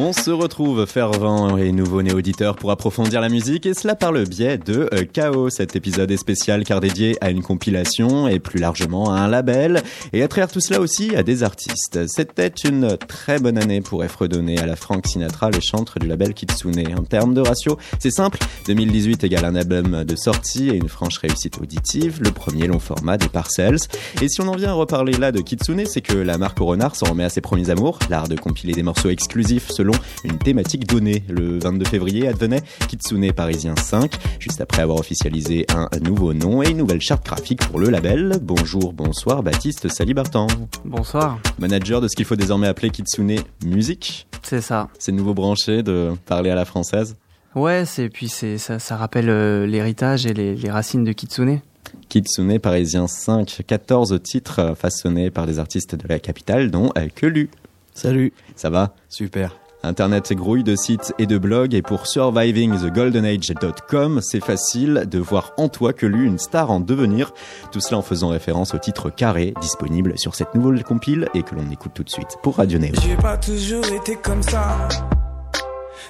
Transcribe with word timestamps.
On 0.00 0.12
se 0.12 0.30
retrouve 0.30 0.86
fervent 0.86 1.58
et 1.58 1.72
nouveau 1.72 2.02
néo-auditeur 2.02 2.54
pour 2.54 2.70
approfondir 2.70 3.20
la 3.20 3.28
musique 3.28 3.66
et 3.66 3.74
cela 3.74 3.96
par 3.96 4.12
le 4.12 4.22
biais 4.22 4.56
de 4.56 4.88
euh, 4.94 5.04
Chaos. 5.12 5.50
Cet 5.50 5.74
épisode 5.74 6.08
est 6.12 6.16
spécial 6.16 6.62
car 6.62 6.78
dédié 6.78 7.18
à 7.20 7.30
une 7.30 7.42
compilation 7.42 8.28
et 8.28 8.38
plus 8.38 8.60
largement 8.60 9.12
à 9.12 9.18
un 9.18 9.26
label 9.26 9.82
et 10.12 10.22
à 10.22 10.28
travers 10.28 10.52
tout 10.52 10.60
cela 10.60 10.80
aussi 10.80 11.16
à 11.16 11.24
des 11.24 11.42
artistes. 11.42 12.06
C'était 12.06 12.52
une 12.64 12.96
très 12.96 13.40
bonne 13.40 13.58
année 13.58 13.80
pour 13.80 14.04
fredonner 14.04 14.60
à 14.60 14.66
la 14.66 14.76
Frank 14.76 15.04
Sinatra 15.04 15.50
les 15.50 15.60
chantres 15.60 15.98
du 15.98 16.06
label 16.06 16.32
Kitsune. 16.32 16.80
En 16.96 17.02
termes 17.02 17.34
de 17.34 17.40
ratio, 17.40 17.76
c'est 17.98 18.12
simple. 18.12 18.38
2018 18.68 19.24
égale 19.24 19.46
un 19.46 19.56
album 19.56 20.04
de 20.04 20.16
sortie 20.16 20.68
et 20.68 20.76
une 20.76 20.88
franche 20.88 21.18
réussite 21.18 21.58
auditive, 21.60 22.20
le 22.22 22.30
premier 22.30 22.68
long 22.68 22.78
format 22.78 23.18
des 23.18 23.28
Parcells. 23.28 23.88
Et 24.22 24.28
si 24.28 24.40
on 24.40 24.46
en 24.46 24.54
vient 24.54 24.70
à 24.70 24.74
reparler 24.74 25.14
là 25.14 25.32
de 25.32 25.40
Kitsune, 25.40 25.86
c'est 25.86 26.02
que 26.02 26.16
la 26.16 26.38
marque 26.38 26.60
au 26.60 26.66
renard 26.66 26.94
s'en 26.94 27.06
remet 27.06 27.24
à 27.24 27.30
ses 27.30 27.40
premiers 27.40 27.70
amours, 27.70 27.98
l'art 28.08 28.28
de 28.28 28.36
compiler 28.36 28.74
des 28.74 28.84
morceaux 28.84 29.10
exclusifs 29.10 29.70
selon 29.70 29.87
une 30.24 30.38
thématique 30.38 30.86
donnée. 30.86 31.24
Le 31.28 31.58
22 31.58 31.84
février 31.84 32.28
advenait 32.28 32.62
Kitsune 32.88 33.32
Parisien 33.32 33.74
5, 33.76 34.12
juste 34.38 34.60
après 34.60 34.82
avoir 34.82 34.98
officialisé 34.98 35.66
un 35.74 35.88
nouveau 36.00 36.32
nom 36.34 36.62
et 36.62 36.70
une 36.70 36.78
nouvelle 36.78 37.00
charte 37.00 37.24
graphique 37.24 37.66
pour 37.66 37.78
le 37.78 37.90
label. 37.90 38.38
Bonjour, 38.42 38.92
bonsoir 38.92 39.42
Baptiste 39.42 39.88
Salibartan. 39.88 40.46
Bonsoir. 40.84 41.38
Manager 41.58 42.00
de 42.00 42.08
ce 42.08 42.16
qu'il 42.16 42.24
faut 42.24 42.36
désormais 42.36 42.66
appeler 42.66 42.90
Kitsune 42.90 43.36
Musique. 43.64 44.26
C'est 44.42 44.60
ça. 44.60 44.88
C'est 44.98 45.12
nouveau 45.12 45.34
branché 45.34 45.82
de 45.82 46.12
parler 46.26 46.50
à 46.50 46.54
la 46.54 46.64
française. 46.64 47.16
Ouais, 47.54 47.84
c'est 47.84 48.08
puis 48.08 48.28
c'est 48.28 48.58
ça, 48.58 48.78
ça 48.78 48.96
rappelle 48.96 49.30
euh, 49.30 49.66
l'héritage 49.66 50.26
et 50.26 50.34
les, 50.34 50.54
les 50.54 50.70
racines 50.70 51.04
de 51.04 51.12
Kitsune. 51.12 51.60
Kitsune 52.08 52.58
Parisien 52.58 53.06
5, 53.06 53.62
14 53.66 54.20
titres 54.22 54.74
façonnés 54.76 55.30
par 55.30 55.46
des 55.46 55.58
artistes 55.58 55.94
de 55.94 56.08
la 56.08 56.18
capitale, 56.18 56.70
dont 56.70 56.90
Kelu. 57.14 57.50
Salut. 57.94 58.32
Ça 58.56 58.70
va? 58.70 58.94
Super. 59.08 59.56
Internet 59.82 60.32
grouille 60.32 60.64
de 60.64 60.74
sites 60.74 61.12
et 61.18 61.26
de 61.26 61.36
blogs 61.38 61.74
et 61.74 61.82
pour 61.82 62.08
survivingthegoldenage.com, 62.08 64.20
c'est 64.22 64.44
facile 64.44 65.04
de 65.08 65.20
voir 65.20 65.52
en 65.56 65.68
toi 65.68 65.92
que 65.92 66.04
lui 66.04 66.26
une 66.26 66.38
star 66.38 66.72
en 66.72 66.80
devenir. 66.80 67.32
Tout 67.70 67.78
cela 67.80 67.98
en 67.98 68.02
faisant 68.02 68.30
référence 68.30 68.74
au 68.74 68.78
titre 68.78 69.10
carré 69.10 69.54
disponible 69.60 70.18
sur 70.18 70.34
cette 70.34 70.56
nouvelle 70.56 70.82
compile 70.82 71.28
et 71.34 71.44
que 71.44 71.54
l'on 71.54 71.70
écoute 71.70 71.92
tout 71.94 72.02
de 72.02 72.10
suite 72.10 72.38
pour 72.42 72.56
Radio 72.56 72.80
Néo. 72.80 72.92
J'ai 73.02 73.14
pas 73.16 73.36
toujours 73.36 73.86
été 73.86 74.16
comme 74.16 74.42
ça. 74.42 74.88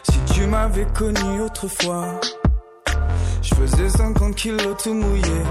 Si 0.03 0.19
tu 0.34 0.47
m'avais 0.47 0.86
connu 0.86 1.42
autrefois, 1.42 2.19
je 3.42 3.55
faisais 3.55 3.91
50 3.91 4.34
kilos 4.34 4.77
tout 4.82 4.94
mouillé. 4.94 5.42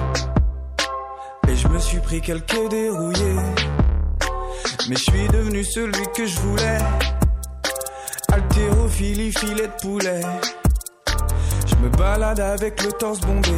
Et 1.48 1.56
je 1.56 1.68
me 1.68 1.78
suis 1.80 2.00
pris 2.00 2.22
quelques 2.22 2.68
dérouillés. 2.70 3.36
Mais 4.90 4.96
je 4.96 5.04
suis 5.04 5.28
devenu 5.28 5.64
celui 5.64 6.04
que 6.16 6.26
je 6.26 6.40
voulais. 6.40 6.80
Haltérophilie, 8.58 9.32
filet 9.34 9.68
de 9.68 9.82
poulet. 9.82 10.22
Je 11.68 11.76
me 11.76 11.90
balade 11.90 12.40
avec 12.40 12.84
le 12.84 12.92
torse 12.94 13.20
bombé. 13.20 13.52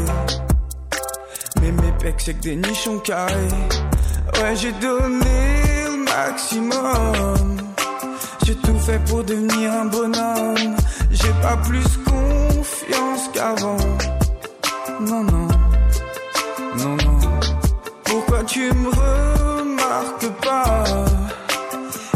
Mais 1.62 1.72
mes 1.72 1.92
pecs, 2.00 2.20
c'est 2.20 2.34
que 2.34 2.42
des 2.42 2.56
nichons 2.58 3.00
carrés. 3.00 3.48
Ouais, 4.42 4.56
j'ai 4.56 4.74
donné 4.74 5.86
le 5.86 6.04
maximum. 6.04 7.58
J'ai 8.46 8.56
tout 8.56 8.80
fait 8.80 9.00
pour 9.06 9.24
devenir 9.24 9.72
un 9.72 9.86
bonhomme. 9.86 10.76
J'ai 11.12 11.34
pas 11.42 11.58
plus 11.58 11.86
confiance 12.06 13.30
qu'avant. 13.34 13.78
Non, 15.00 15.24
non. 15.24 15.48
Non, 16.78 16.98
non. 17.06 17.20
Pourquoi 18.04 18.44
tu 18.44 18.72
me 18.74 18.90
remarques 18.90 20.30
pas? 20.44 20.84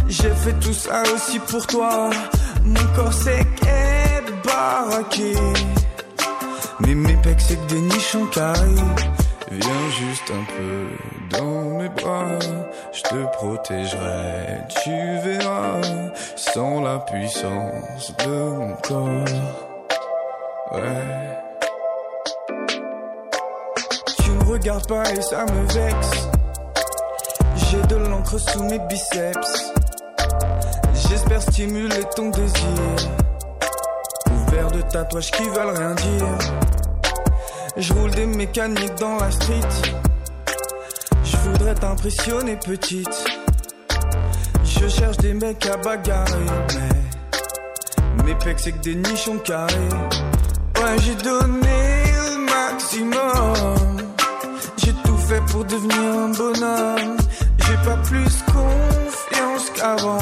J'ai 0.10 0.32
fait 0.32 0.60
tout 0.60 0.74
ça 0.74 1.02
aussi 1.14 1.40
pour 1.40 1.66
toi. 1.66 2.10
Mon 2.66 2.86
corps 2.96 3.14
sec 3.14 3.48
est 3.68 4.46
baraqué. 4.46 5.34
Mais 6.80 6.96
mes 6.96 7.16
pecs 7.18 7.42
c'est 7.42 7.68
des 7.68 7.82
nichons 7.82 8.26
carrés. 8.28 8.82
Viens 9.52 9.90
juste 10.00 10.32
un 10.32 10.44
peu 10.56 11.38
dans 11.38 11.78
mes 11.78 11.90
bras. 11.90 12.40
Je 12.92 13.02
te 13.04 13.26
protégerai, 13.34 14.62
tu 14.84 14.92
verras. 15.24 15.82
Sans 16.36 16.82
la 16.82 17.00
puissance 17.00 18.14
de 18.26 18.30
mon 18.30 18.76
corps. 18.78 19.26
Ouais. 20.72 21.40
Tu 24.24 24.32
me 24.32 24.44
regardes 24.46 24.88
pas 24.88 25.04
et 25.12 25.22
ça 25.22 25.46
me 25.46 25.74
vexe. 25.74 26.28
J'ai 27.56 27.82
de 27.88 27.96
l'encre 27.96 28.40
sous 28.40 28.64
mes 28.64 28.80
biceps. 28.80 29.74
J'espère 31.24 31.42
stimuler 31.42 32.04
ton 32.18 32.32
désir. 32.32 32.68
Couvert 34.26 34.72
de 34.72 34.82
tatouages 34.82 35.32
qui 35.32 35.44
veulent 35.44 35.78
rien 35.78 35.96
dire. 35.96 36.28
Je 37.78 37.94
roule 37.94 38.12
des 38.12 38.26
mécaniques 38.26 38.96
dans 38.96 39.16
la 39.16 39.32
street. 39.32 39.62
Je 41.24 41.38
voudrais 41.38 41.76
t'impressionner 41.76 42.58
petite. 42.58 43.26
Je 44.66 44.90
cherche 44.90 45.16
des 45.18 45.34
mecs 45.34 45.66
à 45.66 45.78
bagarrer. 45.78 46.34
Mais 48.18 48.24
mes 48.24 48.36
pecs 48.36 48.60
c'est 48.60 48.74
que 48.74 48.80
des 48.80 48.96
nichons 48.96 49.38
carrés. 49.38 49.90
Ouais, 50.76 50.98
j'ai 51.00 51.16
donné 51.16 52.04
le 52.16 52.46
maximum. 52.52 54.12
J'ai 54.76 54.94
tout 55.06 55.18
fait 55.18 55.42
pour 55.50 55.64
devenir 55.64 55.98
un 56.00 56.30
bonhomme. 56.32 57.18
J'ai 57.60 57.78
pas 57.86 57.98
plus 58.04 58.44
confiance 58.46 59.70
qu'avant. 59.74 60.20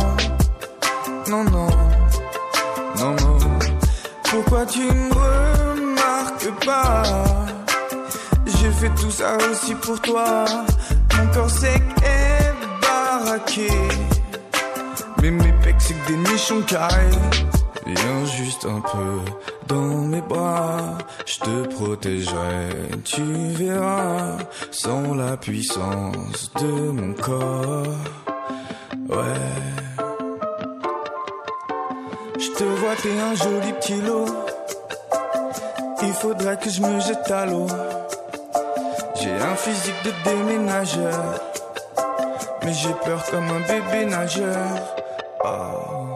Non, 1.31 1.45
non, 1.45 1.69
non, 2.97 3.15
non. 3.15 3.37
Pourquoi 4.23 4.65
tu 4.65 4.81
me 4.81 5.13
remarques 5.13 6.65
pas? 6.65 7.03
J'ai 8.45 8.69
fait 8.71 8.89
tout 8.89 9.09
ça 9.09 9.37
aussi 9.49 9.73
pour 9.75 10.01
toi. 10.01 10.43
Mon 11.15 11.27
corps 11.33 11.49
sec 11.49 11.81
est 12.03 12.53
baraqué. 12.81 13.69
Mais 15.21 15.31
mes 15.31 15.53
pecs 15.63 15.75
c'est 15.79 15.93
que 15.93 16.07
des 16.11 16.17
nichons 16.17 16.63
carrés. 16.63 17.17
Viens 17.85 18.25
juste 18.25 18.65
un 18.65 18.81
peu 18.81 19.31
dans 19.67 20.01
mes 20.11 20.21
bras, 20.21 20.97
je 21.25 21.39
te 21.39 21.67
protégerai, 21.75 22.69
tu 23.05 23.23
verras, 23.53 24.37
sans 24.71 25.13
la 25.13 25.37
puissance 25.37 26.51
de 26.59 26.91
mon 26.91 27.13
corps. 27.13 27.87
Ouais. 29.07 29.90
Je 32.41 32.49
te 32.57 32.63
vois, 32.63 32.95
t'es 32.95 33.19
un 33.19 33.35
joli 33.35 33.71
petit 33.73 34.01
lot. 34.01 34.25
Il 36.01 36.13
faudrait 36.13 36.57
que 36.57 36.71
je 36.71 36.81
me 36.81 36.99
jette 36.99 37.29
à 37.29 37.45
l'eau. 37.45 37.67
J'ai 39.13 39.31
un 39.31 39.55
physique 39.55 40.03
de 40.03 40.11
déménageur. 40.23 41.39
Mais 42.63 42.73
j'ai 42.73 42.93
peur 43.05 43.23
comme 43.29 43.47
un 43.47 43.59
bébé 43.59 44.05
nageur. 44.07 44.57
Oh. 45.43 46.10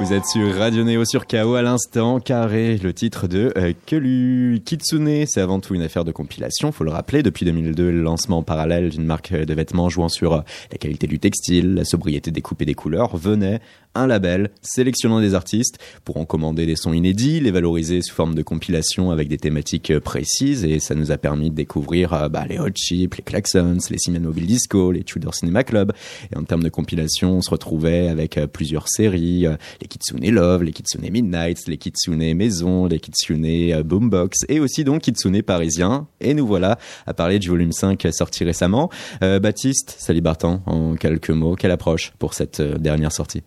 Vous 0.00 0.14
êtes 0.14 0.24
sur 0.24 0.56
Radio 0.56 0.82
Néo 0.82 1.04
sur 1.04 1.26
KO 1.26 1.56
à 1.56 1.60
l'instant, 1.62 2.20
carré, 2.20 2.78
le 2.78 2.94
titre 2.94 3.28
de 3.28 3.52
euh, 3.58 3.74
Kelu. 3.84 4.62
Kitsune, 4.64 5.26
c'est 5.26 5.42
avant 5.42 5.60
tout 5.60 5.74
une 5.74 5.82
affaire 5.82 6.06
de 6.06 6.10
compilation, 6.10 6.72
faut 6.72 6.84
le 6.84 6.90
rappeler. 6.90 7.22
Depuis 7.22 7.44
2002, 7.44 7.90
le 7.90 8.00
lancement 8.00 8.42
parallèle 8.42 8.88
d'une 8.88 9.04
marque 9.04 9.34
de 9.34 9.54
vêtements 9.54 9.90
jouant 9.90 10.08
sur 10.08 10.32
euh, 10.32 10.40
la 10.72 10.78
qualité 10.78 11.06
du 11.06 11.18
textile, 11.18 11.74
la 11.74 11.84
sobriété 11.84 12.30
des 12.30 12.40
coupes 12.40 12.62
et 12.62 12.64
des 12.64 12.74
couleurs 12.74 13.14
venait 13.18 13.60
un 13.94 14.06
label 14.06 14.50
sélectionnant 14.62 15.20
des 15.20 15.34
artistes 15.34 15.78
pour 16.04 16.16
en 16.16 16.24
commander 16.24 16.66
des 16.66 16.76
sons 16.76 16.92
inédits, 16.92 17.40
les 17.40 17.50
valoriser 17.50 18.02
sous 18.02 18.14
forme 18.14 18.34
de 18.34 18.42
compilation 18.42 19.10
avec 19.10 19.28
des 19.28 19.36
thématiques 19.36 19.90
euh, 19.90 20.00
précises 20.00 20.64
et 20.64 20.78
ça 20.78 20.94
nous 20.94 21.10
a 21.10 21.18
permis 21.18 21.50
de 21.50 21.54
découvrir 21.56 22.14
euh, 22.14 22.28
bah, 22.28 22.44
les 22.48 22.58
Hot 22.58 22.70
Chip, 22.74 23.14
les 23.16 23.22
Klaxons, 23.22 23.78
les 23.90 23.98
Simon 23.98 24.20
Mobile 24.20 24.46
Disco, 24.46 24.92
les 24.92 25.02
Tudor 25.02 25.34
Cinema 25.34 25.64
Club. 25.64 25.92
Et 26.32 26.38
en 26.38 26.44
termes 26.44 26.62
de 26.62 26.68
compilation, 26.68 27.38
on 27.38 27.42
se 27.42 27.50
retrouvait 27.50 28.08
avec 28.08 28.38
euh, 28.38 28.46
plusieurs 28.46 28.88
séries, 28.88 29.46
les 29.80 29.88
Kitsune 29.88 30.30
Love, 30.30 30.62
les 30.62 30.72
Kitsune 30.72 31.10
Midnight, 31.10 31.66
les 31.66 31.76
Kitsune 31.76 32.34
Maison, 32.34 32.86
les 32.86 33.00
Kitsune 33.00 33.82
Boombox 33.82 34.44
et 34.48 34.60
aussi 34.60 34.84
donc 34.84 35.02
Kitsune 35.02 35.42
Parisien. 35.42 36.06
Et 36.20 36.34
nous 36.34 36.46
voilà 36.46 36.78
à 37.06 37.14
parler 37.14 37.38
du 37.38 37.48
volume 37.48 37.72
5 37.72 38.06
sorti 38.12 38.44
récemment. 38.44 38.90
Baptiste, 39.20 39.96
Salibartan, 39.98 40.62
en 40.66 40.94
quelques 40.94 41.30
mots, 41.30 41.56
quelle 41.56 41.70
approche 41.70 42.12
pour 42.18 42.34
cette 42.34 42.60
dernière 42.60 43.12
sortie? 43.12 43.42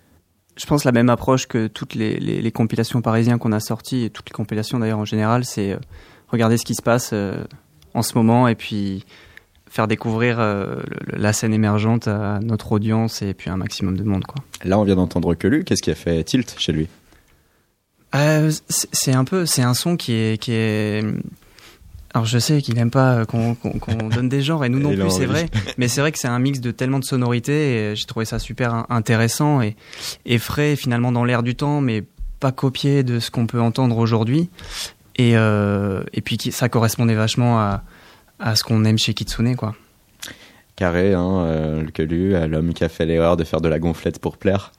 Je 0.56 0.66
pense 0.66 0.84
la 0.84 0.92
même 0.92 1.10
approche 1.10 1.48
que 1.48 1.68
toutes 1.68 1.96
les, 1.96 2.20
les, 2.20 2.42
les 2.42 2.52
compilations 2.52 3.02
parisiennes 3.02 3.40
qu'on 3.40 3.52
a 3.52 3.60
sorties, 3.60 4.04
et 4.04 4.10
toutes 4.10 4.30
les 4.30 4.34
compilations 4.34 4.80
d'ailleurs 4.80 5.00
en 5.00 5.06
général, 5.06 5.46
c'est 5.46 5.74
euh, 5.74 5.80
regarder 6.28 6.58
ce 6.58 6.66
qui 6.66 6.76
se 6.76 6.82
passe 6.82 7.12
euh, 7.14 7.44
en 7.94 8.02
ce 8.02 8.16
moment 8.18 8.48
et 8.48 8.56
puis 8.56 9.06
faire 9.70 9.88
découvrir 9.88 10.40
euh, 10.40 10.82
la 11.08 11.34
scène 11.34 11.54
émergente 11.54 12.08
à 12.08 12.40
notre 12.42 12.74
audience 12.74 13.24
et 13.24 13.34
puis 13.34 13.50
un 13.50 13.58
maximum 13.58 13.98
de 13.98 14.04
monde. 14.04 14.24
Quoi. 14.26 14.44
Là, 14.64 14.78
on 14.78 14.84
vient 14.84 14.96
d'entendre 14.96 15.34
que 15.34 15.48
lui. 15.48 15.64
Qu'est-ce 15.64 15.82
qui 15.82 15.90
a 15.90 15.96
fait 15.96 16.24
tilt 16.24 16.56
chez 16.60 16.72
lui? 16.72 16.88
C'est 18.68 19.14
un 19.14 19.24
peu, 19.24 19.48
c'est 19.48 19.64
un 19.64 19.74
son 19.74 19.98
qui 19.98 20.14
est, 20.14 20.40
qui 20.40 20.52
est 20.52 21.04
alors 22.14 22.26
je 22.26 22.38
sais 22.38 22.62
qu'il 22.62 22.76
n'aime 22.76 22.92
pas 22.92 23.20
euh, 23.20 23.26
qu'on 23.26 23.56
donne 24.10 24.30
des 24.30 24.42
genres 24.42 24.64
et 24.64 24.70
nous 24.70 24.80
non 24.80 24.94
plus 24.94 25.10
c'est 25.10 25.26
vrai, 25.26 25.48
mais 25.78 25.88
c'est 25.88 26.02
vrai 26.02 26.12
que 26.12 26.20
c'est 26.20 26.28
un 26.28 26.40
mix 26.40 26.60
de 26.60 26.72
tellement 26.72 27.00
de 27.00 27.06
sonorités 27.06 27.76
et 27.76 27.96
j'ai 27.96 28.06
trouvé 28.06 28.26
ça 28.26 28.40
super 28.40 28.86
intéressant 28.90 29.62
et, 29.62 29.76
et 30.26 30.38
frais 30.38 30.76
finalement 30.76 31.12
dans 31.12 31.26
l'air 31.26 31.44
du 31.44 31.56
temps 31.56 31.82
mais 31.82 32.04
pas 32.40 32.52
copié 32.52 33.04
de 33.04 33.20
ce 33.20 33.32
qu'on 33.32 33.48
peut 33.48 33.62
entendre 33.62 33.98
aujourd'hui 33.98 34.50
et, 35.16 35.38
euh, 35.38 36.04
et 36.14 36.22
puis 36.22 36.38
ça 36.52 36.70
correspondait 36.70 37.16
vachement 37.16 37.60
à, 37.60 37.84
à 38.40 38.56
ce 38.56 38.64
qu'on 38.64 38.86
aime 38.86 38.98
chez 38.98 39.14
Kitsune 39.14 39.56
quoi. 39.56 39.76
Carré, 40.76 41.14
hein, 41.14 41.44
euh, 41.46 41.84
le 41.84 41.92
Quelu, 41.92 42.32
l'homme 42.48 42.74
qui 42.74 42.84
a 42.84 42.90
fait 42.90 43.06
l'erreur 43.06 43.38
de 43.38 43.44
faire 43.44 43.62
de 43.62 43.70
la 43.70 43.78
gonflette 43.78 44.18
pour 44.18 44.38
plaire. 44.38 44.72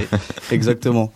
Exactement. 0.50 1.12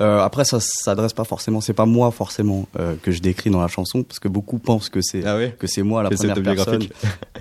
Euh, 0.00 0.20
après, 0.20 0.44
ça 0.44 0.58
s'adresse 0.60 1.12
pas 1.12 1.24
forcément, 1.24 1.60
c'est 1.60 1.72
pas 1.72 1.86
moi 1.86 2.10
forcément 2.10 2.68
euh, 2.78 2.94
que 3.02 3.10
je 3.10 3.20
décris 3.20 3.50
dans 3.50 3.60
la 3.60 3.68
chanson, 3.68 4.04
parce 4.04 4.18
que 4.18 4.28
beaucoup 4.28 4.58
pensent 4.58 4.88
que 4.88 5.00
c'est 5.02 5.24
ah 5.24 5.38
que 5.58 5.66
c'est 5.66 5.82
moi 5.82 6.02
la 6.02 6.10
première 6.10 6.40
personne. 6.42 6.86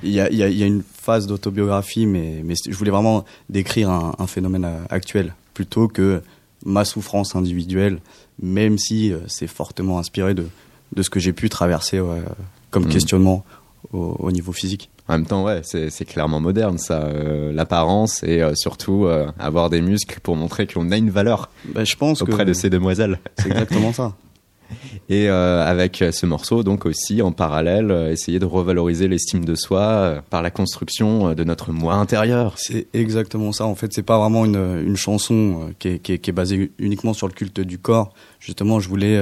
Il 0.04 0.12
y 0.12 0.20
a, 0.20 0.32
y, 0.32 0.42
a, 0.42 0.50
y 0.50 0.64
a 0.64 0.66
une 0.66 0.84
phase 0.84 1.28
d'autobiographie, 1.28 2.06
mais, 2.06 2.42
mais 2.44 2.56
je 2.68 2.76
voulais 2.76 2.92
vraiment 2.92 3.26
décrire 3.50 3.90
un, 3.90 4.16
un, 4.18 4.28
phénomène 4.28 4.66
euh, 4.66 4.80
actuel 4.90 5.36
plutôt 5.54 5.88
que 5.88 6.22
ma 6.66 6.84
souffrance 6.86 7.36
individuelle, 7.36 8.00
même 8.42 8.78
si 8.78 9.12
euh, 9.12 9.20
c'est 9.28 9.48
fortement 9.48 10.00
inspiré 10.00 10.34
de, 10.34 10.48
de 10.96 11.04
ce 11.04 11.10
que 11.10 11.20
j'ai 11.20 11.34
pu 11.34 11.50
traverser 11.50 12.02
comme 12.72 12.86
mmh. 12.86 12.90
questionnement 12.90 13.46
au, 13.94 14.16
au 14.20 14.32
niveau 14.32 14.52
physique. 14.52 14.90
En 15.10 15.14
même 15.14 15.26
temps, 15.26 15.44
ouais, 15.46 15.62
c'est 15.64 16.06
clairement 16.06 16.42
moderne, 16.42 16.78
ça, 16.78 17.04
euh, 17.04 17.54
l'apparence 17.54 18.24
et 18.24 18.42
euh, 18.42 18.54
surtout 18.56 19.06
euh, 19.06 19.28
avoir 19.40 19.70
des 19.70 19.80
muscles 19.80 20.20
pour 20.20 20.36
montrer 20.36 20.68
qu'on 20.68 20.92
a 20.92 20.98
une 20.98 21.10
valeur. 21.10 21.50
Bah, 21.74 21.86
je 21.86 21.96
pense 21.96 22.22
auprès 22.22 22.44
de 22.44 22.52
ces 22.52 22.70
demoiselles. 22.70 23.20
C'est 23.38 23.48
exactement 23.48 23.94
ça. 23.94 24.14
Et 25.10 25.30
avec 25.30 26.04
ce 26.12 26.26
morceau, 26.26 26.62
donc 26.62 26.86
aussi 26.86 27.22
en 27.22 27.32
parallèle, 27.32 28.10
essayer 28.12 28.38
de 28.38 28.46
revaloriser 28.46 29.08
l'estime 29.08 29.46
de 29.46 29.56
soi 29.56 30.22
par 30.30 30.42
la 30.42 30.52
construction 30.52 31.34
de 31.34 31.44
notre 31.46 31.72
moi 31.72 31.94
intérieur. 31.94 32.56
C'est 32.58 32.88
exactement 32.94 33.54
ça. 33.54 33.66
En 33.66 33.76
fait, 33.76 33.94
c'est 33.94 34.04
pas 34.04 34.20
vraiment 34.20 34.44
une, 34.44 34.84
une 34.86 34.98
chanson 34.98 35.74
qui 35.80 35.88
est, 35.88 36.00
qui, 36.00 36.12
est, 36.12 36.20
qui 36.20 36.32
est, 36.32 36.34
basée 36.34 36.74
uniquement 36.80 37.14
sur 37.14 37.30
le 37.30 37.34
culte 37.34 37.62
du 37.62 37.78
corps. 37.78 38.12
Justement, 38.42 38.82
je 38.82 38.90
voulais 38.90 39.18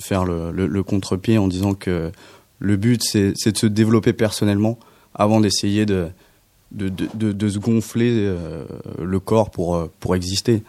faire 0.00 0.24
le, 0.24 0.50
le, 0.50 0.66
le 0.66 0.82
contre-pied 0.82 1.38
en 1.38 1.46
disant 1.46 1.74
que 1.74 2.10
le 2.58 2.76
but, 2.76 3.00
c'est 3.04 3.52
de 3.52 3.56
se 3.56 3.66
développer 3.66 4.12
personnellement 4.12 4.80
avant 5.14 5.40
d'essayer 5.40 5.86
de 5.86 6.08
de, 6.72 6.88
de, 6.88 7.32
de, 7.32 7.48
se 7.48 7.58
gonfler 7.58 8.10
euh, 8.12 8.64
le 9.00 9.20
corps 9.20 9.50
pour, 9.50 9.76
euh, 9.76 9.90
pour 10.00 10.16
exister. 10.16 10.62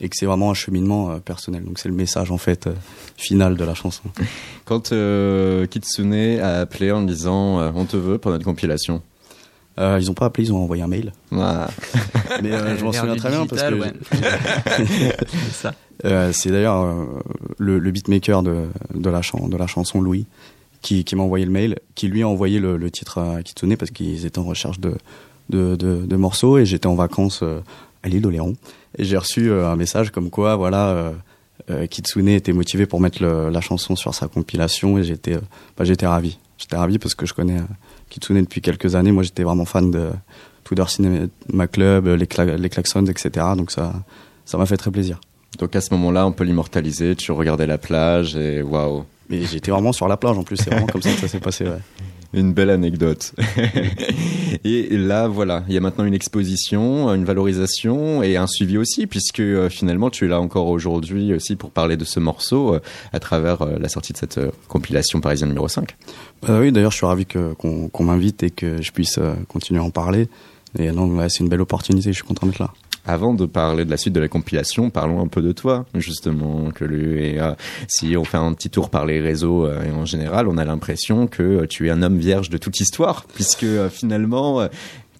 Et 0.00 0.08
que 0.08 0.16
c'est 0.16 0.26
vraiment 0.26 0.50
un 0.50 0.54
cheminement 0.54 1.10
euh, 1.10 1.18
personnel. 1.18 1.62
Donc 1.62 1.78
c'est 1.78 1.88
le 1.88 1.94
message 1.94 2.32
en 2.32 2.38
fait 2.38 2.68
final 3.16 3.56
de 3.56 3.64
la 3.64 3.74
chanson. 3.74 4.02
Quand 4.64 4.92
Kitsune 5.70 6.40
a 6.40 6.60
appelé 6.60 6.90
en 6.90 7.02
disant 7.02 7.72
on 7.74 7.84
te 7.84 7.96
veut 7.96 8.18
pour 8.18 8.32
notre 8.32 8.44
compilation, 8.44 9.02
euh, 9.78 9.98
ils 10.00 10.08
n'ont 10.08 10.14
pas 10.14 10.26
appelé, 10.26 10.48
ils 10.48 10.52
ont 10.52 10.62
envoyé 10.62 10.82
un 10.82 10.88
mail. 10.88 11.12
Ah. 11.32 11.68
Mais 12.42 12.50
je 12.76 12.84
m'en 12.84 12.92
souviens 12.92 13.16
très 13.16 13.30
bien 13.30 13.46
parce 13.46 13.62
que 13.62 13.92
c'est 16.32 16.50
d'ailleurs 16.50 17.06
le, 17.58 17.78
le, 17.78 17.90
beatmaker 17.90 18.42
de, 18.42 18.66
de, 18.94 19.10
la 19.10 19.20
de 19.20 19.56
la 19.56 19.66
chanson 19.68 20.00
Louis 20.00 20.26
qui, 20.82 21.04
qui 21.04 21.16
m'a 21.16 21.22
envoyé 21.22 21.46
le 21.46 21.52
mail, 21.52 21.78
qui 21.94 22.08
lui 22.08 22.22
a 22.22 22.28
envoyé 22.28 22.58
le, 22.58 22.76
le 22.76 22.90
titre 22.90 23.18
à 23.18 23.42
Kitsune 23.42 23.76
parce 23.76 23.90
qu'ils 23.90 24.26
étaient 24.26 24.38
en 24.38 24.44
recherche 24.44 24.80
de, 24.80 24.94
de, 25.48 25.76
de, 25.76 26.04
de 26.04 26.16
morceaux 26.16 26.58
et 26.58 26.66
j'étais 26.66 26.88
en 26.88 26.94
vacances 26.94 27.40
euh, 27.42 27.60
à 28.02 28.08
l'île 28.08 28.22
d'Oléron. 28.22 28.54
Et 28.98 29.04
j'ai 29.04 29.16
reçu 29.16 29.50
euh, 29.50 29.68
un 29.68 29.76
message 29.76 30.10
comme 30.10 30.28
quoi, 30.28 30.56
voilà, 30.56 31.12
euh, 31.70 31.86
Kitsune 31.86 32.28
était 32.28 32.52
motivé 32.52 32.86
pour 32.86 33.00
mettre 33.00 33.22
le, 33.22 33.48
la 33.48 33.60
chanson 33.60 33.96
sur 33.96 34.14
sa 34.14 34.26
compilation 34.28 34.98
et 34.98 35.04
j'étais 35.04 35.38
bah, 35.76 35.84
j'étais 35.84 36.06
ravi. 36.06 36.38
J'étais 36.58 36.76
ravi 36.76 36.98
parce 36.98 37.14
que 37.14 37.26
je 37.26 37.34
connais 37.34 37.60
Kitsune 38.10 38.40
depuis 38.40 38.60
quelques 38.60 38.94
années. 38.94 39.12
Moi, 39.12 39.22
j'étais 39.22 39.44
vraiment 39.44 39.64
fan 39.64 39.90
de 39.90 40.10
Tudor 40.64 40.90
Cinema 40.90 41.66
Club, 41.70 42.06
les, 42.06 42.26
cla 42.26 42.44
les 42.44 42.68
Klaxons, 42.68 43.06
etc. 43.06 43.46
Donc 43.56 43.70
ça 43.70 43.92
ça 44.44 44.58
m'a 44.58 44.66
fait 44.66 44.76
très 44.76 44.90
plaisir. 44.90 45.20
Donc 45.58 45.76
à 45.76 45.80
ce 45.80 45.92
moment-là, 45.94 46.26
on 46.26 46.32
peut 46.32 46.44
l'immortaliser. 46.44 47.16
Tu 47.16 47.32
regardais 47.32 47.66
la 47.66 47.78
plage 47.78 48.36
et 48.36 48.62
waouh. 48.62 49.04
Mais 49.28 49.42
j'étais 49.44 49.70
vraiment 49.70 49.92
sur 49.92 50.08
la 50.08 50.16
plage 50.16 50.36
en 50.36 50.42
plus, 50.42 50.56
c'est 50.56 50.70
vraiment 50.70 50.86
comme 50.86 51.02
ça 51.02 51.10
que 51.10 51.20
ça 51.20 51.28
s'est 51.28 51.40
passé. 51.40 51.64
Ouais. 51.64 51.78
Une 52.34 52.54
belle 52.54 52.70
anecdote. 52.70 53.34
et 54.64 54.96
là, 54.96 55.28
voilà, 55.28 55.64
il 55.68 55.74
y 55.74 55.76
a 55.76 55.80
maintenant 55.80 56.06
une 56.06 56.14
exposition, 56.14 57.12
une 57.12 57.26
valorisation 57.26 58.22
et 58.22 58.38
un 58.38 58.46
suivi 58.46 58.78
aussi, 58.78 59.06
puisque 59.06 59.40
euh, 59.40 59.68
finalement 59.68 60.08
tu 60.08 60.24
es 60.24 60.28
là 60.28 60.40
encore 60.40 60.68
aujourd'hui 60.68 61.34
aussi 61.34 61.56
pour 61.56 61.70
parler 61.70 61.98
de 61.98 62.06
ce 62.06 62.20
morceau 62.20 62.74
euh, 62.74 62.80
à 63.12 63.20
travers 63.20 63.60
euh, 63.60 63.78
la 63.78 63.90
sortie 63.90 64.14
de 64.14 64.18
cette 64.18 64.40
compilation 64.66 65.20
parisienne 65.20 65.50
numéro 65.50 65.68
5. 65.68 65.94
Bah 66.40 66.58
oui, 66.58 66.72
d'ailleurs, 66.72 66.90
je 66.90 66.96
suis 66.96 67.06
ravi 67.06 67.26
qu'on 67.26 67.90
qu 67.90 68.02
m'invite 68.02 68.42
et 68.44 68.50
que 68.50 68.80
je 68.80 68.92
puisse 68.92 69.20
continuer 69.48 69.80
à 69.80 69.84
en 69.84 69.90
parler. 69.90 70.28
Et 70.78 70.90
donc, 70.90 71.12
ouais, 71.12 71.28
c'est 71.28 71.40
une 71.40 71.50
belle 71.50 71.60
opportunité, 71.60 72.12
je 72.12 72.16
suis 72.16 72.24
content 72.24 72.46
d'être 72.46 72.60
là. 72.60 72.72
Avant 73.04 73.34
de 73.34 73.46
parler 73.46 73.84
de 73.84 73.90
la 73.90 73.96
suite 73.96 74.14
de 74.14 74.20
la 74.20 74.28
compilation, 74.28 74.90
parlons 74.90 75.20
un 75.20 75.26
peu 75.26 75.42
de 75.42 75.50
toi, 75.50 75.86
justement, 75.94 76.68
lui 76.80 77.24
et 77.24 77.40
euh, 77.40 77.52
si 77.88 78.16
on 78.16 78.22
fait 78.22 78.36
un 78.36 78.52
petit 78.52 78.70
tour 78.70 78.90
par 78.90 79.06
les 79.06 79.20
réseaux 79.20 79.66
euh, 79.66 79.82
et 79.84 79.90
en 79.90 80.04
général, 80.04 80.46
on 80.46 80.56
a 80.56 80.64
l'impression 80.64 81.26
que 81.26 81.64
tu 81.64 81.88
es 81.88 81.90
un 81.90 82.02
homme 82.02 82.18
vierge 82.18 82.48
de 82.48 82.58
toute 82.58 82.78
histoire, 82.78 83.24
puisque 83.34 83.64
euh, 83.64 83.90
finalement 83.90 84.68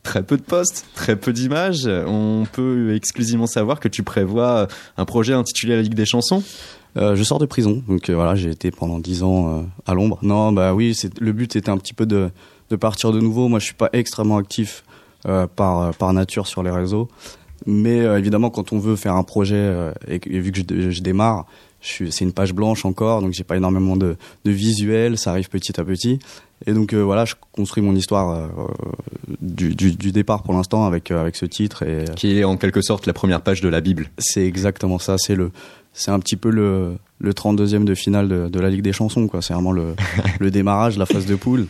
très 0.04 0.22
peu 0.22 0.36
de 0.36 0.42
posts, 0.42 0.86
très 0.94 1.16
peu 1.16 1.32
d'images. 1.32 1.88
On 1.88 2.44
peut 2.52 2.94
exclusivement 2.94 3.46
savoir 3.46 3.80
que 3.80 3.88
tu 3.88 4.04
prévois 4.04 4.68
un 4.96 5.04
projet 5.04 5.32
intitulé 5.32 5.74
La 5.74 5.82
Ligue 5.82 5.94
des 5.94 6.06
chansons. 6.06 6.44
Euh, 6.96 7.16
je 7.16 7.22
sors 7.24 7.38
de 7.38 7.46
prison, 7.46 7.82
donc 7.88 8.10
voilà, 8.10 8.36
j'ai 8.36 8.50
été 8.50 8.70
pendant 8.70 9.00
dix 9.00 9.24
ans 9.24 9.66
à 9.86 9.94
l'ombre. 9.94 10.18
Non, 10.22 10.52
bah 10.52 10.72
oui, 10.72 10.96
le 11.20 11.32
but 11.32 11.56
était 11.56 11.70
un 11.70 11.78
petit 11.78 11.94
peu 11.94 12.06
de, 12.06 12.30
partir 12.78 13.10
de 13.10 13.18
nouveau. 13.18 13.48
Moi, 13.48 13.58
je 13.58 13.64
suis 13.64 13.74
pas 13.74 13.90
extrêmement 13.92 14.36
actif 14.36 14.84
par 15.24 16.12
nature 16.12 16.46
sur 16.46 16.62
les 16.62 16.70
réseaux. 16.70 17.08
Mais 17.66 18.00
euh, 18.00 18.18
évidemment, 18.18 18.50
quand 18.50 18.72
on 18.72 18.78
veut 18.78 18.96
faire 18.96 19.14
un 19.14 19.22
projet, 19.22 19.56
euh, 19.56 19.92
et, 20.08 20.18
vu 20.18 20.52
que 20.52 20.58
je, 20.58 20.90
je 20.90 21.02
démarre, 21.02 21.46
c'est 21.80 22.20
une 22.20 22.32
page 22.32 22.52
blanche 22.52 22.84
encore, 22.84 23.22
donc 23.22 23.32
j'ai 23.32 23.44
pas 23.44 23.56
énormément 23.56 23.96
de, 23.96 24.16
de 24.44 24.50
visuels, 24.50 25.18
ça 25.18 25.30
arrive 25.30 25.48
petit 25.48 25.80
à 25.80 25.84
petit. 25.84 26.20
Et 26.66 26.72
donc 26.72 26.92
euh, 26.92 27.00
voilà, 27.00 27.24
je 27.24 27.34
construis 27.50 27.82
mon 27.82 27.96
histoire 27.96 28.48
du, 29.40 29.74
du, 29.74 29.90
du, 29.90 30.12
départ 30.12 30.44
pour 30.44 30.54
l'instant 30.54 30.86
avec 30.86 31.10
avec 31.10 31.34
ce 31.34 31.44
titre 31.44 31.82
et 31.82 32.04
qui 32.14 32.38
est 32.38 32.44
en 32.44 32.56
quelque 32.56 32.82
sorte 32.82 33.06
la 33.08 33.12
première 33.12 33.40
page 33.40 33.60
de 33.62 33.68
la 33.68 33.80
Bible. 33.80 34.10
C'est 34.18 34.46
exactement 34.46 35.00
ça. 35.00 35.18
C'est 35.18 35.34
le 35.34 35.50
c'est 35.92 36.10
un 36.10 36.18
petit 36.18 36.36
peu 36.36 36.50
le, 36.50 36.96
le 37.20 37.32
32e 37.32 37.84
de 37.84 37.94
finale 37.94 38.28
de, 38.28 38.48
de, 38.48 38.60
la 38.60 38.70
Ligue 38.70 38.82
des 38.82 38.92
chansons 38.92 39.28
quoi. 39.28 39.42
C'est 39.42 39.54
vraiment 39.54 39.72
le, 39.72 39.94
le 40.40 40.50
démarrage 40.50 40.98
la 40.98 41.06
phase 41.06 41.26
de 41.26 41.34
poule. 41.34 41.66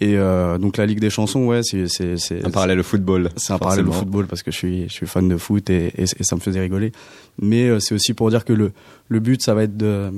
Et 0.00 0.16
euh, 0.16 0.58
donc 0.58 0.76
la 0.76 0.86
Ligue 0.86 1.00
des 1.00 1.10
chansons 1.10 1.46
ouais 1.46 1.60
c'est 1.62 1.86
c'est 1.88 2.44
un 2.44 2.50
parallèle 2.50 2.80
au 2.80 2.84
football 2.84 3.30
c'est 3.36 3.52
un 3.52 3.58
parallèle 3.58 3.88
au 3.88 3.92
football 3.92 4.26
parce 4.26 4.42
que 4.42 4.50
je 4.50 4.56
suis 4.56 4.88
je 4.88 4.92
suis 4.92 5.06
fan 5.06 5.28
de 5.28 5.36
foot 5.36 5.70
et, 5.70 5.92
et, 5.96 6.02
et 6.04 6.24
ça 6.24 6.36
me 6.36 6.40
faisait 6.40 6.60
rigoler. 6.60 6.92
Mais 7.40 7.68
euh, 7.68 7.80
c'est 7.80 7.94
aussi 7.94 8.14
pour 8.14 8.30
dire 8.30 8.44
que 8.44 8.52
le 8.52 8.72
le 9.08 9.20
but 9.20 9.42
ça 9.42 9.54
va 9.54 9.64
être 9.64 9.76
de 9.76 10.10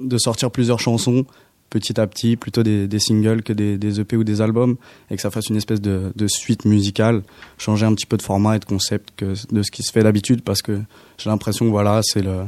de 0.00 0.18
sortir 0.18 0.50
plusieurs 0.50 0.80
chansons 0.80 1.24
petit 1.72 1.98
à 1.98 2.06
petit 2.06 2.36
plutôt 2.36 2.62
des, 2.62 2.86
des 2.86 2.98
singles 2.98 3.42
que 3.42 3.54
des, 3.54 3.78
des 3.78 3.98
EP 3.98 4.16
ou 4.16 4.24
des 4.24 4.42
albums 4.42 4.76
et 5.10 5.16
que 5.16 5.22
ça 5.22 5.30
fasse 5.30 5.48
une 5.48 5.56
espèce 5.56 5.80
de, 5.80 6.12
de 6.14 6.26
suite 6.26 6.66
musicale 6.66 7.22
changer 7.56 7.86
un 7.86 7.94
petit 7.94 8.04
peu 8.04 8.18
de 8.18 8.22
format 8.22 8.56
et 8.56 8.58
de 8.58 8.66
concept 8.66 9.12
que 9.16 9.32
de 9.50 9.62
ce 9.62 9.70
qui 9.70 9.82
se 9.82 9.90
fait 9.90 10.02
d'habitude 10.02 10.42
parce 10.42 10.60
que 10.60 10.80
j'ai 11.16 11.30
l'impression 11.30 11.64
que 11.64 11.70
voilà 11.70 12.00
c'est 12.02 12.20
le 12.20 12.42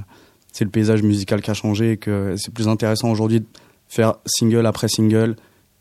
c'est 0.55 0.65
le 0.65 0.71
paysage 0.71 1.03
musical 1.03 1.43
qui 1.43 1.51
a 1.51 1.55
changé 1.55 1.93
et 1.93 1.97
que 1.97 2.37
c'est 2.39 2.55
plus 2.55 2.69
intéressant 2.69 3.11
aujourd'hui 3.11 3.41
de 3.41 3.47
faire 3.89 4.15
single 4.25 4.65
après 4.67 4.87
single, 4.89 5.35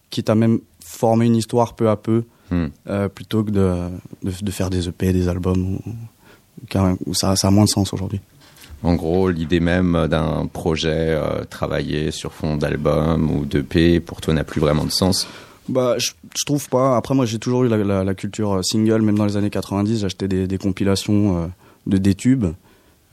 quitte 0.10 0.32
à 0.32 0.36
même 0.36 0.60
former 0.84 1.28
une 1.28 1.36
histoire 1.36 1.76
peu 1.76 1.90
à 1.90 1.96
peu, 1.96 2.24
hmm. 2.50 2.66
euh, 2.90 3.08
plutôt 3.08 3.44
que 3.44 3.52
de, 3.52 3.76
de, 4.24 4.32
de, 4.42 4.52
faire 4.52 4.72
des 4.72 4.90
EP, 4.90 5.14
des 5.14 5.28
albums, 5.30 5.76
où, 5.76 6.80
où 7.06 7.14
ça, 7.14 7.36
ça 7.36 7.50
a 7.50 7.52
moins 7.52 7.66
de 7.66 7.70
sens 7.70 7.94
aujourd'hui. 7.94 8.20
En 8.82 8.96
gros, 8.96 9.30
l'idée 9.30 9.60
même 9.60 10.08
d'un 10.10 10.48
projet 10.48 11.18
travaillé 11.52 12.10
sur 12.10 12.34
fond 12.34 12.58
d'album 12.58 13.30
ou 13.32 13.46
d'EP, 13.46 14.00
pour 14.00 14.22
toi, 14.22 14.34
n'a 14.34 14.44
plus 14.44 14.60
vraiment 14.60 14.86
de 14.86 14.92
sens? 14.92 15.28
Bah, 15.70 15.98
je, 16.00 16.12
trouve 16.46 16.68
pas. 16.68 16.98
Après, 16.98 17.14
moi, 17.14 17.26
j'ai 17.26 17.40
toujours 17.40 17.64
eu 17.64 17.70
la, 17.70 18.14
culture 18.16 18.60
single, 18.66 19.04
même 19.04 19.18
dans 19.18 19.26
les 19.26 19.38
années 19.38 19.52
90, 19.52 20.02
j'achetais 20.02 20.28
des, 20.28 20.48
des, 20.48 20.58
compilations 20.58 21.50
de 21.86 21.98
des 21.98 22.16
tubes. 22.16 22.48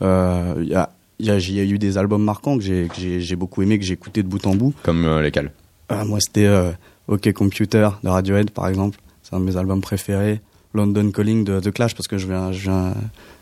Il 0.01 0.67
y 0.67 0.75
a 0.75 0.89
il 1.21 1.53
y, 1.55 1.59
a 1.59 1.63
eu 1.63 1.77
des 1.77 1.97
albums 1.97 2.23
marquants 2.23 2.57
que 2.57 2.63
j'ai 2.63 3.35
beaucoup 3.35 3.61
aimé, 3.61 3.77
que 3.77 3.85
j'ai 3.85 3.93
écouté 3.93 4.23
de 4.23 4.27
bout 4.27 4.45
en 4.47 4.55
bout. 4.55 4.73
Comme 4.83 5.05
euh, 5.05 5.21
lesquels? 5.21 5.51
Euh, 5.91 6.03
Moi, 6.03 6.19
c'était 6.19 6.47
euh, 6.47 6.71
OK 7.07 7.31
Computer 7.33 7.89
de 8.03 8.09
Radiohead, 8.09 8.49
par 8.49 8.67
exemple. 8.67 8.97
C'est 9.21 9.35
un 9.35 9.39
de 9.39 9.45
mes 9.45 9.55
albums 9.55 9.81
préférés. 9.81 10.41
London 10.73 11.11
Calling 11.11 11.43
de 11.43 11.59
The 11.59 11.71
Clash, 11.71 11.95
parce 11.95 12.07
que 12.07 12.17
je 12.17 12.27
viens, 12.27 12.51
je 12.51 12.61
viens, 12.61 12.93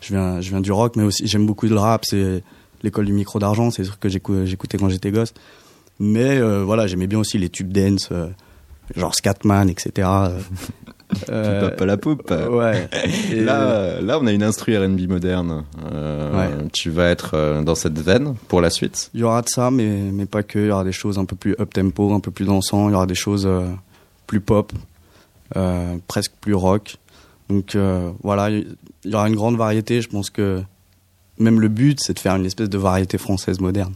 je 0.02 0.14
viens, 0.14 0.42
je 0.42 0.50
viens 0.50 0.62
du 0.62 0.72
rock, 0.72 0.96
mais 0.96 1.04
aussi 1.04 1.26
j'aime 1.28 1.46
beaucoup 1.46 1.68
le 1.68 1.78
rap. 1.78 2.04
C'est 2.04 2.44
l'école 2.84 3.06
du 3.06 3.14
micro 3.14 3.40
d'argent, 3.40 3.72
c'est 3.72 3.84
ce 3.84 3.92
que 3.92 4.10
j'écoutais 4.10 4.78
quand 4.78 4.90
j'étais 4.90 5.12
gosse. 5.12 5.34
Mais 6.00 6.42
voilà, 6.64 6.88
j'aimais 6.88 7.06
bien 7.06 7.20
aussi 7.20 7.38
les 7.38 7.50
tubes 7.50 7.72
dance, 7.72 8.10
genre 8.96 9.16
Scatman, 9.16 9.70
etc. 9.70 10.08
Euh, 11.30 11.72
pas 11.72 11.86
la 11.86 11.98
poupe. 11.98 12.30
Ouais. 12.30 12.88
là, 13.34 14.00
là, 14.02 14.20
on 14.22 14.28
a 14.28 14.32
une 14.32 14.44
instru 14.44 14.78
R&B 14.78 15.08
moderne. 15.08 15.66
Euh, 15.92 16.62
Tu 16.74 16.90
vas 16.90 17.10
être 17.10 17.32
euh, 17.34 17.62
dans 17.64 17.76
cette 17.76 17.98
veine 18.00 18.36
pour 18.48 18.62
la 18.62 18.70
suite? 18.70 19.10
Il 19.14 19.22
y 19.22 19.24
aura 19.24 19.42
de 19.42 19.50
ça, 19.50 19.72
mais 19.72 19.88
mais 19.88 20.26
pas 20.26 20.44
que. 20.44 20.60
Il 20.60 20.68
y 20.68 20.72
aura 20.72 20.84
des 20.84 20.92
choses 20.92 21.18
un 21.18 21.26
peu 21.26 21.36
plus 21.36 21.56
up 21.60 21.74
tempo, 21.74 22.14
un 22.14 22.20
peu 22.20 22.32
plus 22.32 22.46
dansant. 22.46 22.90
Il 22.90 22.92
y 22.92 22.96
aura 22.96 23.08
des 23.08 23.16
choses 23.16 23.48
euh, 23.48 23.66
plus 24.28 24.40
pop, 24.40 24.72
presque 26.08 26.34
plus 26.40 26.54
rock. 26.54 26.98
Donc 27.50 27.76
voilà, 28.22 28.52
il 28.52 28.76
y 29.06 29.16
aura 29.16 29.28
une 29.28 29.36
grande 29.36 29.58
variété. 29.58 30.02
Je 30.02 30.10
pense 30.10 30.30
que 30.30 30.62
même 31.40 31.60
le 31.60 31.70
but, 31.70 32.00
c'est 32.00 32.14
de 32.14 32.20
faire 32.20 32.36
une 32.36 32.46
espèce 32.46 32.70
de 32.70 32.78
variété 32.78 33.18
française 33.18 33.60
moderne. 33.60 33.94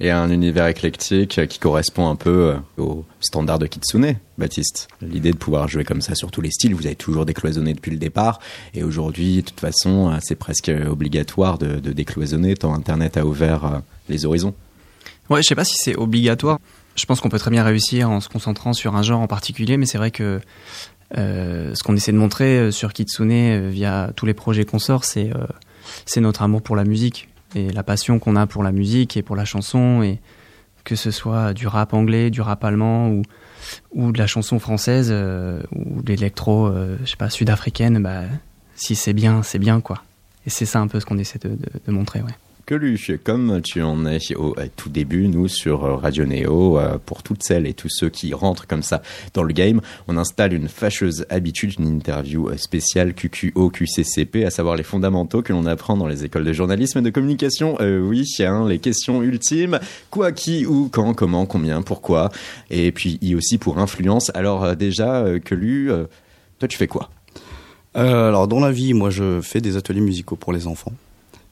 Et 0.00 0.10
un 0.10 0.30
univers 0.30 0.66
éclectique 0.66 1.46
qui 1.48 1.58
correspond 1.58 2.08
un 2.08 2.16
peu 2.16 2.54
euh, 2.78 2.82
au 2.82 3.04
standard 3.20 3.58
de 3.58 3.66
Kitsune, 3.66 4.16
Baptiste. 4.38 4.88
L'idée 5.02 5.32
de 5.32 5.36
pouvoir 5.36 5.68
jouer 5.68 5.84
comme 5.84 6.00
ça 6.00 6.14
sur 6.14 6.30
tous 6.30 6.40
les 6.40 6.50
styles, 6.50 6.74
vous 6.74 6.86
avez 6.86 6.96
toujours 6.96 7.26
décloisonné 7.26 7.74
depuis 7.74 7.90
le 7.90 7.98
départ. 7.98 8.40
Et 8.74 8.82
aujourd'hui, 8.82 9.36
de 9.36 9.40
toute 9.42 9.60
façon, 9.60 10.10
euh, 10.10 10.18
c'est 10.20 10.36
presque 10.36 10.70
obligatoire 10.88 11.58
de, 11.58 11.78
décloisonner 11.90 12.54
tant 12.56 12.74
Internet 12.74 13.16
a 13.16 13.26
ouvert 13.26 13.64
euh, 13.64 13.78
les 14.08 14.24
horizons. 14.24 14.54
Ouais, 15.28 15.42
je 15.42 15.48
sais 15.48 15.54
pas 15.54 15.64
si 15.64 15.76
c'est 15.76 15.96
obligatoire. 15.96 16.58
Je 16.96 17.06
pense 17.06 17.20
qu'on 17.20 17.28
peut 17.28 17.38
très 17.38 17.50
bien 17.50 17.64
réussir 17.64 18.10
en 18.10 18.20
se 18.20 18.28
concentrant 18.28 18.72
sur 18.72 18.96
un 18.96 19.02
genre 19.02 19.20
en 19.20 19.28
particulier, 19.28 19.76
mais 19.76 19.86
c'est 19.86 19.98
vrai 19.98 20.10
que 20.10 20.40
ce 21.14 21.82
qu'on 21.82 21.96
essaie 21.96 22.12
de 22.12 22.16
montrer 22.16 22.70
sur 22.70 22.92
Kitsune 22.92 23.68
via 23.68 24.12
tous 24.16 24.26
les 24.26 24.34
projets 24.34 24.64
qu'on 24.64 24.78
sort, 24.78 25.04
c'est 25.04 25.30
c'est 26.04 26.20
notre 26.20 26.42
amour 26.42 26.62
pour 26.62 26.76
la 26.76 26.84
musique 26.84 27.28
et 27.54 27.70
la 27.70 27.82
passion 27.82 28.18
qu'on 28.18 28.36
a 28.36 28.46
pour 28.46 28.62
la 28.62 28.72
musique 28.72 29.16
et 29.16 29.22
pour 29.22 29.36
la 29.36 29.44
chanson 29.44 30.02
et 30.02 30.20
que 30.84 30.96
ce 30.96 31.10
soit 31.10 31.52
du 31.52 31.66
rap 31.66 31.92
anglais, 31.92 32.30
du 32.30 32.40
rap 32.40 32.64
allemand 32.64 33.08
ou 33.08 33.22
ou 33.92 34.10
de 34.10 34.18
la 34.18 34.26
chanson 34.26 34.58
française 34.58 35.08
euh, 35.10 35.62
ou 35.72 36.02
de 36.02 36.08
l'électro, 36.08 36.66
euh, 36.66 36.96
je 37.04 37.10
sais 37.10 37.16
pas, 37.16 37.28
sud-africaine, 37.28 38.02
bah 38.02 38.22
si 38.74 38.96
c'est 38.96 39.12
bien, 39.12 39.42
c'est 39.42 39.58
bien 39.58 39.80
quoi. 39.80 40.02
Et 40.46 40.50
c'est 40.50 40.64
ça 40.64 40.80
un 40.80 40.88
peu 40.88 40.98
ce 40.98 41.06
qu'on 41.06 41.18
essaie 41.18 41.38
de, 41.38 41.50
de, 41.50 41.68
de 41.86 41.92
montrer, 41.92 42.22
ouais 42.22 42.34
comme 43.24 43.60
tu 43.62 43.82
en 43.82 44.06
es 44.06 44.18
au 44.36 44.54
tout 44.76 44.90
début, 44.90 45.26
nous 45.26 45.48
sur 45.48 45.84
euh, 45.84 45.96
Radio 45.96 46.24
Neo, 46.24 46.78
euh, 46.78 46.98
pour 47.04 47.24
toutes 47.24 47.42
celles 47.42 47.66
et 47.66 47.74
tous 47.74 47.88
ceux 47.88 48.10
qui 48.10 48.32
rentrent 48.32 48.68
comme 48.68 48.84
ça 48.84 49.02
dans 49.34 49.42
le 49.42 49.52
game, 49.52 49.80
on 50.06 50.16
installe 50.16 50.52
une 50.52 50.68
fâcheuse 50.68 51.26
habitude, 51.30 51.74
une 51.80 51.88
interview 51.88 52.48
euh, 52.48 52.56
spéciale 52.56 53.14
QQO, 53.14 53.70
QCCP, 53.70 54.44
à 54.44 54.50
savoir 54.50 54.76
les 54.76 54.84
fondamentaux 54.84 55.42
que 55.42 55.52
l'on 55.52 55.66
apprend 55.66 55.96
dans 55.96 56.06
les 56.06 56.24
écoles 56.24 56.44
de 56.44 56.52
journalisme 56.52 57.00
et 57.00 57.02
de 57.02 57.10
communication. 57.10 57.76
oui, 57.80 58.24
hein, 58.38 58.68
les 58.68 58.78
questions 58.78 59.20
ultimes, 59.20 59.80
quoi, 60.10 60.30
qui, 60.30 60.64
où, 60.64 60.88
quand, 60.92 61.12
comment, 61.12 61.46
combien, 61.46 61.82
pourquoi, 61.82 62.30
et 62.70 62.92
puis 62.92 63.18
aussi 63.36 63.58
pour 63.58 63.78
influence. 63.78 64.30
Alors 64.34 64.76
déjà, 64.76 65.24
que 65.44 65.56
lu, 65.56 65.90
toi 66.60 66.68
tu 66.68 66.78
fais 66.78 66.86
quoi? 66.86 67.10
Alors 67.94 68.46
dans 68.46 68.60
la 68.60 68.70
vie, 68.70 68.94
moi 68.94 69.10
je 69.10 69.40
fais 69.40 69.60
des 69.60 69.76
ateliers 69.76 70.00
musicaux 70.00 70.36
pour 70.36 70.52
les 70.52 70.68
enfants 70.68 70.92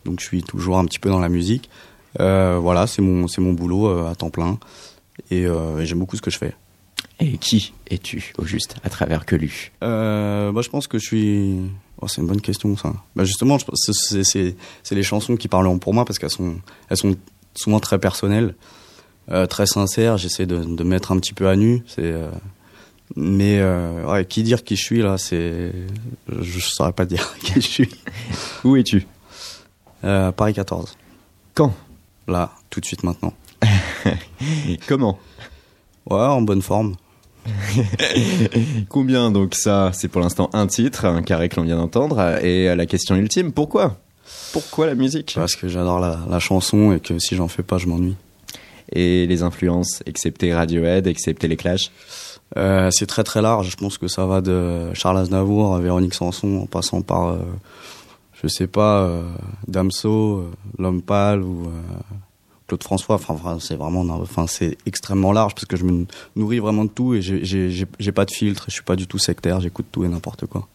donc 0.09 0.21
je 0.21 0.25
suis 0.25 0.43
toujours 0.43 0.79
un 0.79 0.85
petit 0.87 0.99
peu 0.99 1.11
dans 1.11 1.21
la 1.21 1.29
musique. 1.29 1.69
Euh, 2.19 2.59
voilà, 2.61 2.87
c'est 2.87 3.03
mon, 3.03 3.29
c'est 3.29 3.41
mon 3.41 3.53
boulot 3.53 3.89
euh, 3.89 4.11
à 4.11 4.15
temps 4.15 4.31
plein 4.31 4.59
euh, 5.33 5.79
et, 5.79 5.87
j'aime 5.87 5.99
beaucoup 5.99 6.17
ce 6.17 6.23
que 6.23 6.31
je 6.31 6.39
fais. 6.39 6.55
Et 7.21 7.37
qui 7.37 7.75
es-tu 7.91 8.33
au 8.39 8.45
juste 8.45 8.77
à 8.85 8.91
travers 8.91 9.27
que 9.27 9.37
lu? 9.37 9.73
Bah, 9.81 10.53
Je 10.61 10.69
pense 10.69 10.87
que 10.87 10.99
je 10.99 11.07
suis... 11.07 11.59
Oh, 12.01 12.07
c'est 12.07 12.21
une 12.21 12.29
bonne 12.29 12.41
question 12.41 12.77
ça. 12.77 12.93
Bah, 13.17 13.25
justement, 13.25 13.59
c'est, 13.75 14.23
c'est, 14.25 14.57
c'est 14.83 14.95
les 14.95 15.03
chansons 15.03 15.37
qui 15.37 15.49
parlent 15.49 15.79
pour 15.79 15.95
moi 15.95 16.05
parce 16.05 16.19
qu'elles 16.19 16.31
sont, 16.31 16.57
elles 16.89 16.97
sont 16.97 17.17
souvent 17.55 17.81
très 17.81 17.99
personnelles, 17.99 18.55
très 19.51 19.67
sincères. 19.67 20.17
J'essaie 20.17 20.47
de, 20.47 20.63
de 20.63 20.85
mettre 20.85 21.11
un 21.13 21.19
petit 21.19 21.35
peu 21.35 21.49
à 21.49 21.57
nu. 21.57 21.83
C'est, 21.89 22.15
mais 23.17 23.61
ouais, 24.07 24.25
qui 24.25 24.45
dire 24.45 24.63
qui 24.63 24.77
je 24.77 24.83
suis 24.83 25.03
là, 25.03 25.19
c'est... 25.19 25.73
Je 26.29 26.57
ne 26.57 26.61
saurais 26.61 26.93
pas 26.93 27.05
dire 27.05 27.35
qui 27.43 27.55
je 27.55 27.61
suis. 27.61 27.91
Où 28.63 28.77
es-tu? 28.77 29.07
Euh, 30.05 30.33
Paris 30.33 30.55
14. 30.55 30.97
Quand? 31.55 31.75
Là, 32.27 32.53
tout 32.71 32.81
de 32.81 32.85
suite 32.87 33.03
maintenant. 33.03 33.33
Comment? 34.87 35.19
Ouais, 36.09 36.19
en 36.19 36.43
bonne 36.43 36.63
forme. 36.63 36.97
Combien 38.89 39.31
donc 39.31 39.55
ça 39.55 39.91
C'est 39.95 40.09
pour 40.09 40.21
l'instant 40.21 40.51
un 40.53 40.67
titre, 40.67 41.07
un 41.07 41.23
carré 41.23 41.49
que 41.49 41.57
l'on 41.57 41.63
vient 41.63 41.77
d'entendre. 41.77 42.45
Et 42.45 42.75
la 42.75 42.87
question 42.87 43.17
ultime, 43.17 43.53
pourquoi? 43.53 43.97
Pourquoi 44.53 44.87
la 44.87 44.95
musique? 44.95 45.33
Parce 45.35 45.57
que 45.57 45.69
j'adore 45.69 46.01
la, 46.01 46.39
chanson 46.39 46.93
et 46.93 47.01
que 47.01 47.19
si 47.19 47.37
j'en 47.37 47.49
fais 47.49 47.63
pas, 47.63 47.79
je 47.79 47.87
m'ennuie. 47.87 48.17
Et 48.93 49.27
les 49.27 49.43
influences, 49.43 50.03
excepté 50.07 50.55
Radiohead, 50.55 51.07
excepté 51.07 51.49
les 51.49 51.57
Clash? 51.57 51.91
Euh, 52.57 52.91
C'est 52.91 53.07
très 53.07 53.25
très 53.25 53.43
large. 53.43 53.71
Je 53.71 53.77
pense 53.77 53.99
que 53.99 54.09
ça 54.09 54.27
va 54.27 54.41
de 54.41 54.93
Charles 54.95 55.19
Aznavour 55.19 55.75
à 55.75 55.81
Véronique 55.81 56.15
Sanson 56.15 56.63
en 56.63 56.67
passant 56.67 57.03
par 57.03 57.29
euh, 57.29 57.39
je 58.43 58.49
sais 58.49 58.67
pas, 58.67 59.03
euh, 59.03 59.23
Damso, 59.67 60.39
euh, 60.39 60.51
L'Homme 60.79 61.03
Pâle 61.03 61.43
ou 61.43 61.67
euh, 61.67 61.71
Claude 62.67 62.83
François. 62.83 63.17
Enfin, 63.17 63.59
c'est 63.61 63.77
vraiment, 63.77 64.03
enfin, 64.21 64.47
c'est 64.47 64.77
extrêmement 64.87 65.33
large 65.33 65.55
parce 65.55 65.67
que 65.67 65.77
je 65.77 65.85
me 65.85 66.07
nourris 66.37 66.61
vraiment 66.61 66.85
de 66.85 66.91
tout 66.91 67.15
et 67.15 67.23
j'ai 67.23 68.13
pas 68.13 68.25
de 68.25 68.31
filtre. 68.31 68.67
Je 68.69 68.75
suis 68.75 68.83
pas 68.83 68.97
du 68.97 69.07
tout 69.07 69.19
sectaire. 69.19 69.61
J'écoute 69.61 69.87
tout 69.91 70.05
et 70.05 70.09
n'importe 70.09 70.47
quoi. 70.47 70.69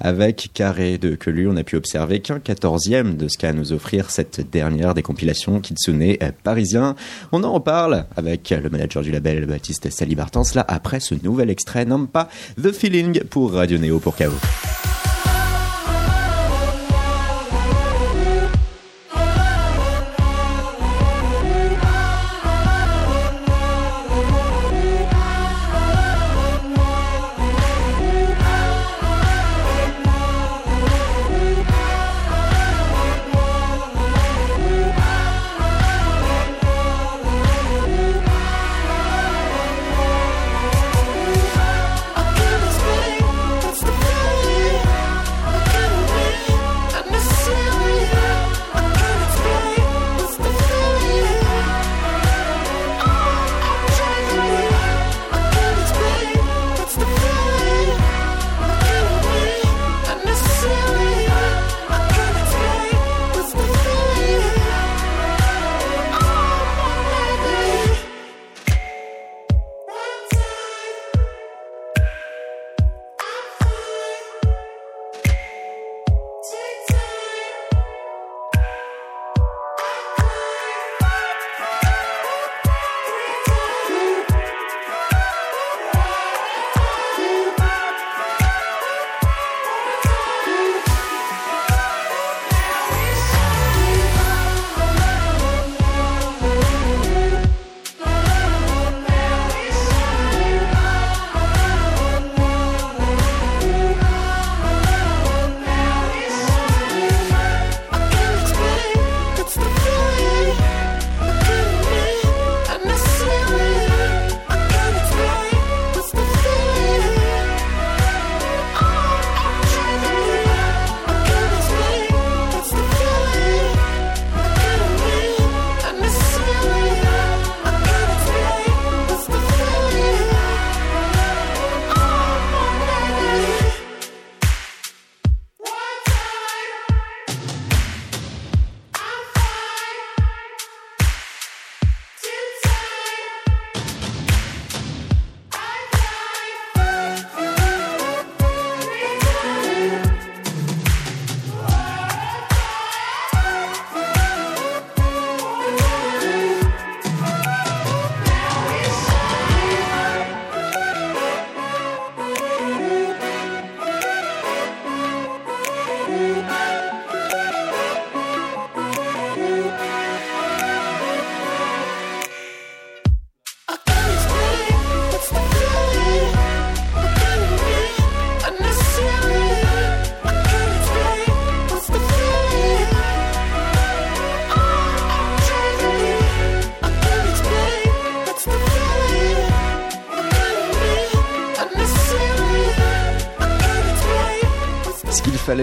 Avec 0.00 0.50
Carré 0.52 0.98
de 0.98 1.14
Quelu, 1.14 1.48
on 1.48 1.56
a 1.56 1.62
pu 1.62 1.76
observer 1.76 2.20
qu'un 2.20 2.40
quatorzième 2.40 3.16
de 3.16 3.28
ce 3.28 3.38
qu'a 3.38 3.50
à 3.50 3.52
nous 3.52 3.72
offrir 3.72 4.10
cette 4.10 4.50
dernière 4.50 4.94
des 4.94 5.02
compilations 5.02 5.60
Kitsune 5.60 6.16
parisien. 6.42 6.96
On 7.30 7.44
en 7.44 7.52
reparle 7.52 8.06
avec 8.16 8.50
le 8.50 8.68
manager 8.68 9.02
du 9.02 9.12
label 9.12 9.46
Baptiste 9.46 9.90
Salibartans 9.90 10.42
là 10.56 10.64
après 10.66 10.98
ce 10.98 11.14
nouvel 11.22 11.50
extrait, 11.50 11.84
non 11.84 12.06
pas 12.06 12.28
The 12.60 12.72
Feeling 12.72 13.22
pour 13.24 13.52
Radio 13.52 13.78
Neo 13.78 14.00
pour 14.00 14.16
KO. 14.16 14.32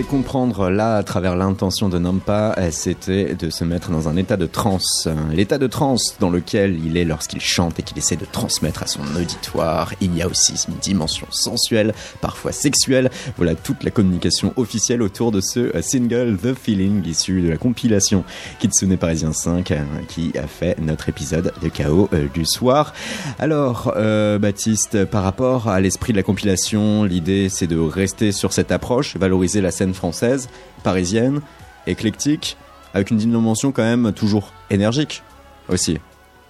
Comprendre 0.09 0.71
là, 0.71 0.97
à 0.97 1.03
travers 1.03 1.35
l'intention 1.35 1.87
de 1.87 1.99
Nampa, 1.99 2.55
c'était 2.71 3.35
de 3.35 3.51
se 3.51 3.63
mettre 3.63 3.91
dans 3.91 4.09
un 4.09 4.15
état 4.15 4.37
de 4.37 4.47
transe. 4.47 5.07
L'état 5.31 5.59
de 5.59 5.67
transe 5.67 6.15
dans 6.19 6.31
lequel 6.31 6.83
il 6.83 6.97
est 6.97 7.05
lorsqu'il 7.05 7.39
chante 7.39 7.79
et 7.79 7.83
qu'il 7.83 7.95
essaie 7.99 8.15
de 8.15 8.25
transmettre 8.25 8.81
à 8.81 8.87
son 8.87 9.01
auditoire. 9.15 9.93
Il 10.01 10.17
y 10.17 10.23
a 10.23 10.27
aussi 10.27 10.55
une 10.67 10.73
dimension 10.81 11.27
sensuelle, 11.29 11.93
parfois 12.21 12.51
sexuelle. 12.51 13.11
Voilà 13.37 13.53
toute 13.53 13.83
la 13.83 13.91
communication 13.91 14.51
officielle 14.55 15.03
autour 15.03 15.31
de 15.31 15.41
ce 15.41 15.79
single 15.81 16.39
The 16.41 16.55
Feeling 16.55 17.05
issu 17.05 17.43
de 17.43 17.49
la 17.49 17.57
compilation 17.57 18.23
Kitsune 18.57 18.97
Parisien 18.97 19.31
5 19.31 19.69
euh, 19.69 19.83
qui 20.07 20.35
a 20.39 20.47
fait 20.47 20.79
notre 20.79 21.09
épisode 21.09 21.53
de 21.61 21.69
chaos 21.69 22.09
euh, 22.13 22.27
du 22.33 22.45
soir. 22.45 22.93
Alors, 23.37 23.93
euh, 23.95 24.39
Baptiste, 24.39 25.05
par 25.05 25.21
rapport 25.21 25.69
à 25.69 25.79
l'esprit 25.79 26.13
de 26.13 26.17
la 26.17 26.23
compilation, 26.23 27.03
l'idée 27.03 27.47
c'est 27.49 27.67
de 27.67 27.77
rester 27.77 28.31
sur 28.31 28.53
cette 28.53 28.71
approche, 28.71 29.15
valoriser 29.15 29.61
la 29.61 29.69
scène 29.69 29.93
française, 29.99 30.49
parisienne, 30.81 31.41
éclectique, 31.85 32.57
avec 32.93 33.11
une 33.11 33.17
dimension 33.17 33.71
quand 33.71 33.83
même 33.83 34.13
toujours 34.13 34.53
énergique 34.69 35.21
aussi. 35.67 35.99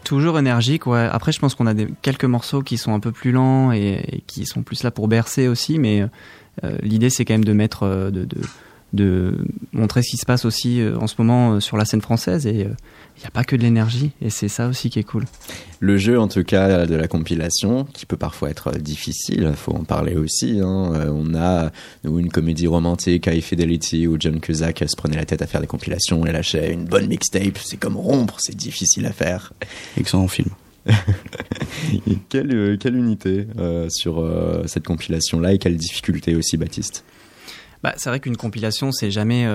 Toujours 0.03 0.39
énergique, 0.39 0.87
ouais. 0.87 1.07
Après, 1.11 1.31
je 1.31 1.39
pense 1.39 1.55
qu'on 1.55 1.67
a 1.67 1.73
quelques 2.01 2.25
morceaux 2.25 2.61
qui 2.61 2.77
sont 2.77 2.93
un 2.93 3.01
peu 3.01 3.11
plus 3.11 3.31
lents 3.31 3.71
et, 3.71 4.23
qui 4.27 4.45
sont 4.45 4.63
plus 4.63 4.83
là 4.83 4.91
pour 4.91 5.07
bercer 5.07 5.47
aussi, 5.47 5.77
mais 5.77 6.05
euh, 6.63 6.77
l'idée 6.81 7.09
c'est 7.09 7.25
quand 7.25 7.33
même 7.33 7.43
de 7.43 7.53
mettre, 7.53 7.83
euh, 7.83 8.09
de, 8.09 8.27
de, 8.93 9.37
montrer 9.73 10.01
ce 10.01 10.11
qui 10.11 10.17
se 10.17 10.25
passe 10.25 10.45
aussi 10.45 10.81
euh, 10.81 10.97
en 10.97 11.07
ce 11.07 11.15
moment 11.17 11.59
sur 11.59 11.77
la 11.77 11.85
scène 11.85 12.01
française 12.01 12.47
et 12.47 12.67
il 13.19 13.23
n'y 13.23 13.27
a 13.27 13.31
pas 13.31 13.43
que 13.43 13.55
de 13.55 13.61
l'énergie 13.61 14.11
et 14.21 14.29
c'est 14.29 14.47
ça 14.47 14.67
aussi 14.67 14.89
qui 14.89 14.99
est 14.99 15.03
cool. 15.03 15.25
Le 15.81 15.97
jeu, 15.97 16.19
en 16.19 16.27
tout 16.27 16.43
cas, 16.43 16.85
de 16.85 16.95
la 16.95 17.07
compilation, 17.07 17.85
qui 17.93 18.05
peut 18.05 18.17
parfois 18.17 18.49
être 18.49 18.71
difficile, 18.77 19.47
il 19.49 19.55
faut 19.55 19.73
en 19.73 19.85
parler 19.85 20.15
aussi. 20.15 20.59
Hein. 20.61 20.91
Euh, 20.93 21.11
on 21.13 21.35
a 21.35 21.71
une 22.03 22.29
comédie 22.29 22.67
romantique, 22.67 23.27
High 23.27 23.41
Fidelity, 23.41 24.07
où 24.07 24.17
John 24.19 24.41
Cusack 24.41 24.83
se 24.87 24.95
prenait 24.97 25.15
la 25.15 25.25
tête 25.25 25.41
à 25.41 25.47
faire 25.47 25.61
des 25.61 25.67
compilations 25.67 26.25
et 26.25 26.31
lâchait 26.31 26.73
une 26.73 26.85
bonne 26.85 27.07
mixtape. 27.07 27.57
C'est 27.57 27.77
comme 27.77 27.95
rompre, 27.95 28.35
c'est 28.39 28.55
difficile 28.55 29.05
à 29.05 29.13
faire. 29.13 29.53
Excellent 29.97 30.27
film. 30.27 30.49
quelle, 32.29 32.53
euh, 32.53 32.77
quelle, 32.77 32.95
unité 32.95 33.47
euh, 33.57 33.87
sur 33.89 34.25
cette 34.65 34.85
compilation-là 34.85 35.53
et 35.53 35.59
quelle 35.59 35.77
difficulté 35.77 36.35
aussi, 36.35 36.57
Baptiste? 36.57 37.05
Bah, 37.83 37.93
C'est 37.97 38.09
vrai 38.09 38.19
qu'une 38.19 38.37
compilation, 38.37 38.91
c'est 38.91 39.11
jamais 39.11 39.47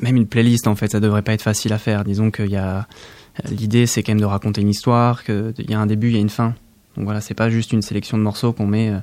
même 0.00 0.16
une 0.16 0.26
playlist 0.26 0.66
en 0.66 0.74
fait, 0.74 0.92
ça 0.92 1.00
devrait 1.00 1.22
pas 1.22 1.32
être 1.32 1.42
facile 1.42 1.72
à 1.72 1.78
faire. 1.78 2.04
Disons 2.04 2.30
qu'il 2.30 2.50
y 2.50 2.56
a 2.56 2.86
l'idée, 3.50 3.86
c'est 3.86 4.02
quand 4.02 4.12
même 4.12 4.20
de 4.20 4.26
raconter 4.26 4.60
une 4.60 4.68
histoire, 4.68 5.24
qu'il 5.24 5.54
y 5.68 5.74
a 5.74 5.80
un 5.80 5.86
début, 5.86 6.08
il 6.08 6.14
y 6.14 6.18
a 6.18 6.20
une 6.20 6.28
fin. 6.28 6.54
Donc 6.96 7.04
voilà, 7.04 7.20
c'est 7.20 7.34
pas 7.34 7.50
juste 7.50 7.72
une 7.72 7.82
sélection 7.82 8.18
de 8.18 8.22
morceaux 8.22 8.52
qu'on 8.52 8.66
met 8.66 8.90
euh, 8.90 8.98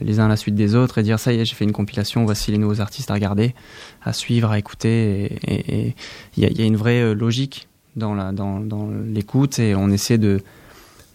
les 0.00 0.18
uns 0.18 0.26
à 0.26 0.28
la 0.28 0.36
suite 0.36 0.54
des 0.54 0.74
autres 0.74 0.98
et 0.98 1.02
dire 1.02 1.20
ça 1.20 1.32
y 1.32 1.40
est, 1.40 1.44
j'ai 1.44 1.54
fait 1.54 1.64
une 1.64 1.72
compilation, 1.72 2.24
voici 2.24 2.50
les 2.50 2.58
nouveaux 2.58 2.80
artistes 2.80 3.10
à 3.10 3.14
regarder, 3.14 3.54
à 4.02 4.12
suivre, 4.12 4.50
à 4.50 4.58
écouter. 4.58 5.38
Et 5.46 5.94
il 6.36 6.58
y, 6.58 6.62
a 6.62 6.64
une 6.64 6.76
vraie 6.76 7.02
euh, 7.02 7.14
logique 7.14 7.68
dans 7.96 8.14
la 8.14 8.32
dans, 8.32 8.60
dans 8.60 8.90
l'écoute 9.06 9.58
et 9.58 9.74
on 9.74 9.90
essaie 9.90 10.18
de 10.18 10.40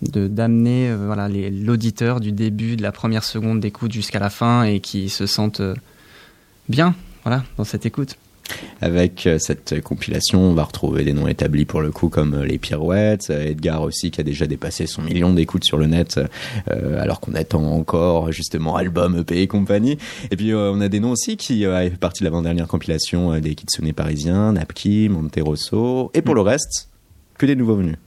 d'amener 0.02 0.90
euh, 0.90 1.06
voilà 1.06 1.30
l'auditeur 1.30 2.20
du 2.20 2.34
début 2.34 2.76
de 2.76 2.82
la 2.84 2.92
première 2.92 3.24
seconde 3.24 3.62
d'écoute 3.62 3.94
jusqu'à 3.94 4.20
la 4.20 4.30
fin 4.30 4.64
et 4.64 4.82
qui 4.82 5.08
se 5.08 5.26
sente 5.26 5.62
bien 6.70 6.96
voilà 7.24 7.44
dans 7.58 7.64
cette 7.64 7.86
écoute. 7.86 8.18
Avec 8.82 9.26
euh, 9.26 9.40
cette 9.40 9.82
compilation, 9.82 10.42
on 10.42 10.54
va 10.54 10.64
retrouver 10.64 11.06
des 11.06 11.14
noms 11.14 11.28
établis 11.28 11.64
pour 11.64 11.82
le 11.82 11.92
coup 11.92 12.10
comme 12.10 12.34
euh, 12.34 12.46
les 12.46 12.58
Pirouettes, 12.58 13.30
euh, 13.30 13.46
Edgar 13.46 13.82
aussi 13.82 14.12
qui 14.12 14.20
a 14.20 14.24
déjà 14.24 14.46
dépassé 14.46 14.86
son 14.86 15.02
million 15.02 15.34
d'écoutes 15.34 15.64
sur 15.64 15.78
le 15.78 15.86
net, 15.86 16.20
alors 16.68 17.20
qu'on 17.20 17.34
attend 17.34 17.64
encore 17.64 18.32
justement 18.32 18.76
album, 18.76 19.18
EP 19.18 19.42
et 19.42 19.48
compagnie. 19.48 19.98
Et 20.32 20.36
puis 20.36 20.54
on 20.54 20.82
a 20.82 20.90
des 20.90 21.00
noms 21.00 21.12
aussi 21.12 21.38
qui 21.38 21.66
euh, 21.66 21.90
fait 21.90 21.98
partie 21.98 22.22
de 22.22 22.26
l'avant-dernière 22.26 22.68
compilation 22.68 23.40
des 23.40 23.56
Kitsune 23.56 23.94
parisiens, 23.94 24.54
Napki, 24.54 25.08
Monterosso, 25.10 26.12
et 26.14 26.22
pour 26.22 26.36
le 26.36 26.42
reste, 26.42 26.90
que 27.38 27.46
des 27.46 27.56
nouveaux 27.56 27.76
venus 27.76 27.98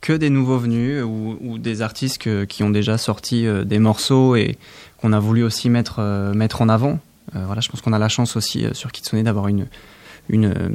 que 0.00 0.12
des 0.12 0.30
nouveaux 0.30 0.58
venus 0.58 1.02
ou, 1.02 1.58
des 1.58 1.82
artistes 1.82 2.46
qui 2.46 2.62
ont 2.62 2.70
déjà 2.70 2.98
sorti 2.98 3.46
des 3.66 3.80
morceaux 3.80 4.36
et 4.36 4.56
qu'on 5.00 5.12
a 5.12 5.18
voulu 5.18 5.42
aussi 5.42 5.70
mettre, 5.70 6.00
mettre 6.36 6.62
en 6.62 6.68
avant. 6.68 7.00
Euh, 7.36 7.44
voilà, 7.46 7.60
je 7.60 7.68
pense 7.68 7.80
qu'on 7.80 7.92
a 7.92 7.98
la 7.98 8.08
chance 8.08 8.36
aussi 8.36 8.64
euh, 8.64 8.74
sur 8.74 8.92
Kitsune 8.92 9.22
d'avoir 9.22 9.46
euh, 9.46 10.68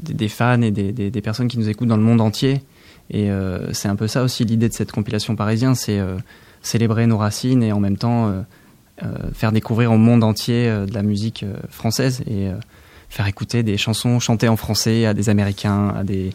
des 0.00 0.28
fans 0.28 0.62
et 0.62 0.70
des, 0.70 1.20
personnes 1.20 1.48
qui 1.48 1.58
nous 1.58 1.68
écoutent 1.68 1.88
dans 1.88 1.96
le 1.96 2.02
monde 2.02 2.20
entier. 2.20 2.62
Et 3.12 3.28
c'est 3.72 3.88
un 3.88 3.96
peu 3.96 4.06
ça 4.06 4.22
aussi 4.22 4.44
l'idée 4.44 4.68
de 4.68 4.72
cette 4.72 4.92
compilation 4.92 5.34
parisien, 5.34 5.74
c'est 5.74 5.98
célébrer 6.62 7.08
nos 7.08 7.18
racines 7.18 7.60
et 7.64 7.72
en 7.72 7.80
même 7.80 7.96
temps 7.96 8.32
faire 9.32 9.50
découvrir 9.50 9.90
au 9.90 9.96
monde 9.96 10.22
entier 10.22 10.68
de 10.68 10.94
la 10.94 11.02
musique 11.02 11.44
française 11.70 12.22
et 12.28 12.50
faire 13.08 13.26
écouter 13.26 13.64
des 13.64 13.76
chansons 13.76 14.20
chantées 14.20 14.46
en 14.46 14.56
français 14.56 15.06
à 15.06 15.12
des 15.14 15.28
Américains, 15.28 15.88
à 15.88 16.04
des, 16.04 16.30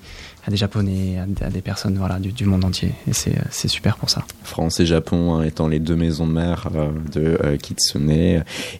à 0.47 0.51
des 0.51 0.57
Japonais, 0.57 1.17
à, 1.41 1.49
des 1.49 1.61
personnes 1.61 1.97
voilà, 1.97 2.19
du, 2.19 2.31
du 2.31 2.45
monde 2.45 2.65
entier. 2.65 2.91
Et 3.07 3.13
c'est 3.13 3.67
super 3.67 3.97
pour 3.97 4.09
ça. 4.09 4.23
France 4.43 4.79
et 4.79 4.85
Japon 4.85 5.35
hein, 5.35 5.43
étant 5.43 5.67
les 5.67 5.79
deux 5.79 5.95
maisons 5.95 6.27
mères 6.27 6.69
euh, 6.75 6.89
de 7.13 7.37
euh, 7.43 7.57
Kitsune. 7.57 8.11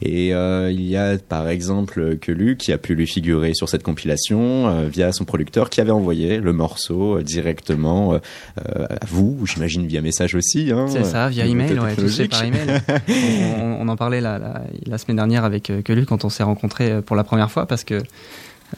Et 0.02 0.34
euh, 0.34 0.72
il 0.72 0.86
y 0.86 0.96
a 0.96 1.18
par 1.18 1.50
exemple 1.50 2.18
Kelu 2.18 2.58
qui 2.58 2.72
a 2.72 2.78
pu 2.78 2.94
lui 2.94 3.08
figurer 3.08 3.54
sur 3.56 3.68
cette 3.68 3.84
compilation 3.84 4.88
via 4.88 5.12
son 5.12 5.26
producteur 5.26 5.70
qui 5.70 5.82
avait 5.82 5.92
envoyé 5.92 6.38
le 6.38 6.54
morceau 6.54 7.22
directement 7.22 8.20
à 8.58 9.06
vous, 9.08 9.46
j'imagine 9.46 9.88
via 9.88 10.02
message 10.02 10.36
aussi. 10.36 10.72
Hein, 10.72 10.86
c'est 10.88 11.04
ça, 11.04 11.30
via 11.30 11.46
email, 11.46 11.80
ouais, 11.80 11.96
tout 11.96 12.30
par 12.30 12.44
email. 12.44 12.82
on, 13.60 13.78
on, 13.82 13.88
en 13.88 13.96
parlait 13.96 14.22
la, 14.22 14.38
la, 14.38 14.62
la, 14.86 14.98
semaine 14.98 15.18
dernière 15.18 15.44
avec 15.44 15.72
Kelu 15.84 16.06
quand 16.06 16.26
on 16.26 16.30
s'est 16.30 16.44
rencontrés 16.44 17.02
pour 17.02 17.16
la 17.16 17.24
première 17.24 17.52
fois 17.52 17.66
parce 17.66 17.84
que 17.84 18.02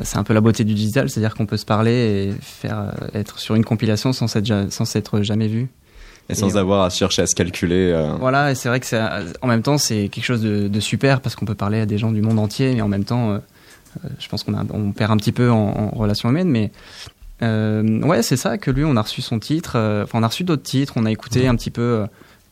c'est 0.03 0.17
un 0.17 0.23
peu 0.23 0.33
la 0.33 0.41
beauté 0.41 0.63
du 0.63 0.73
digital, 0.73 1.09
c'est-à-dire 1.09 1.33
qu'on 1.33 1.45
peut 1.45 1.57
se 1.57 1.65
parler 1.65 1.91
et 1.91 2.33
faire 2.41 2.79
euh, 2.79 3.19
être 3.19 3.39
sur 3.39 3.55
une 3.55 3.63
compilation 3.63 4.13
sans 4.13 4.33
être, 4.35 4.67
sans 4.69 4.95
être 4.95 5.21
jamais 5.21 5.47
vu. 5.47 5.69
Et, 6.29 6.35
sans 6.35 6.57
avoir 6.57 6.83
à 6.83 6.89
chercher 6.89 7.21
à 7.21 7.27
se 7.27 7.35
calculer. 7.35 7.91
Euh. 7.93 8.13
Voilà, 8.19 8.51
et 8.51 8.55
c'est 8.55 8.67
vrai 8.67 8.81
que 8.81 8.85
c'est, 8.85 8.99
en 9.41 9.47
même 9.47 9.61
temps, 9.61 9.77
c'est 9.77 10.09
quelque 10.09 10.25
chose 10.25 10.41
de, 10.41 10.79
super 10.81 11.21
parce 11.21 11.35
qu'on 11.35 11.45
peut 11.45 11.55
parler 11.55 11.79
à 11.79 11.85
des 11.85 11.97
gens 11.97 12.11
du 12.11 12.21
monde 12.21 12.37
entier, 12.37 12.75
mais 12.75 12.81
en 12.81 12.89
même 12.89 13.05
temps, 13.05 13.31
euh, 13.31 13.39
je 14.19 14.27
pense 14.27 14.43
qu'on 14.43 14.53
on 14.73 14.91
perd 14.91 15.11
un 15.11 15.17
petit 15.17 15.31
peu 15.31 15.49
en, 15.49 15.89
relation 15.91 16.29
humaine, 16.29 16.49
mais 16.49 16.71
ouais, 17.41 18.21
c'est 18.23 18.35
ça 18.35 18.57
que 18.57 18.71
lui, 18.71 18.83
on 18.83 18.97
a 18.97 19.01
reçu 19.01 19.21
son 19.21 19.39
titre, 19.39 19.77
enfin, 20.03 20.19
on 20.19 20.23
a 20.23 20.27
reçu 20.27 20.43
d'autres 20.43 20.63
titres, 20.63 20.93
on 20.97 21.05
a 21.05 21.11
écouté 21.11 21.47
un 21.47 21.55
petit 21.55 21.71
peu 21.71 22.05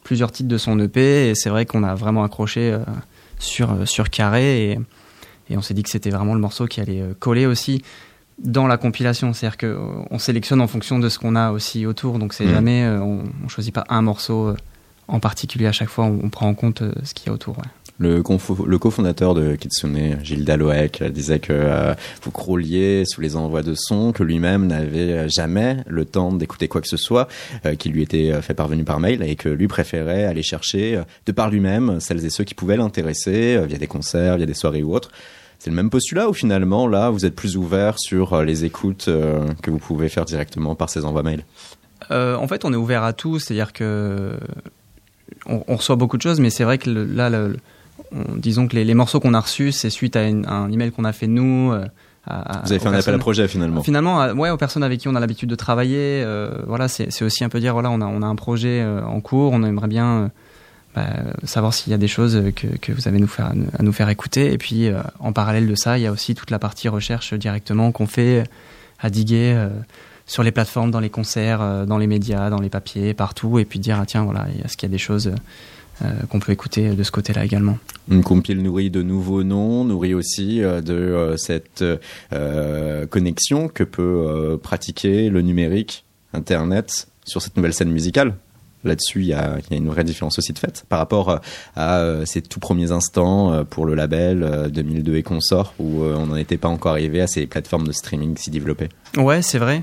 plusieurs 0.06 0.32
titres 0.32 0.50
de 0.50 0.58
son 0.58 0.80
EP, 0.80 1.30
et 1.30 1.36
c'est 1.36 1.50
vrai 1.50 1.66
qu'on 1.66 1.84
a 1.84 1.96
vraiment 1.96 2.24
accroché 2.24 2.78
sur, 3.40 3.86
sur 3.86 4.10
Carré, 4.10 4.72
et 4.72 4.80
et 5.50 5.58
on 5.58 5.62
s'est 5.62 5.74
dit 5.74 5.84
que 5.84 5.90
c'était 5.90 6.10
vraiment 6.10 6.34
le 6.34 6.40
morceau 6.40 6.66
qui 6.66 6.82
allait 6.82 7.02
euh, 7.02 7.14
coller 7.18 7.46
aussi 7.46 7.82
dans 8.40 8.68
la 8.68 8.78
compilation. 8.78 9.34
C'est-à-dire 9.34 9.58
qu'on 9.58 10.20
sélectionne 10.20 10.62
en 10.62 10.68
fonction 10.68 11.00
de 11.00 11.10
ce 11.10 11.20
qu'on 11.20 11.36
a 11.36 11.52
aussi 11.52 11.86
autour. 11.86 12.20
Donc 12.20 12.34
c'est 12.34 12.46
mmh. 12.46 12.52
jamais, 12.52 12.84
euh, 12.84 13.00
on, 13.00 13.24
ne 13.44 13.50
choisit 13.50 13.74
pas 13.74 13.86
un 13.90 14.02
morceau 14.02 14.50
euh, 14.50 14.58
en 15.08 15.20
particulier 15.20 15.68
à 15.68 15.72
chaque 15.72 15.90
fois, 15.90 16.06
on, 16.06 16.30
prend 16.30 16.48
en 16.48 16.56
compte 16.56 16.82
ce 17.04 17.14
qu'il 17.14 17.28
y 17.28 17.30
a 17.30 17.34
autour. 17.34 17.58
Le, 17.98 18.22
le 18.66 18.78
cofondateur 18.78 19.34
de 19.34 19.56
Kitsune, 19.56 20.18
Gilles 20.22 20.44
Daloek, 20.44 21.02
disait 21.04 21.40
que 21.40 21.96
vous 22.22 22.32
crouliez 22.32 23.04
sous 23.06 23.22
les 23.22 23.38
envois 23.38 23.62
de 23.64 23.74
son, 23.74 24.12
que 24.12 24.22
lui-même 24.22 24.68
n'avait 24.68 25.30
jamais 25.30 25.78
le 25.88 26.04
temps 26.04 26.34
d'écouter 26.34 26.68
quoi 26.68 26.82
que 26.82 26.90
ce 26.90 26.98
soit 26.98 27.30
qui 27.80 27.88
lui 27.88 28.04
était 28.04 28.42
fait 28.42 28.54
parvenu 28.54 28.84
par 28.84 29.00
mail 29.00 29.24
et 29.24 29.38
que 29.38 29.48
lui 29.48 29.70
préférait 29.70 30.26
aller 30.26 30.44
chercher 30.44 31.02
de 31.26 31.32
par 31.32 31.50
lui-même 31.50 32.02
celles 32.02 32.26
et 32.26 32.30
ceux 32.30 32.44
qui 32.44 32.54
pouvaient 32.54 32.76
l'intéresser 32.76 33.66
via 33.66 33.78
des 33.78 33.88
concerts, 33.88 34.36
via 34.36 34.46
des 34.46 34.54
soirées 34.54 34.84
ou 34.84 34.94
autres. 34.94 35.12
C'est 35.60 35.70
le 35.70 35.76
même 35.76 35.90
postulat 35.90 36.30
ou 36.30 36.34
finalement 36.34 36.88
là 36.88 37.10
vous 37.10 37.26
êtes 37.26 37.36
plus 37.36 37.58
ouvert 37.58 37.98
sur 37.98 38.34
euh, 38.34 38.44
les 38.44 38.66
écoutes 38.66 39.08
euh, 39.08 39.48
que 39.62 39.72
vous 39.72 39.80
pouvez 39.80 40.10
faire 40.10 40.26
directement 40.26 40.76
par 40.76 40.90
ces 40.90 41.06
envois 41.06 41.24
mails 41.24 41.44
euh, 42.12 42.36
En 42.36 42.48
fait, 42.48 42.66
on 42.66 42.74
est 42.74 42.78
ouvert 42.78 43.04
à 43.04 43.14
tout, 43.14 43.40
c'est-à-dire 43.40 43.74
que 43.74 44.38
on, 45.48 45.76
reçoit 45.76 45.96
beaucoup 45.96 46.18
de 46.18 46.22
choses, 46.22 46.40
mais 46.40 46.50
c'est 46.50 46.64
vrai 46.64 46.78
que 46.78 46.90
là, 46.90 47.30
disons 48.36 48.68
que 48.68 48.76
les, 48.76 48.94
morceaux 48.94 49.20
qu'on 49.20 49.34
a 49.34 49.40
reçus, 49.40 49.72
c'est 49.72 49.90
suite 49.90 50.16
à, 50.16 50.22
un 50.22 50.72
email 50.72 50.92
qu'on 50.92 51.06
a 51.06 51.14
fait 51.14 51.28
nous. 51.28 51.74
À, 52.28 52.62
vous 52.64 52.72
avez 52.72 52.80
fait 52.80 52.88
un 52.88 52.94
appel 52.94 53.14
à 53.14 53.18
projet 53.20 53.48
finalement. 53.48 53.84
Finalement, 53.84 54.26
ouais, 54.34 54.50
aux 54.50 54.58
personnes 54.58 54.84
avec 54.84 55.00
qui 55.00 55.08
on 55.08 55.16
a 55.16 55.20
l'habitude 55.20 55.50
de 55.50 55.56
travailler. 55.56 56.26
voilà, 56.68 56.88
c'est 56.88 57.24
aussi 57.24 57.44
un 57.44 57.50
peu 57.50 57.60
dire 57.60 57.74
voilà, 57.74 57.90
on 57.92 58.02
a, 58.02 58.06
on 58.06 58.22
a 58.22 58.26
un 58.26 58.36
projet 58.36 58.84
en 58.84 59.22
cours, 59.22 59.52
on 59.54 59.64
aimerait 59.64 59.88
bien 59.88 60.32
bah, 60.96 61.08
savoir 61.44 61.74
s'il 61.74 61.92
y 61.92 61.94
a 61.94 61.98
des 61.98 62.08
choses 62.08 62.42
que, 62.56 62.68
que 62.68 62.94
vous 62.94 63.10
avez 63.10 63.20
nous 63.20 63.28
faire, 63.28 63.52
à 63.78 63.84
nous 63.84 63.92
faire 63.92 64.08
écouter. 64.08 64.54
Et 64.54 64.58
puis, 64.58 64.88
euh, 64.88 65.02
en 65.20 65.34
parallèle 65.34 65.68
de 65.68 65.76
ça, 65.76 65.98
il 65.98 66.04
y 66.04 66.08
a 66.08 66.12
aussi 66.12 66.36
toute 66.36 66.52
la 66.52 66.60
partie 66.60 66.88
recherche 66.88 67.34
directement 67.34 67.92
qu'on 67.92 68.08
fait 68.08 68.46
à 69.02 69.10
diguer 69.10 69.54
euh, 69.54 69.68
sur 70.26 70.42
les 70.42 70.52
plateformes, 70.52 70.92
dans 70.92 71.02
les 71.02 71.10
concerts, 71.10 71.62
euh, 71.62 71.86
dans 71.86 71.98
les 71.98 72.08
médias, 72.08 72.50
dans 72.50 72.62
les 72.62 72.70
papiers, 72.70 73.14
partout, 73.14 73.60
et 73.60 73.66
puis 73.66 73.78
dire, 73.80 74.00
ah, 74.02 74.06
tiens, 74.06 74.24
voilà, 74.24 74.48
est-ce 74.64 74.78
qu'il 74.78 74.88
y 74.88 74.92
a 74.92 74.94
des 74.94 74.98
choses 74.98 75.34
qu'on 76.30 76.40
peut 76.40 76.52
écouter 76.52 76.90
de 76.90 77.04
ce 77.04 77.12
côté-là 77.12 77.46
également. 77.46 77.78
Une 78.10 78.24
compile 78.24 78.62
nourrie 78.62 78.90
de 78.90 79.02
nouveaux 79.02 79.44
noms, 79.44 79.84
nourrie 79.86 80.14
aussi 80.14 80.60
de 80.60 81.36
cette 81.38 81.84
connexion 83.10 83.68
que 83.68 83.84
peut 83.84 84.60
pratiquer 84.62 85.30
le 85.30 85.42
numérique, 85.42 86.06
Internet, 86.34 87.08
sur 87.26 87.42
cette 87.42 87.56
nouvelle 87.56 87.74
scène 87.74 87.92
musicale 87.92 88.36
là-dessus, 88.86 89.22
il 89.22 89.28
y 89.28 89.34
a, 89.34 89.58
une 89.72 89.90
vraie 89.90 90.04
différence 90.04 90.40
aussi 90.40 90.54
de 90.54 90.60
fait 90.60 90.86
par 90.88 91.00
rapport 91.00 91.42
à 91.76 92.26
ces 92.26 92.42
tout 92.42 92.60
premiers 92.60 92.92
instants 92.92 93.66
pour 93.66 93.86
le 93.86 93.96
label 93.96 94.70
2002 94.72 95.16
et 95.16 95.24
consort 95.24 95.74
où 95.80 96.04
on 96.04 96.28
n'en 96.28 96.36
était 96.36 96.58
pas 96.58 96.70
encore 96.70 96.92
arrivé 96.92 97.20
à 97.22 97.28
ces 97.28 97.48
plateformes 97.48 97.88
de 97.88 97.92
streaming 97.92 98.38
si 98.38 98.52
développées. 98.52 98.90
Ouais, 99.18 99.42
c'est 99.42 99.58
vrai. 99.58 99.82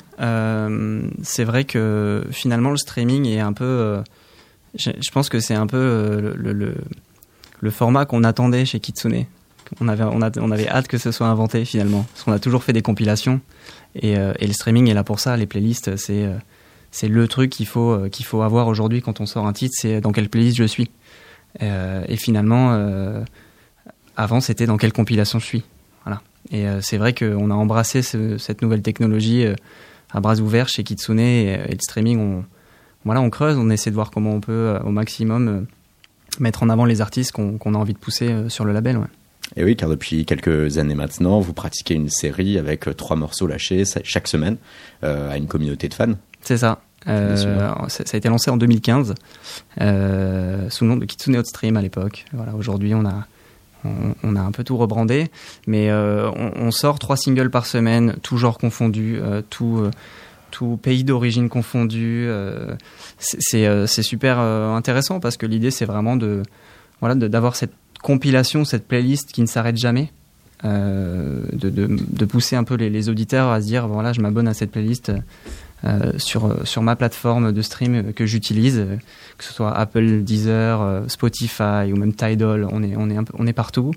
c'est 1.22 1.44
vrai 1.44 1.64
que 1.64 2.24
finalement 2.30 2.70
le 2.70 2.76
streaming 2.76 3.26
est 3.26 3.40
un 3.40 3.52
peu. 3.52 4.02
Je, 4.74 5.10
pense 5.10 5.28
que 5.28 5.38
c'est 5.40 5.54
un 5.54 5.66
peu 5.66 6.34
le, 6.34 6.74
le 7.60 7.70
format 7.70 8.06
qu'on 8.06 8.24
attendait 8.24 8.64
chez 8.64 8.80
Kitsune 8.80 9.26
on 9.80 9.88
avait, 9.88 10.04
on, 10.04 10.50
avait 10.50 10.68
hâte 10.68 10.88
que 10.88 10.98
ce 10.98 11.12
soit 11.12 11.28
inventé 11.28 11.64
finalement. 11.64 12.04
Parce 12.12 12.24
qu'on 12.24 12.32
a 12.32 12.38
toujours 12.38 12.64
fait 12.64 12.72
des 12.72 12.82
compilations. 12.82 13.40
Et, 13.94 14.16
euh, 14.16 14.32
le 14.40 14.52
streaming 14.52 14.88
est 14.88 14.94
là 14.94 15.04
pour 15.04 15.20
ça. 15.20 15.36
Les 15.36 15.46
playlists, 15.46 15.96
c'est, 15.96 16.24
euh, 16.24 17.08
le 17.08 17.28
truc 17.28 17.50
qu'il 17.50 17.66
faut, 17.66 17.92
euh, 17.92 18.10
faut 18.22 18.42
avoir 18.42 18.66
aujourd'hui 18.66 19.02
quand 19.02 19.20
on 19.20 19.26
sort 19.26 19.46
un 19.46 19.52
titre. 19.52 19.74
C'est 19.76 20.00
dans 20.00 20.12
quelle 20.12 20.28
playlist 20.28 20.56
je 20.56 20.64
suis. 20.64 20.90
et 21.60 22.16
finalement, 22.16 23.24
avant, 24.16 24.40
c'était 24.40 24.66
dans 24.66 24.78
quelle 24.78 24.92
compilation 24.92 25.38
je 25.38 25.44
suis. 25.44 25.62
Voilà. 26.04 26.22
Et 26.50 26.64
c'est 26.80 26.96
vrai 26.96 27.14
qu'on 27.14 27.50
a 27.50 27.54
embrassé 27.54 28.02
cette 28.02 28.62
nouvelle 28.62 28.82
technologie 28.82 29.46
à 30.10 30.20
bras 30.20 30.36
ouverts 30.36 30.68
chez 30.68 30.82
Kitsune 30.82 31.20
et, 31.20 31.58
le 31.68 31.78
streaming. 31.80 32.42
Voilà, 33.04 33.20
on 33.20 33.30
creuse, 33.30 33.56
on 33.56 33.70
essaie 33.70 33.90
de 33.90 33.94
voir 33.94 34.10
comment 34.10 34.32
on 34.32 34.40
peut 34.40 34.78
au 34.84 34.90
maximum 34.90 35.66
mettre 36.38 36.62
en 36.62 36.68
avant 36.68 36.84
les 36.84 37.00
artistes 37.00 37.32
qu'on, 37.32 37.58
a 37.58 37.78
envie 37.78 37.92
de 37.92 37.98
pousser 37.98 38.48
sur 38.48 38.64
le 38.64 38.72
label. 38.72 38.98
Ouais. 38.98 39.06
Et 39.56 39.64
oui, 39.64 39.76
car 39.76 39.88
depuis 39.88 40.24
quelques 40.24 40.78
années 40.78 40.94
maintenant, 40.94 41.40
vous 41.40 41.52
pratiquez 41.52 41.94
une 41.94 42.08
série 42.08 42.58
avec 42.58 42.88
euh, 42.88 42.94
trois 42.94 43.16
morceaux 43.16 43.46
lâchés 43.46 43.84
chaque 44.02 44.28
semaine 44.28 44.56
euh, 45.04 45.30
à 45.30 45.36
une 45.36 45.46
communauté 45.46 45.88
de 45.88 45.94
fans. 45.94 46.14
C'est 46.40 46.58
ça. 46.58 46.80
Euh, 47.08 47.36
ça 47.88 48.04
a 48.12 48.16
été 48.16 48.28
lancé 48.28 48.50
en 48.50 48.56
2015 48.56 49.14
euh, 49.80 50.70
sous 50.70 50.84
le 50.84 50.90
nom 50.90 50.96
de 50.96 51.04
Kitsune 51.04 51.36
Hot 51.36 51.44
Stream 51.44 51.76
à 51.76 51.82
l'époque. 51.82 52.24
Voilà, 52.32 52.54
aujourd'hui 52.54 52.94
on 52.94 53.04
a 53.04 53.26
on, 54.22 54.36
a 54.36 54.40
un 54.40 54.52
peu 54.52 54.62
tout 54.62 54.76
rebrandé, 54.76 55.28
mais 55.66 55.90
euh, 55.90 56.30
on, 56.36 56.52
on, 56.54 56.70
sort 56.70 57.00
trois 57.00 57.16
singles 57.16 57.50
par 57.50 57.66
semaine, 57.66 58.14
tout 58.22 58.36
genre 58.36 58.56
confondu, 58.56 59.18
euh, 59.20 59.42
tout 59.50 59.90
tout 60.52 60.78
pays 60.80 61.02
d'origine 61.02 61.48
confondu. 61.48 62.28
c'est 63.18 64.02
super 64.02 64.38
intéressant 64.38 65.18
parce 65.18 65.36
que 65.36 65.46
l'idée 65.46 65.72
c'est 65.72 65.86
vraiment 65.86 66.16
de 66.16 66.42
voilà 67.00 67.16
d'avoir 67.16 67.56
cette 67.56 67.72
compilation, 68.02 68.64
cette 68.64 68.86
playlist 68.86 69.32
qui 69.32 69.40
ne 69.40 69.46
s'arrête 69.46 69.76
jamais. 69.76 70.12
Euh, 70.64 71.42
de, 71.52 72.24
pousser 72.24 72.54
un 72.54 72.62
peu 72.62 72.76
les, 72.76 73.08
auditeurs 73.08 73.48
à 73.48 73.60
se 73.60 73.66
dire 73.66 73.88
voilà 73.88 74.12
je 74.12 74.20
m'abonne 74.20 74.46
à 74.46 74.54
cette 74.54 74.70
playlist 74.70 75.10
euh, 75.84 76.12
sur, 76.18 76.56
sur 76.64 76.82
ma 76.82 76.94
plateforme 76.94 77.50
de 77.50 77.62
stream 77.62 78.12
que 78.12 78.26
j'utilise 78.26 78.86
que 79.38 79.44
ce 79.44 79.52
soit 79.52 79.76
Apple, 79.76 80.22
Deezer, 80.22 81.02
Spotify 81.08 81.92
ou 81.92 81.96
même 81.96 82.14
Tidal 82.14 82.68
on 82.70 82.84
est, 82.84 82.94
on 82.96 83.10
est, 83.10 83.16
on 83.34 83.46
est 83.48 83.52
partout 83.52 83.90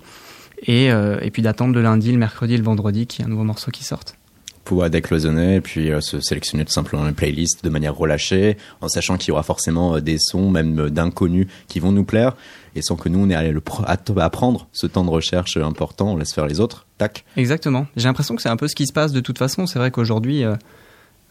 et, 0.63 0.91
euh, 0.91 1.19
et 1.21 1.29
puis 1.29 1.43
d'attendre 1.43 1.75
le 1.75 1.83
lundi, 1.83 2.11
le 2.11 2.17
mercredi, 2.17 2.57
le 2.57 2.63
vendredi 2.63 3.05
qu'il 3.05 3.19
y 3.19 3.21
ait 3.21 3.27
un 3.27 3.29
nouveau 3.29 3.43
morceau 3.43 3.69
qui 3.69 3.83
sorte 3.83 4.17
pouvoir 4.65 4.89
décloisonner 4.89 5.55
et 5.55 5.61
puis 5.61 5.89
se 6.01 6.19
sélectionner 6.19 6.65
tout 6.65 6.73
simplement 6.73 7.07
une 7.07 7.13
playlist 7.15 7.63
de 7.63 7.69
manière 7.69 7.95
relâchée 7.95 8.57
en 8.81 8.89
sachant 8.89 9.17
qu'il 9.17 9.29
y 9.29 9.31
aura 9.31 9.43
forcément 9.43 9.99
des 9.99 10.17
sons 10.19 10.49
même 10.49 10.89
d'inconnus 10.89 11.47
qui 11.67 11.79
vont 11.79 11.91
nous 11.91 12.03
plaire 12.03 12.35
et 12.75 12.81
sans 12.81 12.95
que 12.95 13.09
nous 13.09 13.19
on 13.19 13.29
ait 13.29 13.35
à, 13.35 13.43
le, 13.43 13.61
prendre 13.61 14.67
ce 14.73 14.85
temps 14.85 15.05
de 15.05 15.09
recherche 15.09 15.57
important, 15.57 16.13
on 16.13 16.17
laisse 16.17 16.33
faire 16.33 16.45
les 16.45 16.59
autres. 16.59 16.85
Tac. 16.97 17.25
Exactement. 17.37 17.87
J'ai 17.95 18.07
l'impression 18.07 18.35
que 18.35 18.41
c'est 18.41 18.49
un 18.49 18.57
peu 18.57 18.67
ce 18.67 18.75
qui 18.75 18.85
se 18.85 18.93
passe 18.93 19.11
de 19.11 19.21
toute 19.21 19.37
façon. 19.37 19.65
C'est 19.65 19.79
vrai 19.79 19.91
qu'aujourd'hui, 19.91 20.43
euh, 20.43 20.55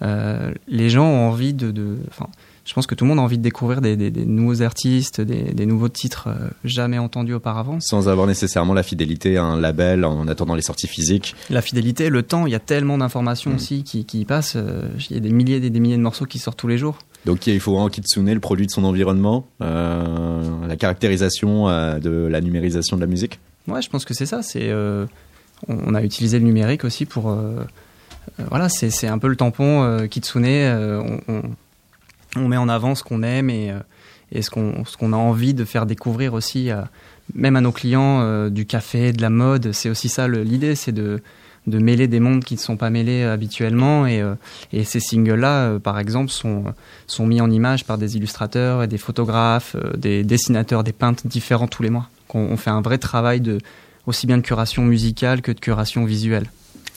euh, 0.02 0.52
les 0.68 0.90
gens 0.90 1.06
ont 1.06 1.28
envie 1.28 1.54
de, 1.54 1.70
de 1.70 1.98
je 2.64 2.72
pense 2.72 2.86
que 2.86 2.94
tout 2.94 3.04
le 3.04 3.10
monde 3.10 3.18
a 3.18 3.22
envie 3.22 3.38
de 3.38 3.42
découvrir 3.42 3.80
des, 3.80 3.96
nouveaux 4.10 4.62
artistes, 4.62 5.20
des, 5.20 5.66
nouveaux 5.66 5.88
titres 5.88 6.28
euh, 6.28 6.48
jamais 6.64 6.98
entendus 6.98 7.34
auparavant. 7.34 7.78
Sans 7.80 8.08
avoir 8.08 8.26
nécessairement 8.26 8.74
la 8.74 8.82
fidélité 8.82 9.36
à 9.36 9.44
un 9.44 9.60
label 9.60 10.04
en 10.04 10.28
attendant 10.28 10.54
les 10.54 10.62
sorties 10.62 10.88
physiques. 10.88 11.34
La 11.50 11.62
fidélité, 11.62 12.08
le 12.08 12.22
temps, 12.22 12.46
il 12.46 12.52
y 12.52 12.56
a 12.56 12.60
tellement 12.60 12.98
d'informations 12.98 13.50
mm. 13.50 13.54
aussi 13.56 13.84
qui, 13.84 14.04
qui 14.04 14.24
passent. 14.24 14.56
il 15.10 15.14
y 15.14 15.18
a 15.18 15.20
des 15.20 15.32
milliers 15.32 15.56
et 15.56 15.70
des 15.70 15.80
milliers 15.80 15.96
de 15.96 16.02
morceaux 16.02 16.26
qui 16.26 16.38
sortent 16.38 16.58
tous 16.58 16.68
les 16.68 16.78
jours. 16.78 16.98
Donc 17.24 17.46
il 17.46 17.60
faut 17.60 17.72
vraiment 17.72 17.88
Kitsune, 17.88 18.32
le 18.32 18.40
produit 18.40 18.66
de 18.66 18.70
son 18.70 18.84
environnement, 18.84 19.46
euh, 19.62 20.66
la 20.66 20.76
caractérisation 20.76 21.68
euh, 21.68 21.98
de 21.98 22.10
la 22.10 22.40
numérisation 22.40 22.96
de 22.96 23.00
la 23.00 23.06
musique. 23.06 23.40
Ouais, 23.66 23.80
je 23.80 23.88
pense 23.88 24.04
que 24.04 24.12
c'est 24.12 24.26
ça. 24.26 24.42
C'est 24.42 24.68
euh, 24.68 25.06
on, 25.68 25.94
a 25.94 26.02
utilisé 26.02 26.38
le 26.38 26.44
numérique 26.44 26.84
aussi 26.84 27.06
pour 27.06 27.36
voilà, 28.50 28.68
c'est 28.68 29.06
un 29.06 29.18
peu 29.18 29.28
le 29.28 29.36
tampon 29.36 30.06
Kitsune. 30.08 30.46
On, 30.46 31.20
on, 31.28 31.42
met 32.40 32.56
en 32.56 32.68
avant 32.68 32.94
ce 32.94 33.02
qu'on 33.02 33.22
aime 33.22 33.50
et, 33.50 33.72
et 34.32 34.42
ce 34.42 34.50
qu'on 34.50 35.12
a 35.12 35.16
envie 35.16 35.54
de 35.54 35.64
faire 35.64 35.86
découvrir 35.86 36.34
aussi, 36.34 36.70
même 37.34 37.56
à 37.56 37.60
nos 37.60 37.72
clients 37.72 38.48
du 38.50 38.66
café, 38.66 39.12
de 39.12 39.22
la 39.22 39.30
mode. 39.30 39.72
C'est 39.72 39.90
aussi 39.90 40.08
ça 40.08 40.28
l'idée, 40.28 40.74
c'est 40.74 40.92
de 40.92 41.78
mêler 41.78 42.08
des 42.08 42.20
mondes 42.20 42.44
qui 42.44 42.54
ne 42.54 42.60
sont 42.60 42.76
pas 42.76 42.90
mêlés 42.90 43.22
euh, 43.22 43.32
habituellement. 43.32 44.06
Et, 44.06 44.20
euh, 44.20 44.34
ces 44.84 45.00
singles-là, 45.00 45.68
euh, 45.68 45.78
par 45.78 45.98
exemple, 45.98 46.30
sont, 46.30 46.64
mis 47.20 47.40
en 47.40 47.50
image 47.50 47.84
par 47.84 47.98
des 47.98 48.16
illustrateurs 48.16 48.82
et 48.82 48.86
des 48.86 48.98
photographes, 48.98 49.76
des 49.96 50.24
dessinateurs, 50.24 50.84
des 50.84 50.92
peintres 50.92 51.26
différents 51.26 51.68
tous 51.68 51.82
les 51.82 51.90
mois. 51.90 52.08
On, 52.32 52.56
fait 52.56 52.70
un 52.70 52.80
vrai 52.80 52.98
travail 52.98 53.40
de 53.40 53.58
aussi 54.06 54.26
bien 54.26 54.36
de 54.36 54.42
curation 54.42 54.82
musicale 54.82 55.40
que 55.40 55.52
de 55.52 55.60
curation 55.60 56.04
visuelle. 56.04 56.50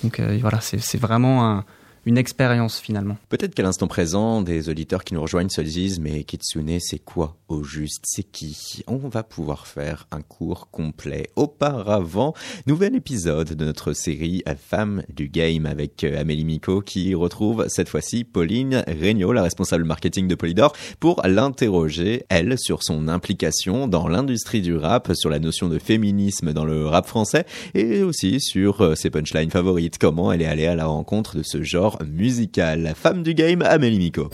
Donc 0.03 0.19
voilà, 0.41 0.59
c'est 0.61 0.99
vraiment 0.99 1.47
un, 1.47 1.63
une 2.07 2.17
expérience 2.17 2.79
finalement. 2.79 3.17
Peut-être 3.27 3.53
qu'à 3.53 3.63
l'instant 3.63 3.87
présent, 3.87 4.41
des 4.41 4.69
auditeurs 4.69 5.03
qui 5.03 5.13
nous 5.13 5.21
rejoignent 5.21 5.49
se 5.49 5.59
disent 5.59 5.99
mais 5.99 6.23
Kitsune 6.23 6.79
c'est 6.79 6.99
quoi 6.99 7.35
au 7.49 7.63
juste? 7.63 8.05
C'est 8.07 8.23
qui? 8.23 8.81
On 8.87 8.95
va 8.95 9.23
pouvoir 9.23 9.67
faire 9.67 10.07
un 10.11 10.21
cours 10.21 10.69
complet. 10.71 11.29
Auparavant, 11.35 12.33
nouvel 12.65 12.95
épisode 12.95 13.55
de 13.55 13.65
notre 13.65 13.91
série 13.91 14.41
Femmes 14.57 15.03
du 15.13 15.27
Game 15.27 15.65
avec 15.65 16.05
euh, 16.05 16.21
Amélie 16.21 16.45
Miko 16.45 16.79
qui 16.79 17.13
retrouve 17.13 17.65
cette 17.67 17.89
fois-ci 17.89 18.23
Pauline 18.23 18.85
Regnault, 18.87 19.33
la 19.33 19.43
responsable 19.43 19.83
marketing 19.83 20.29
de 20.29 20.35
Polydor, 20.35 20.71
pour 21.01 21.21
l'interroger, 21.25 22.23
elle, 22.29 22.57
sur 22.57 22.83
son 22.83 23.09
implication 23.09 23.89
dans 23.89 24.07
l'industrie 24.07 24.61
du 24.61 24.77
rap, 24.77 25.11
sur 25.13 25.29
la 25.29 25.39
notion 25.39 25.67
de 25.67 25.77
féminisme 25.77 26.53
dans 26.53 26.63
le 26.63 26.87
rap 26.87 27.05
français 27.05 27.45
et 27.73 28.01
aussi 28.01 28.39
sur 28.39 28.79
euh, 28.79 28.95
ses 28.95 29.09
punchlines 29.09 29.51
favorites, 29.51 29.97
comment 29.97 30.31
elle 30.31 30.41
est 30.41 30.47
allée 30.47 30.67
à 30.67 30.75
la 30.75 30.85
rencontre 30.85 31.35
de 31.35 31.43
ce 31.43 31.61
genre 31.63 31.96
musical. 32.05 32.93
Femme 32.95 33.23
du 33.23 33.33
game, 33.33 33.61
Amélie 33.61 33.97
Miko. 33.99 34.29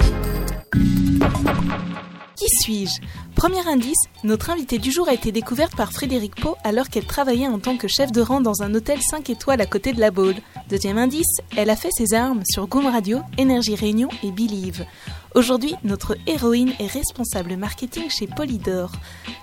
Qui 2.36 2.48
suis-je? 2.64 3.00
Premier 3.36 3.68
indice, 3.68 3.98
notre 4.24 4.52
invitée 4.52 4.78
du 4.78 4.92
jour 4.92 5.10
a 5.10 5.14
été 5.14 5.32
découverte 5.32 5.76
par 5.76 5.92
Frédéric 5.92 6.36
Pau 6.36 6.56
alors 6.64 6.90
qu'elle 6.90 7.06
travaillait 7.06 7.48
en 7.48 7.60
tant 7.60 7.78
que 7.78 7.88
chef 7.88 8.12
de 8.12 8.22
rang 8.22 8.42
dans 8.42 8.62
un 8.62 8.74
hôtel 8.74 9.00
5 9.02 9.30
étoiles 9.30 9.60
à 9.60 9.66
côté 9.66 9.92
de 9.92 10.00
la 10.00 10.12
Baule. 10.12 10.36
Deuxième 10.70 10.98
indice, 10.98 11.40
elle 11.58 11.70
a 11.70 11.76
fait 11.76 11.90
ses 11.92 12.14
armes 12.14 12.44
sur 12.46 12.68
Goom 12.68 12.86
Radio, 12.86 13.20
Énergie 13.38 13.76
Réunion 13.76 14.10
et 14.24 14.32
Believe. 14.32 14.86
Aujourd'hui, 15.36 15.74
notre 15.84 16.16
héroïne 16.28 16.74
est 16.80 16.86
responsable 16.86 17.58
marketing 17.58 18.08
chez 18.08 18.28
Polydor. 18.28 18.92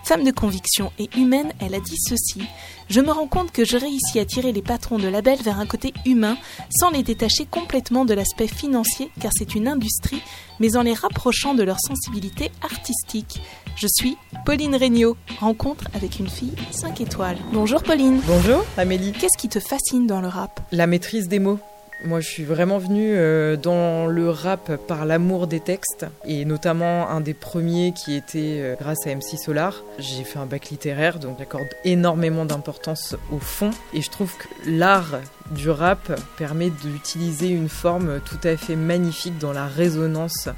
Femme 0.05 0.23
de 0.23 0.31
conviction 0.31 0.93
et 1.01 1.11
humaine, 1.17 1.53
elle 1.59 1.75
a 1.75 1.81
dit 1.81 1.99
ceci. 1.99 2.43
Je 2.89 3.01
me 3.01 3.11
rends 3.11 3.27
compte 3.27 3.51
que 3.51 3.65
je 3.65 3.77
réussis 3.77 4.21
à 4.21 4.25
tirer 4.25 4.53
les 4.53 4.63
patrons 4.63 4.99
de 4.99 5.09
label 5.09 5.41
vers 5.43 5.59
un 5.59 5.67
côté 5.67 5.93
humain 6.07 6.37
sans 6.71 6.91
les 6.91 7.03
détacher 7.03 7.45
complètement 7.45 8.05
de 8.05 8.15
l'aspect 8.15 8.47
financier 8.47 9.11
car 9.21 9.33
c'est 9.37 9.57
une 9.57 9.67
industrie, 9.67 10.23
mais 10.61 10.77
en 10.77 10.83
les 10.83 10.95
rapprochant 10.95 11.55
de 11.55 11.65
leur 11.65 11.81
sensibilité 11.81 12.53
artistique. 12.63 13.41
Je 13.81 13.87
suis 13.87 14.19
Pauline 14.45 14.77
Regnault, 14.77 15.17
rencontre 15.39 15.85
avec 15.95 16.19
une 16.19 16.29
fille 16.29 16.53
5 16.71 17.01
étoiles. 17.01 17.39
Bonjour 17.51 17.83
Pauline. 17.83 18.21
Bonjour 18.27 18.63
Amélie. 18.77 19.13
Qu'est-ce 19.13 19.39
qui 19.39 19.49
te 19.49 19.59
fascine 19.59 20.07
dans 20.07 20.21
le 20.21 20.29
rap? 20.29 20.61
La 20.71 20.87
maîtrise 20.87 21.29
des 21.29 21.39
mots. 21.39 21.59
Moi, 22.05 22.21
je 22.21 22.29
suis 22.29 22.45
vraiment 22.45 22.77
venue 22.77 23.13
euh, 23.15 23.57
dans 23.57 24.07
le 24.07 24.29
rap 24.29 24.77
par 24.87 25.07
l'amour 25.07 25.47
des 25.47 25.61
textes, 25.61 26.07
et 26.27 26.45
notamment 26.45 27.09
un 27.09 27.21
des 27.21 27.33
premiers 27.35 27.93
qui 27.93 28.15
était 28.15 28.61
euh, 28.61 28.75
grâce 28.79 29.07
à 29.07 29.15
MC 29.15 29.39
Solar. 29.39 29.83
J'ai 29.99 30.25
fait 30.25 30.39
un 30.39 30.47
bac 30.47 30.69
littéraire, 30.71 31.19
donc 31.19 31.39
j'accorde 31.39 31.69
énormément 31.85 32.45
d'importance 32.45 33.17
au 33.33 33.39
fond, 33.39 33.71
et 33.95 34.03
je 34.03 34.11
trouve 34.11 34.35
que 34.37 34.49
l'art 34.67 35.21
du 35.51 35.69
rap 35.69 36.19
permet 36.37 36.71
d'utiliser 36.71 37.49
une 37.49 37.69
forme 37.69 38.21
tout 38.21 38.41
à 38.45 38.57
fait 38.57 38.77
magnifique 38.77 39.39
dans 39.39 39.53
la 39.53 39.67
résonance 39.67 40.49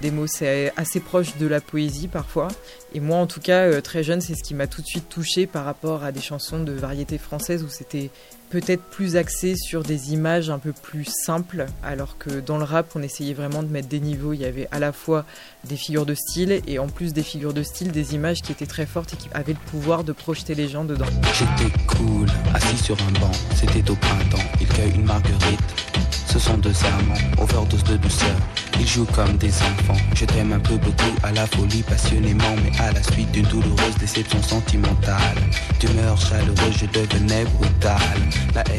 des 0.00 0.10
mots. 0.10 0.26
C'est 0.26 0.72
assez 0.76 1.00
proche 1.00 1.36
de 1.36 1.46
la 1.46 1.60
poésie 1.60 2.08
parfois. 2.08 2.48
Et 2.94 3.00
moi, 3.00 3.18
en 3.18 3.26
tout 3.26 3.40
cas, 3.40 3.62
euh, 3.66 3.80
très 3.80 4.02
jeune, 4.02 4.20
c'est 4.20 4.34
ce 4.34 4.42
qui 4.42 4.54
m'a 4.54 4.66
tout 4.66 4.82
de 4.82 4.86
suite 4.86 5.08
touché 5.08 5.46
par 5.46 5.64
rapport 5.64 6.04
à 6.04 6.12
des 6.12 6.20
chansons 6.20 6.62
de 6.62 6.72
variété 6.72 7.18
française 7.18 7.62
où 7.62 7.68
c'était 7.68 8.10
peut-être 8.50 8.82
plus 8.82 9.16
axé 9.16 9.56
sur 9.56 9.82
des 9.82 10.12
images 10.12 10.50
un 10.50 10.58
peu 10.58 10.72
plus 10.72 11.04
simples, 11.04 11.66
alors 11.82 12.16
que 12.18 12.40
dans 12.40 12.58
le 12.58 12.64
rap, 12.64 12.90
on 12.94 13.02
essayait 13.02 13.34
vraiment 13.34 13.62
de 13.62 13.68
mettre 13.68 13.88
des 13.88 14.00
niveaux. 14.00 14.32
Il 14.32 14.40
y 14.40 14.44
avait 14.44 14.68
à 14.70 14.78
la 14.78 14.92
fois 14.92 15.24
des 15.64 15.76
figures 15.76 16.06
de 16.06 16.14
style 16.14 16.62
et 16.66 16.78
en 16.78 16.88
plus 16.88 17.12
des 17.12 17.22
figures 17.22 17.52
de 17.52 17.62
style, 17.62 17.92
des 17.92 18.14
images 18.14 18.40
qui 18.40 18.52
étaient 18.52 18.66
très 18.66 18.86
fortes 18.86 19.12
et 19.14 19.16
qui 19.16 19.28
avaient 19.32 19.52
le 19.52 19.70
pouvoir 19.70 20.04
de 20.04 20.12
projeter 20.12 20.54
les 20.54 20.68
gens 20.68 20.84
dedans. 20.84 21.06
J'étais 21.34 21.72
cool, 21.86 22.26
assis 22.54 22.78
sur 22.78 22.96
un 23.02 23.20
banc, 23.20 23.32
c'était 23.54 23.90
au 23.90 23.96
printemps, 23.96 24.38
il 24.60 24.66
cueille 24.68 24.94
une 24.94 25.04
marguerite. 25.04 26.17
Ce 26.28 26.38
sont 26.38 26.58
deux 26.58 26.74
amants, 26.84 27.42
overdose 27.42 27.82
de 27.84 27.96
douceur. 27.96 28.36
Ils 28.78 28.86
jouent 28.86 29.06
comme 29.06 29.36
des 29.38 29.48
enfants. 29.48 29.96
Je 30.14 30.26
t'aime 30.26 30.52
un 30.52 30.60
peu 30.60 30.76
beaucoup 30.76 31.16
à 31.22 31.32
la 31.32 31.46
folie, 31.46 31.82
passionnément, 31.82 32.54
mais 32.62 32.78
à 32.78 32.92
la 32.92 33.02
suite 33.02 33.30
d'une 33.32 33.46
douloureuse 33.46 33.96
déception 33.98 34.42
sentimentale. 34.42 35.38
D'humeur 35.80 36.18
chaleureuse, 36.20 36.76
je 36.76 36.86
devenais 36.86 37.44
brutal. 37.44 38.18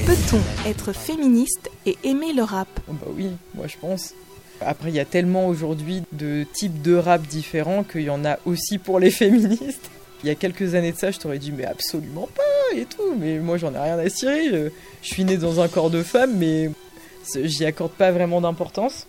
Peut-on 0.05 0.69
être 0.69 0.93
féministe 0.93 1.71
et 1.87 1.97
aimer 2.03 2.33
le 2.33 2.43
rap? 2.43 2.67
Oh 2.87 2.93
Bah 2.93 3.07
oui, 3.15 3.31
moi 3.55 3.65
je 3.67 3.77
pense. 3.77 4.13
Après, 4.61 4.89
il 4.89 4.95
y 4.95 4.99
a 4.99 5.05
tellement 5.05 5.47
aujourd'hui 5.47 6.03
de 6.11 6.45
types 6.53 6.81
de 6.83 6.95
rap 6.95 7.23
différents 7.23 7.83
qu'il 7.83 8.01
y 8.01 8.09
en 8.09 8.25
a 8.25 8.37
aussi 8.45 8.77
pour 8.77 8.99
les 8.99 9.11
féministes. 9.11 9.89
Il 10.23 10.27
y 10.27 10.31
a 10.31 10.35
quelques 10.35 10.75
années 10.75 10.91
de 10.91 10.97
ça, 10.97 11.11
je 11.11 11.17
t'aurais 11.17 11.39
dit, 11.39 11.51
mais 11.51 11.65
absolument 11.65 12.27
pas 12.35 12.77
et 12.77 12.85
tout. 12.85 13.15
Mais 13.17 13.39
moi, 13.39 13.57
j'en 13.57 13.73
ai 13.73 13.79
rien 13.79 13.97
à 13.97 14.09
cirer. 14.09 14.49
Je, 14.49 14.69
suis 15.01 15.23
née 15.23 15.37
dans 15.37 15.61
un 15.61 15.69
corps 15.69 15.89
de 15.89 16.03
femme, 16.03 16.35
mais 16.37 16.69
j'y 17.43 17.65
accorde 17.65 17.91
pas 17.91 18.11
vraiment 18.11 18.41
d'importance. 18.41 19.07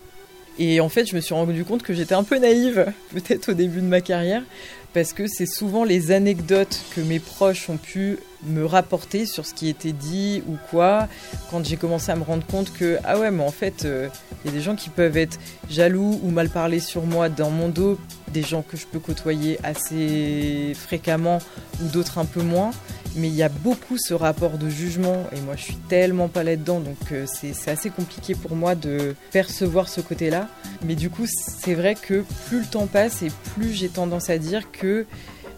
Et 0.59 0.81
en 0.81 0.89
fait, 0.89 1.07
je 1.07 1.15
me 1.15 1.21
suis 1.21 1.33
rendu 1.33 1.65
compte 1.65 1.83
que 1.83 1.95
j'étais 1.95 2.15
un 2.15 2.25
peu 2.25 2.39
naïve, 2.39 2.93
peut-être 3.13 3.51
au 3.51 3.55
début 3.55 3.81
de 3.81 3.87
ma 3.87 4.01
carrière, 4.01 4.43
parce 4.93 5.13
que 5.13 5.27
c'est 5.27 5.47
souvent 5.47 5.85
les 5.85 6.11
anecdotes 6.11 6.81
que 6.95 7.01
mes 7.01 7.21
proches 7.21 7.71
ont 7.71 7.77
pu 7.77 8.19
me 8.45 8.65
rapporter 8.65 9.27
sur 9.27 9.47
ce 9.47 9.55
qui 9.55 9.69
était 9.69 9.93
dit 9.93 10.43
ou 10.49 10.57
quoi, 10.71 11.09
quand 11.51 11.65
j'ai 11.65 11.77
commencé 11.77 12.11
à 12.11 12.17
me 12.17 12.25
rendre 12.25 12.45
compte 12.47 12.73
que, 12.73 12.99
ah 13.05 13.19
ouais, 13.19 13.31
mais 13.31 13.43
en 13.43 13.51
fait, 13.51 13.85
euh, 13.85 14.09
il 14.45 14.51
y 14.51 14.55
a 14.55 14.57
des 14.57 14.63
gens 14.63 14.77
qui 14.77 14.89
peuvent 14.89 15.17
être 15.17 15.39
jaloux 15.69 16.21
ou 16.23 16.31
mal 16.31 16.49
parler 16.49 16.81
sur 16.81 17.05
moi 17.05 17.29
dans 17.29 17.51
mon 17.51 17.69
dos, 17.69 17.99
des 18.33 18.43
gens 18.43 18.63
que 18.63 18.77
je 18.77 18.87
peux 18.87 18.99
côtoyer 18.99 19.59
assez 19.63 20.73
fréquemment 20.75 21.39
ou 21.83 21.89
d'autres 21.89 22.19
un 22.19 22.25
peu 22.25 22.43
moins. 22.43 22.71
Mais 23.17 23.29
il 23.29 23.35
y 23.35 23.43
a 23.43 23.49
beaucoup 23.49 23.97
ce 23.99 24.15
rapport 24.15 24.57
de 24.57 24.69
jugement 24.69 25.27
et 25.37 25.41
moi 25.41 25.57
je 25.57 25.65
suis 25.65 25.77
tellement 25.89 26.29
pas 26.29 26.45
là-dedans 26.45 26.79
donc 26.79 26.97
euh, 27.11 27.27
c'est 27.27 27.71
assez 27.71 27.91
compliqué 27.91 28.37
pour 28.37 28.55
moi 28.55 28.77
de 28.77 29.17
percevoir 29.33 29.89
ce 29.89 30.01
côté-là. 30.01 30.49
Mais 30.85 30.95
du 30.95 31.11
coup 31.11 31.27
c'est 31.27 31.75
vrai 31.75 31.97
que 31.97 32.25
plus 32.47 32.61
le 32.61 32.67
temps 32.67 32.87
passe 32.87 33.23
et 33.23 33.33
plus 33.55 33.73
j'ai 33.73 33.89
tendance 33.89 34.31
à 34.31 34.39
dire 34.39 34.71
que 34.71 35.07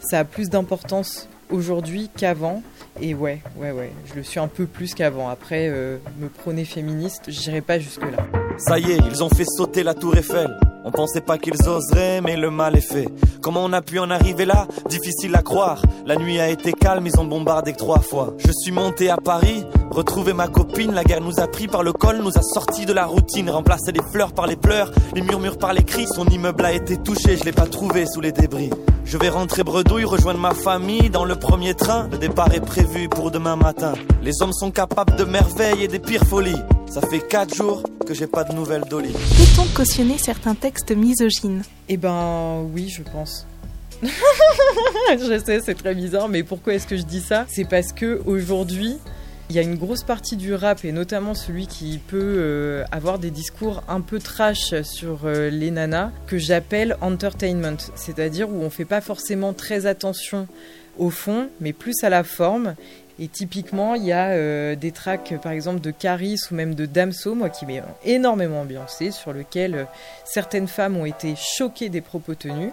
ça 0.01 0.21
a 0.21 0.25
plus 0.25 0.49
d'importance 0.49 1.29
aujourd'hui 1.53 2.11
qu'avant. 2.17 2.63
Et 3.01 3.15
ouais, 3.15 3.41
ouais, 3.57 3.71
ouais, 3.71 3.93
je 4.07 4.15
le 4.15 4.23
suis 4.23 4.41
un 4.41 4.49
peu 4.49 4.67
plus 4.67 4.95
qu'avant. 4.95 5.29
Après, 5.29 5.69
euh, 5.69 5.99
me 6.19 6.29
prôner 6.29 6.65
féministe, 6.65 7.25
j'irai 7.29 7.61
pas 7.61 7.79
jusque-là. 7.79 8.27
Ça 8.59 8.79
y 8.79 8.93
est, 8.93 8.99
ils 9.11 9.23
ont 9.23 9.31
fait 9.31 9.47
sauter 9.47 9.83
la 9.83 9.95
tour 9.95 10.17
Eiffel. 10.17 10.52
On 10.85 10.90
pensait 10.90 11.21
pas 11.21 11.38
qu'ils 11.38 11.68
oseraient, 11.68 12.21
mais 12.21 12.37
le 12.37 12.51
mal 12.51 12.77
est 12.77 12.81
fait. 12.81 13.09
Comment 13.40 13.64
on 13.64 13.73
a 13.73 13.83
pu 13.83 13.99
en 13.99 14.11
arriver 14.11 14.45
là? 14.45 14.66
Difficile 14.88 15.35
à 15.37 15.42
croire. 15.42 15.83
La 16.07 16.16
nuit 16.16 16.40
a 16.40 16.49
été 16.49 16.73
calme, 16.73 17.07
ils 17.07 17.21
ont 17.21 17.25
bombardé 17.25 17.73
trois 17.73 18.01
fois. 18.01 18.35
Je 18.38 18.51
suis 18.53 18.73
monté 18.73 19.09
à 19.09 19.16
Paris, 19.16 19.64
retrouvé 19.93 20.33
ma 20.33 20.49
copine. 20.49 20.93
La 20.93 21.05
guerre 21.05 21.21
nous 21.21 21.39
a 21.39 21.47
pris 21.47 21.69
par 21.69 21.83
le 21.83 21.93
col, 21.93 22.19
nous 22.19 22.37
a 22.37 22.43
sortis 22.43 22.87
de 22.87 22.93
la 22.93 23.07
routine. 23.07 23.49
Remplacé 23.51 23.93
les 23.93 24.03
fleurs 24.13 24.33
par 24.33 24.47
les 24.47 24.57
pleurs, 24.57 24.91
les 25.15 25.23
murmures 25.23 25.59
par 25.59 25.73
les 25.73 25.85
cris. 25.85 26.07
Son 26.07 26.27
immeuble 26.27 26.65
a 26.65 26.73
été 26.73 26.97
touché, 26.97 27.37
je 27.37 27.45
l'ai 27.45 27.53
pas 27.53 27.67
trouvé 27.67 28.07
sous 28.07 28.21
les 28.21 28.33
débris. 28.33 28.71
Je 29.05 29.19
vais 29.19 29.29
rentrer 29.29 29.63
bredouille, 29.63 30.05
rejoindre 30.05 30.41
ma 30.41 30.55
famille 30.55 31.11
dans 31.11 31.25
le 31.25 31.37
premier 31.37 31.75
train. 31.75 32.09
Le 32.11 32.19
départ 32.19 32.53
est 32.55 32.65
prévu 32.65 33.09
pour 33.09 33.31
demain 33.31 33.57
matin. 33.57 33.93
Les 34.23 34.41
hommes 34.41 34.53
sont 34.53 34.71
capables 34.71 35.17
de 35.17 35.25
merveilles 35.25 35.85
et 35.85 35.89
des 35.89 35.99
pires 35.99 36.25
folies. 36.25 36.61
Ça 36.89 37.01
fait 37.01 37.21
4 37.21 37.55
jours 37.55 37.83
que 38.07 38.15
j'ai 38.15 38.27
pas 38.27 38.45
de 38.45 38.53
nouvelles 38.55 38.85
d'Oli. 38.89 39.13
Peut-on 39.13 39.67
cautionner 39.75 40.19
certains 40.19 40.55
textes 40.55 40.93
misogynes? 40.93 41.63
Eh 41.89 41.97
ben 41.97 42.67
oui, 42.75 42.89
je 42.89 43.03
pense. 43.03 43.47
je 44.03 45.43
sais, 45.45 45.61
c'est 45.65 45.75
très 45.75 45.95
bizarre, 45.95 46.29
mais 46.29 46.43
pourquoi 46.43 46.75
est-ce 46.75 46.87
que 46.87 46.97
je 46.97 47.03
dis 47.03 47.21
ça? 47.21 47.47
C'est 47.49 47.65
parce 47.65 47.93
que 47.93 48.21
aujourd'hui, 48.27 48.99
il 49.53 49.57
y 49.57 49.59
a 49.59 49.62
une 49.62 49.77
grosse 49.77 50.03
partie 50.03 50.37
du 50.37 50.55
rap, 50.55 50.83
et 50.83 50.93
notamment 50.93 51.35
celui 51.35 51.67
qui 51.67 51.99
peut 51.99 52.37
euh, 52.38 52.85
avoir 52.91 53.19
des 53.19 53.31
discours 53.31 53.83
un 53.87 54.01
peu 54.01 54.19
trash 54.19 54.81
sur 54.83 55.27
euh, 55.27 55.51
les 55.51 55.71
nanas, 55.71 56.11
que 56.27 56.38
j'appelle 56.38 56.97
entertainment, 57.03 57.77
c'est-à-dire 57.95 58.49
où 58.49 58.62
on 58.62 58.71
fait 58.71 58.87
pas 58.87 59.03
forcément 59.03 59.53
très 59.53 59.85
attention 59.85 60.49
au 60.99 61.11
fond, 61.11 61.51
mais 61.61 61.75
plus 61.75 62.03
à 62.03 62.09
la 62.09 62.25
forme, 62.25 62.77
et 63.23 63.29
typiquement, 63.29 63.95
il 63.95 64.03
y 64.03 64.11
a 64.11 64.31
euh, 64.31 64.75
des 64.75 64.91
tracks, 64.91 65.33
par 65.41 65.53
exemple, 65.53 65.81
de 65.81 65.93
Caris 65.93 66.41
ou 66.51 66.57
même 66.57 66.75
de 66.75 66.87
Damso, 66.87 67.37
moi 67.37 67.51
qui 67.51 67.67
m'ai 67.67 67.81
énormément 68.05 68.63
ambiancé, 68.63 69.13
sur 69.13 69.33
lequel 69.33 69.75
euh, 69.77 69.85
certaines 70.25 70.67
femmes 70.67 70.97
ont 70.97 71.05
été 71.05 71.37
choquées 71.37 71.89
des 71.89 72.01
propos 72.01 72.35
tenus. 72.35 72.73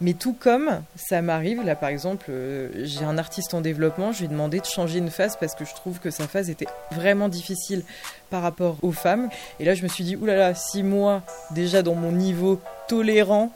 Mais 0.00 0.14
tout 0.14 0.32
comme 0.32 0.80
ça 0.96 1.20
m'arrive, 1.20 1.62
là 1.66 1.76
par 1.76 1.90
exemple, 1.90 2.28
euh, 2.30 2.70
j'ai 2.76 3.04
un 3.04 3.18
artiste 3.18 3.52
en 3.52 3.60
développement, 3.60 4.10
je 4.12 4.20
lui 4.20 4.24
ai 4.24 4.28
demandé 4.28 4.60
de 4.60 4.64
changer 4.64 5.00
une 5.00 5.10
phase 5.10 5.36
parce 5.38 5.54
que 5.54 5.66
je 5.66 5.74
trouve 5.74 5.98
que 6.00 6.10
sa 6.10 6.26
phase 6.26 6.48
était 6.48 6.68
vraiment 6.92 7.28
difficile 7.28 7.82
par 8.30 8.40
rapport 8.40 8.78
aux 8.80 8.92
femmes. 8.92 9.28
Et 9.58 9.66
là, 9.66 9.74
je 9.74 9.82
me 9.82 9.88
suis 9.88 10.04
dit, 10.04 10.16
oulala, 10.16 10.54
si 10.54 10.82
moi, 10.82 11.22
déjà 11.50 11.82
dans 11.82 11.94
mon 11.94 12.12
niveau 12.12 12.58
tolérant, 12.88 13.52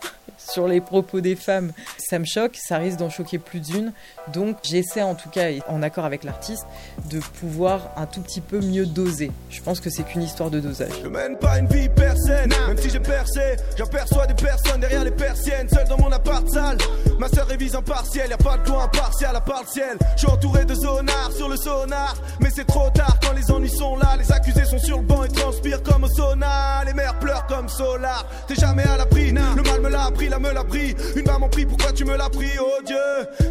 sur 0.50 0.68
les 0.68 0.80
propos 0.80 1.20
des 1.20 1.36
femmes, 1.36 1.72
ça 1.98 2.18
me 2.18 2.24
choque, 2.24 2.56
ça 2.56 2.78
risque 2.78 2.98
d'en 2.98 3.10
choquer 3.10 3.38
plus 3.38 3.60
d'une. 3.60 3.92
Donc 4.32 4.58
j'essaie 4.62 5.02
en 5.02 5.14
tout 5.14 5.28
cas, 5.28 5.50
en 5.68 5.82
accord 5.82 6.04
avec 6.04 6.24
l'artiste, 6.24 6.64
de 7.10 7.18
pouvoir 7.18 7.90
un 7.96 8.06
tout 8.06 8.20
petit 8.20 8.40
peu 8.40 8.60
mieux 8.60 8.86
doser. 8.86 9.30
Je 9.50 9.60
pense 9.60 9.80
que 9.80 9.90
c'est 9.90 10.02
qu'une 10.02 10.22
histoire 10.22 10.50
de 10.50 10.60
dosage. 10.60 10.92
Je 11.02 11.08
mène 11.08 11.36
pas 11.38 11.58
une 11.58 11.66
vie 11.66 11.88
personne, 11.88 12.52
même 12.68 12.78
si 12.78 12.90
j'ai 12.90 13.00
percé, 13.00 13.56
j'aperçois 13.76 14.26
des 14.26 14.34
personnes 14.34 14.80
derrière 14.80 15.04
les 15.04 15.10
persiennes, 15.10 15.68
seul 15.68 15.86
dans 15.88 15.98
mon 15.98 16.12
appart 16.12 16.48
sale. 16.48 16.78
Ma 17.18 17.28
soeur 17.28 17.46
révise 17.46 17.76
en 17.76 17.82
partiel, 17.82 18.30
y 18.30 18.32
a 18.32 18.36
pas 18.36 18.56
de 18.58 18.68
coin 18.68 18.84
impartial 18.84 19.34
à 19.36 19.40
part 19.40 19.62
le 19.62 19.68
ciel. 19.68 19.96
Je 20.16 20.20
suis 20.20 20.28
entouré 20.28 20.64
de 20.64 20.74
zonards 20.74 21.32
sur 21.36 21.48
le 21.48 21.56
sonar, 21.56 22.14
mais 22.40 22.50
c'est 22.54 22.66
trop 22.66 22.90
tard 22.90 23.18
quand 23.22 23.32
les 23.32 23.50
ennuis 23.50 23.70
sont 23.70 23.96
là. 23.96 24.16
Les 24.18 24.30
accusés 24.32 24.64
sont 24.64 24.78
sur 24.78 24.98
le 24.98 25.04
banc 25.04 25.24
et 25.24 25.28
transpirent 25.28 25.82
comme 25.82 26.04
au 26.04 26.08
sauna. 26.08 26.84
Les 26.84 26.92
mères 26.92 27.18
pleurent 27.18 27.46
comme 27.46 27.68
Solar. 27.68 28.26
T'es 28.46 28.54
jamais 28.54 28.84
à 28.84 28.96
l'abri, 28.96 29.30
le 29.30 29.62
mal 29.62 29.80
me 29.80 29.88
l'a 29.88 30.04
appris 30.04 30.28
me 30.38 30.52
l'a 30.52 30.64
pris. 30.64 30.94
Une 31.16 31.26
maman 31.26 31.48
prie, 31.48 31.66
pourquoi 31.66 31.92
tu 31.92 32.04
me 32.04 32.16
l'as 32.16 32.30
pris, 32.30 32.50
oh 32.60 32.82
Dieu? 32.84 32.96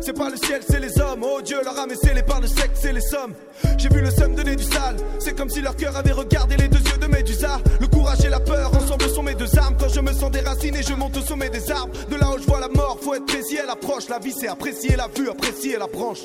C'est 0.01 0.13
pas 0.13 0.29
le 0.29 0.37
ciel, 0.37 0.61
c'est 0.67 0.79
les 0.79 0.99
hommes, 0.99 1.23
oh 1.23 1.41
Dieu, 1.41 1.57
leur 1.63 1.77
âme 1.79 1.91
est 1.91 2.05
scellée 2.05 2.23
par 2.23 2.41
le 2.41 2.47
sexe, 2.47 2.79
c'est 2.81 2.93
les 2.93 3.01
sommes. 3.01 3.33
J'ai 3.77 3.89
vu 3.89 4.01
le 4.01 4.11
somme 4.11 4.35
donner 4.35 4.55
du 4.55 4.63
sale, 4.63 4.97
c'est 5.19 5.35
comme 5.35 5.49
si 5.49 5.61
leur 5.61 5.75
cœur 5.75 5.95
avait 5.95 6.11
regardé 6.11 6.55
les 6.57 6.67
deux 6.67 6.79
yeux 6.79 6.97
de 6.99 7.07
Médusa. 7.07 7.59
Le 7.79 7.87
courage 7.87 8.23
et 8.25 8.29
la 8.29 8.39
peur, 8.39 8.73
ensemble 8.75 9.09
sont 9.09 9.23
mes 9.23 9.35
deux 9.35 9.57
armes. 9.57 9.75
Quand 9.79 9.89
je 9.89 9.99
me 9.99 10.13
sens 10.13 10.31
déraciné, 10.31 10.81
je 10.83 10.93
monte 10.93 11.17
au 11.17 11.21
sommet 11.21 11.49
des 11.49 11.71
arbres. 11.71 11.93
De 12.09 12.15
là 12.15 12.31
où 12.31 12.37
je 12.37 12.45
vois 12.45 12.59
la 12.59 12.69
mort, 12.69 12.97
faut 13.01 13.13
être 13.13 13.25
précis, 13.25 13.57
elle 13.61 13.69
approche. 13.69 14.09
La 14.09 14.19
vie, 14.19 14.33
c'est 14.37 14.47
apprécier 14.47 14.95
la 14.95 15.07
vue, 15.07 15.29
apprécier 15.29 15.77
la 15.77 15.87
branche. 15.87 16.19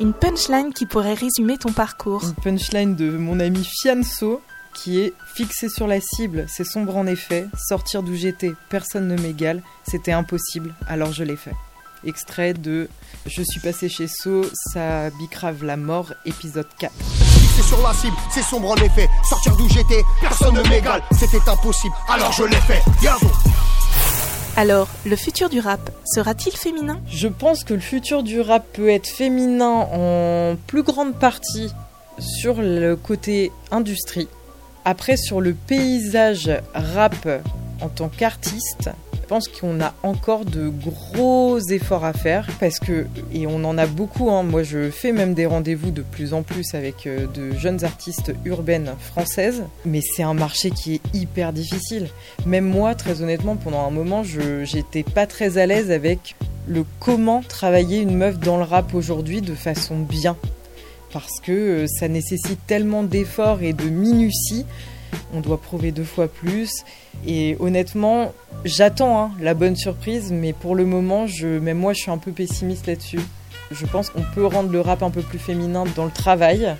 Une 0.00 0.12
punchline 0.12 0.72
qui 0.72 0.86
pourrait 0.86 1.14
résumer 1.14 1.58
ton 1.58 1.72
parcours. 1.72 2.22
Une 2.24 2.34
punchline 2.34 2.96
de 2.96 3.10
mon 3.10 3.40
ami 3.40 3.64
Fianso 3.64 4.40
qui 4.74 5.00
est 5.00 5.12
fixé 5.34 5.68
sur 5.68 5.86
la 5.86 6.00
cible, 6.00 6.46
c'est 6.48 6.64
sombre 6.64 6.96
en 6.96 7.06
effet, 7.06 7.46
sortir 7.68 8.02
d'où 8.02 8.14
j'étais, 8.14 8.52
personne 8.68 9.08
ne 9.08 9.16
m'égale, 9.20 9.62
c'était 9.88 10.12
impossible, 10.12 10.74
alors 10.86 11.12
je 11.12 11.24
l'ai 11.24 11.36
fait. 11.36 11.54
Extrait 12.04 12.52
de 12.54 12.88
Je 13.26 13.42
suis 13.42 13.60
passé 13.60 13.88
chez 13.88 14.08
So, 14.08 14.44
ça 14.72 15.10
bicrave 15.10 15.62
la 15.62 15.76
mort, 15.76 16.12
épisode 16.24 16.66
4. 16.78 16.92
Fixé 16.92 17.62
sur 17.62 17.80
la 17.82 17.94
cible, 17.94 18.16
c'est 18.32 18.42
sombre 18.42 18.70
en 18.70 18.76
effet, 18.76 19.08
sortir 19.28 19.56
d'où 19.56 19.68
j'étais, 19.68 20.02
personne 20.20 20.54
ne 20.54 20.68
m'égale, 20.68 21.02
c'était 21.12 21.48
impossible, 21.48 21.94
alors 22.08 22.32
je 22.32 22.44
l'ai 22.44 22.56
fait. 22.56 22.82
Alors, 24.56 24.88
le 25.06 25.16
futur 25.16 25.48
du 25.48 25.60
rap 25.60 25.90
sera-t-il 26.04 26.54
féminin? 26.54 27.00
Je 27.06 27.28
pense 27.28 27.64
que 27.64 27.72
le 27.72 27.80
futur 27.80 28.22
du 28.22 28.40
rap 28.40 28.66
peut 28.74 28.90
être 28.90 29.06
féminin 29.06 29.88
en 29.92 30.56
plus 30.66 30.82
grande 30.82 31.14
partie 31.14 31.72
sur 32.18 32.56
le 32.60 32.94
côté 32.96 33.50
industrie 33.70 34.28
après, 34.84 35.16
sur 35.16 35.40
le 35.40 35.54
paysage 35.54 36.50
rap 36.74 37.28
en 37.80 37.88
tant 37.88 38.08
qu'artiste, 38.08 38.90
je 39.14 39.26
pense 39.28 39.48
qu'on 39.48 39.80
a 39.80 39.94
encore 40.02 40.44
de 40.44 40.68
gros 40.68 41.58
efforts 41.58 42.04
à 42.04 42.12
faire 42.12 42.46
parce 42.60 42.78
que, 42.78 43.06
et 43.32 43.46
on 43.46 43.64
en 43.64 43.78
a 43.78 43.86
beaucoup, 43.86 44.30
hein, 44.30 44.42
moi 44.42 44.62
je 44.62 44.90
fais 44.90 45.12
même 45.12 45.32
des 45.32 45.46
rendez-vous 45.46 45.90
de 45.90 46.02
plus 46.02 46.34
en 46.34 46.42
plus 46.42 46.74
avec 46.74 47.06
euh, 47.06 47.26
de 47.28 47.52
jeunes 47.56 47.84
artistes 47.84 48.34
urbaines 48.44 48.92
françaises, 48.98 49.62
mais 49.86 50.00
c'est 50.02 50.22
un 50.22 50.34
marché 50.34 50.70
qui 50.70 50.94
est 50.94 51.00
hyper 51.14 51.52
difficile. 51.52 52.08
Même 52.44 52.66
moi, 52.66 52.94
très 52.94 53.22
honnêtement, 53.22 53.56
pendant 53.56 53.86
un 53.86 53.90
moment, 53.90 54.22
j'étais 54.22 55.02
pas 55.02 55.26
très 55.26 55.56
à 55.56 55.66
l'aise 55.66 55.90
avec 55.90 56.36
le 56.66 56.84
comment 57.00 57.42
travailler 57.42 58.00
une 58.00 58.16
meuf 58.16 58.38
dans 58.38 58.58
le 58.58 58.64
rap 58.64 58.92
aujourd'hui 58.94 59.40
de 59.40 59.54
façon 59.54 59.98
bien 59.98 60.36
parce 61.12 61.40
que 61.40 61.52
euh, 61.52 61.86
ça 61.86 62.08
nécessite 62.08 62.58
tellement 62.66 63.02
d'efforts 63.02 63.62
et 63.62 63.72
de 63.72 63.84
minutie. 63.84 64.64
On 65.34 65.40
doit 65.40 65.60
prouver 65.60 65.92
deux 65.92 66.04
fois 66.04 66.28
plus. 66.28 66.84
Et 67.26 67.56
honnêtement, 67.60 68.32
j'attends 68.64 69.22
hein, 69.22 69.30
la 69.40 69.54
bonne 69.54 69.76
surprise, 69.76 70.32
mais 70.32 70.52
pour 70.52 70.74
le 70.74 70.84
moment, 70.84 71.26
je, 71.26 71.58
même 71.58 71.78
moi, 71.78 71.92
je 71.92 72.00
suis 72.00 72.10
un 72.10 72.18
peu 72.18 72.32
pessimiste 72.32 72.86
là-dessus. 72.86 73.20
Je 73.70 73.86
pense 73.86 74.10
qu'on 74.10 74.24
peut 74.34 74.46
rendre 74.46 74.70
le 74.70 74.80
rap 74.80 75.02
un 75.02 75.10
peu 75.10 75.22
plus 75.22 75.38
féminin 75.38 75.84
dans 75.96 76.04
le 76.04 76.10
travail, 76.10 76.76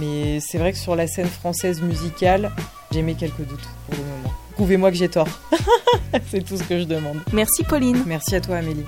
mais 0.00 0.40
c'est 0.40 0.58
vrai 0.58 0.72
que 0.72 0.78
sur 0.78 0.96
la 0.96 1.06
scène 1.06 1.28
française 1.28 1.80
musicale, 1.80 2.50
j'ai 2.90 3.02
mis 3.02 3.14
quelques 3.14 3.46
doutes 3.46 3.68
pour 3.86 3.96
le 3.96 4.04
moment. 4.04 4.34
Prouvez-moi 4.54 4.90
que 4.90 4.96
j'ai 4.96 5.08
tort. 5.08 5.28
c'est 6.30 6.44
tout 6.44 6.56
ce 6.56 6.64
que 6.64 6.78
je 6.78 6.84
demande. 6.84 7.18
Merci 7.32 7.62
Pauline. 7.62 8.02
Merci 8.06 8.34
à 8.34 8.40
toi 8.40 8.56
Amélie. 8.56 8.84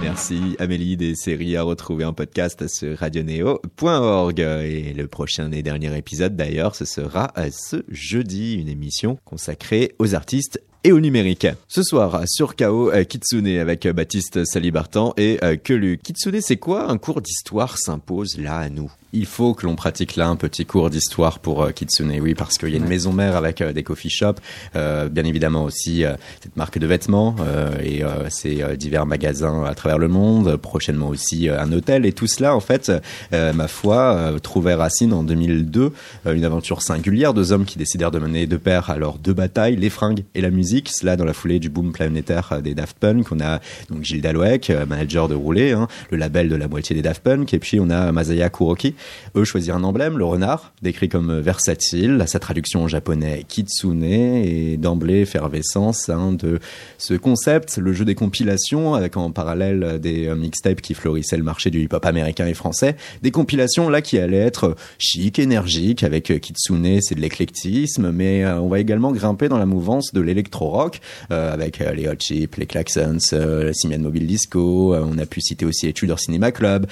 Merci 0.00 0.56
Amélie 0.58 0.96
des 0.96 1.14
séries 1.14 1.56
à 1.56 1.62
retrouver 1.62 2.04
en 2.04 2.12
podcast 2.12 2.68
sur 2.68 2.98
radioneo.org 2.98 4.40
et 4.40 4.92
le 4.92 5.06
prochain 5.06 5.50
et 5.52 5.62
dernier 5.62 5.96
épisode 5.96 6.36
d'ailleurs 6.36 6.74
ce 6.74 6.84
sera 6.84 7.32
ce 7.50 7.84
jeudi 7.88 8.54
une 8.54 8.68
émission 8.68 9.18
consacrée 9.24 9.94
aux 9.98 10.14
artistes 10.14 10.62
et 10.84 10.92
au 10.92 11.00
numérique. 11.00 11.46
Ce 11.66 11.82
soir, 11.82 12.22
sur 12.26 12.54
KO, 12.54 12.92
euh, 12.92 13.04
Kitsune 13.04 13.48
avec 13.58 13.88
Baptiste 13.88 14.44
Salibartan 14.44 15.14
et 15.16 15.38
euh, 15.42 15.56
Kelu. 15.56 15.98
Kitsune, 15.98 16.40
c'est 16.40 16.58
quoi 16.58 16.90
Un 16.90 16.98
cours 16.98 17.22
d'histoire 17.22 17.78
s'impose 17.78 18.38
là 18.38 18.58
à 18.58 18.68
nous? 18.68 18.92
Il 19.16 19.26
faut 19.26 19.54
que 19.54 19.64
l'on 19.64 19.76
pratique 19.76 20.16
là 20.16 20.26
un 20.26 20.34
petit 20.34 20.66
cours 20.66 20.90
d'histoire 20.90 21.38
pour 21.38 21.62
euh, 21.62 21.70
Kitsune, 21.70 22.12
oui, 22.20 22.34
parce 22.34 22.58
qu'il 22.58 22.70
y 22.70 22.74
a 22.74 22.78
une 22.78 22.88
maison 22.88 23.12
mère 23.12 23.36
avec 23.36 23.60
euh, 23.60 23.72
des 23.72 23.84
coffee 23.84 24.10
shops, 24.10 24.40
euh, 24.74 25.08
bien 25.08 25.24
évidemment 25.24 25.62
aussi 25.62 26.02
cette 26.42 26.56
marque 26.56 26.80
de 26.80 26.86
vêtements 26.86 27.36
et 27.82 28.02
ces 28.28 28.64
divers 28.76 29.06
magasins 29.06 29.64
à 29.64 29.74
travers 29.74 29.98
le 29.98 30.08
monde, 30.08 30.56
prochainement 30.56 31.08
aussi 31.08 31.48
un 31.48 31.70
hôtel 31.72 32.06
et 32.06 32.12
tout 32.12 32.26
cela, 32.26 32.56
en 32.56 32.60
fait, 32.60 32.90
ma 33.32 33.68
foi, 33.68 34.32
trouvait 34.42 34.74
racine 34.74 35.12
en 35.12 35.22
2002, 35.22 35.92
une 36.26 36.44
aventure 36.44 36.82
singulière, 36.82 37.34
deux 37.34 37.52
hommes 37.52 37.64
qui 37.64 37.78
décidèrent 37.78 38.10
de 38.10 38.18
mener 38.18 38.46
de 38.46 38.56
pair 38.56 38.90
alors 38.90 39.18
deux 39.18 39.34
batailles, 39.34 39.76
les 39.76 39.90
fringues 39.90 40.24
et 40.34 40.40
la 40.40 40.50
musique, 40.50 40.73
cela 40.86 41.16
dans 41.16 41.24
la 41.24 41.32
foulée 41.32 41.58
du 41.58 41.68
boom 41.68 41.92
planétaire 41.92 42.60
des 42.62 42.74
Daft 42.74 42.98
Punk, 42.98 43.30
on 43.30 43.40
a 43.40 43.60
donc 43.90 44.02
Gilles 44.02 44.20
Dalouek, 44.20 44.72
manager 44.88 45.28
de 45.28 45.34
Rouler, 45.34 45.72
hein, 45.72 45.88
le 46.10 46.16
label 46.16 46.48
de 46.48 46.56
la 46.56 46.68
moitié 46.68 46.94
des 46.96 47.02
Daft 47.02 47.22
Punk, 47.22 47.52
et 47.54 47.58
puis 47.58 47.80
on 47.80 47.90
a 47.90 48.12
Masaya 48.12 48.50
Kuroki, 48.50 48.94
eux 49.36 49.44
choisir 49.44 49.76
un 49.76 49.84
emblème, 49.84 50.18
le 50.18 50.24
renard, 50.24 50.72
décrit 50.82 51.08
comme 51.08 51.40
versatile, 51.40 52.22
sa 52.26 52.38
traduction 52.38 52.82
en 52.82 52.88
japonais 52.88 53.44
kitsune, 53.46 54.04
et 54.04 54.76
d'emblée 54.76 55.20
effervescence 55.20 56.08
hein, 56.08 56.32
de 56.32 56.58
ce 56.98 57.14
concept, 57.14 57.76
le 57.78 57.92
jeu 57.92 58.04
des 58.04 58.14
compilations, 58.14 58.94
avec 58.94 59.16
en 59.16 59.30
parallèle 59.30 59.98
des 60.00 60.26
euh, 60.26 60.36
mixtapes 60.36 60.80
qui 60.80 60.94
florissaient 60.94 61.36
le 61.36 61.42
marché 61.42 61.70
du 61.70 61.82
hip-hop 61.82 62.04
américain 62.04 62.46
et 62.46 62.54
français, 62.54 62.96
des 63.22 63.30
compilations 63.30 63.88
là 63.88 64.02
qui 64.02 64.18
allaient 64.18 64.36
être 64.36 64.76
chic, 64.98 65.38
énergiques, 65.38 66.02
avec 66.02 66.30
euh, 66.30 66.38
kitsune, 66.38 67.00
c'est 67.00 67.14
de 67.14 67.20
l'éclectisme, 67.20 68.10
mais 68.10 68.44
euh, 68.44 68.60
on 68.60 68.68
va 68.68 68.80
également 68.80 69.12
grimper 69.12 69.48
dans 69.48 69.58
la 69.58 69.66
mouvance 69.66 70.12
de 70.12 70.20
l'électro-rock, 70.64 71.00
avec 71.30 71.78
les 71.78 72.08
Hot 72.08 72.14
Chip, 72.18 72.56
les 72.56 72.66
Klaxons, 72.66 73.18
la 73.32 73.72
Simian 73.72 73.98
Mobile 73.98 74.26
Disco, 74.26 74.94
on 74.94 75.18
a 75.18 75.26
pu 75.26 75.40
citer 75.40 75.64
aussi 75.64 75.86
les 75.86 75.92
Tudor 75.92 76.18
Cinema 76.18 76.52
Club, 76.52 76.86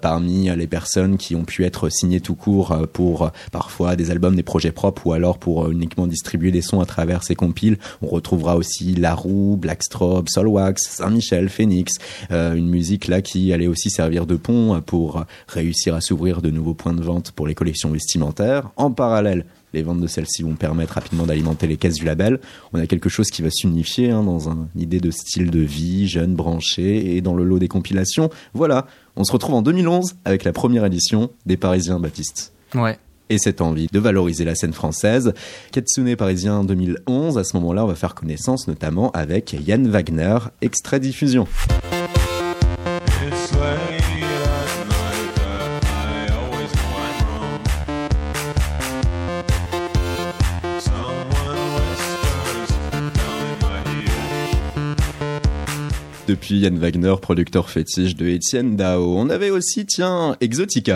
parmi 0.00 0.50
les 0.56 0.66
personnes 0.66 1.16
qui 1.16 1.34
ont 1.34 1.44
pu 1.44 1.64
être 1.64 1.88
signé 1.88 2.20
tout 2.20 2.34
court 2.34 2.72
euh, 2.72 2.86
pour 2.86 3.22
euh, 3.22 3.28
parfois 3.52 3.96
des 3.96 4.10
albums, 4.10 4.36
des 4.36 4.42
projets 4.42 4.72
propres 4.72 5.06
ou 5.06 5.12
alors 5.12 5.38
pour 5.38 5.64
euh, 5.64 5.70
uniquement 5.70 6.06
distribuer 6.06 6.50
des 6.50 6.62
sons 6.62 6.80
à 6.80 6.86
travers 6.86 7.22
ces 7.22 7.34
compiles. 7.34 7.78
On 8.02 8.08
retrouvera 8.08 8.56
aussi 8.56 8.94
La 8.94 9.14
Roue, 9.14 9.56
Blackstrobe, 9.56 10.28
Solwax, 10.28 10.82
Saint-Michel, 10.82 11.48
Phoenix, 11.48 11.94
une 12.30 12.68
musique 12.68 13.08
là 13.08 13.22
qui 13.22 13.52
allait 13.52 13.66
aussi 13.66 13.90
servir 13.90 14.26
de 14.26 14.36
pont 14.36 14.80
pour 14.80 15.24
réussir 15.48 15.94
à 15.94 16.00
s'ouvrir 16.00 16.42
de 16.42 16.50
nouveaux 16.50 16.74
points 16.74 16.92
de 16.92 17.02
vente 17.02 17.32
pour 17.32 17.46
les 17.46 17.54
collections 17.54 17.90
vestimentaires. 17.90 18.70
En 18.76 18.90
parallèle, 18.90 19.44
les 19.74 19.82
ventes 19.82 20.00
de 20.00 20.06
celles-ci 20.06 20.42
vont 20.42 20.54
permettre 20.54 20.94
rapidement 20.94 21.26
d'alimenter 21.26 21.66
les 21.66 21.76
caisses 21.76 21.96
du 21.96 22.04
label. 22.04 22.40
On 22.72 22.78
a 22.78 22.86
quelque 22.86 23.08
chose 23.08 23.30
qui 23.30 23.42
va 23.42 23.50
s'unifier 23.50 24.10
hein, 24.10 24.22
dans 24.22 24.48
une 24.48 24.68
idée 24.76 25.00
de 25.00 25.10
style 25.10 25.50
de 25.50 25.60
vie, 25.60 26.08
jeune, 26.08 26.34
branché, 26.34 27.16
et 27.16 27.20
dans 27.20 27.34
le 27.34 27.44
lot 27.44 27.58
des 27.58 27.68
compilations. 27.68 28.30
Voilà, 28.54 28.86
on 29.16 29.24
se 29.24 29.32
retrouve 29.32 29.56
en 29.56 29.62
2011 29.62 30.14
avec 30.24 30.44
la 30.44 30.52
première 30.52 30.84
édition 30.84 31.30
des 31.44 31.56
Parisiens 31.56 32.00
Baptiste. 32.00 32.52
Ouais 32.74 32.98
et 33.30 33.38
cette 33.38 33.62
envie 33.62 33.88
de 33.90 33.98
valoriser 33.98 34.44
la 34.44 34.54
scène 34.54 34.74
française. 34.74 35.32
Katsune 35.72 36.14
Parisien 36.14 36.62
2011, 36.62 37.38
à 37.38 37.44
ce 37.44 37.56
moment-là, 37.56 37.84
on 37.84 37.88
va 37.88 37.94
faire 37.94 38.14
connaissance 38.14 38.68
notamment 38.68 39.10
avec 39.12 39.56
Yann 39.66 39.88
Wagner, 39.88 40.38
extrait 40.60 41.00
diffusion. 41.00 41.46
Depuis 56.26 56.58
Yann 56.58 56.78
Wagner, 56.78 57.14
producteur 57.20 57.68
fétiche 57.68 58.16
de 58.16 58.26
Étienne 58.26 58.76
Dao. 58.76 59.16
On 59.16 59.28
avait 59.28 59.50
aussi, 59.50 59.84
tiens, 59.84 60.36
Exotica. 60.40 60.94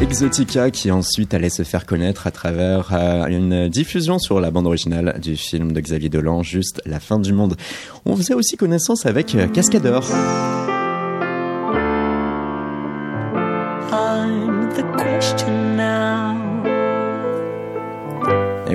Exotica 0.00 0.70
qui 0.72 0.90
ensuite 0.90 1.34
allait 1.34 1.50
se 1.50 1.62
faire 1.62 1.86
connaître 1.86 2.26
à 2.26 2.32
travers 2.32 2.90
euh, 2.92 3.26
une 3.26 3.68
diffusion 3.68 4.18
sur 4.18 4.40
la 4.40 4.50
bande 4.50 4.66
originale 4.66 5.20
du 5.22 5.36
film 5.36 5.72
de 5.72 5.80
Xavier 5.80 6.08
Dolan, 6.08 6.42
juste 6.42 6.82
La 6.84 6.98
fin 6.98 7.20
du 7.20 7.32
monde. 7.32 7.56
On 8.04 8.16
faisait 8.16 8.34
aussi 8.34 8.56
connaissance 8.56 9.06
avec 9.06 9.36
euh, 9.36 9.46
Cascadeur. 9.46 10.04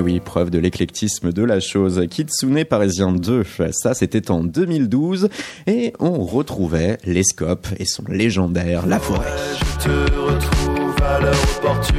Oui, 0.03 0.19
preuve 0.19 0.49
de 0.49 0.59
l'éclectisme 0.59 1.31
de 1.31 1.43
la 1.43 1.61
chose. 1.61 2.05
Kitsune 2.09 2.65
Parisien 2.65 3.13
2, 3.13 3.43
ça 3.71 3.93
c'était 3.93 4.29
en 4.29 4.43
2012. 4.43 5.29
Et 5.65 5.93
on 5.99 6.23
retrouvait 6.23 6.97
les 7.05 7.23
scopes 7.23 7.67
et 7.79 7.85
son 7.85 8.03
légendaire 8.09 8.85
La 8.85 8.99
Forêt. 8.99 9.31
Je 9.57 9.85
te 9.85 10.11
retrouve 10.19 10.95
à 11.03 11.21
l'heure 11.21 11.43
opportune, 11.57 11.97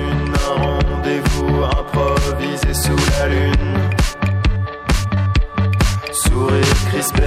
un 0.50 0.62
rendez-vous 0.62 1.64
improvisé 1.64 2.74
sous 2.74 3.10
la 3.18 3.28
lune. 3.28 3.74
Sourire 6.12 6.74
crispé 6.90 7.22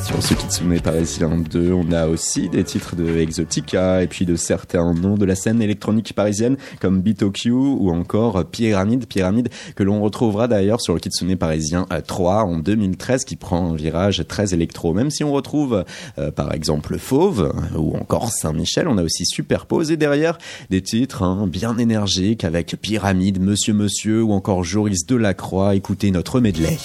sur 0.00 0.22
ce 0.22 0.34
Kitsune 0.34 0.80
parisien 0.80 1.30
2, 1.38 1.72
on 1.72 1.90
a 1.92 2.06
aussi 2.06 2.48
des 2.48 2.62
titres 2.62 2.94
de 2.94 3.18
Exotica 3.18 4.02
et 4.02 4.06
puis 4.06 4.24
de 4.24 4.36
certains 4.36 4.94
noms 4.94 5.16
de 5.16 5.24
la 5.24 5.34
scène 5.34 5.60
électronique 5.60 6.12
parisienne 6.14 6.56
comme 6.80 7.00
BitoQ 7.00 7.50
ou 7.50 7.90
encore 7.90 8.44
Pyramide, 8.44 9.06
Pyramide 9.06 9.48
que 9.74 9.82
l'on 9.82 10.00
retrouvera 10.00 10.46
d'ailleurs 10.46 10.80
sur 10.80 10.94
le 10.94 11.00
Kitsune 11.00 11.36
parisien 11.36 11.86
3 12.06 12.44
en 12.44 12.58
2013 12.58 13.24
qui 13.24 13.36
prend 13.36 13.72
un 13.72 13.74
virage 13.74 14.24
très 14.28 14.54
électro. 14.54 14.92
Même 14.92 15.10
si 15.10 15.24
on 15.24 15.32
retrouve 15.32 15.84
euh, 16.18 16.30
par 16.30 16.52
exemple 16.52 16.98
Fauve 16.98 17.52
ou 17.76 17.96
encore 17.96 18.30
Saint-Michel, 18.30 18.86
on 18.88 18.98
a 18.98 19.02
aussi 19.02 19.26
superposé 19.26 19.96
derrière 19.96 20.38
des 20.70 20.82
titres 20.82 21.22
hein, 21.22 21.46
bien 21.48 21.76
énergiques 21.78 22.44
avec 22.44 22.76
Pyramide, 22.80 23.40
Monsieur 23.40 23.74
Monsieur 23.74 24.22
ou 24.22 24.32
encore 24.32 24.64
Joris 24.64 25.06
Delacroix. 25.06 25.74
Écoutez 25.74 26.10
notre 26.10 26.40
medley. 26.40 26.78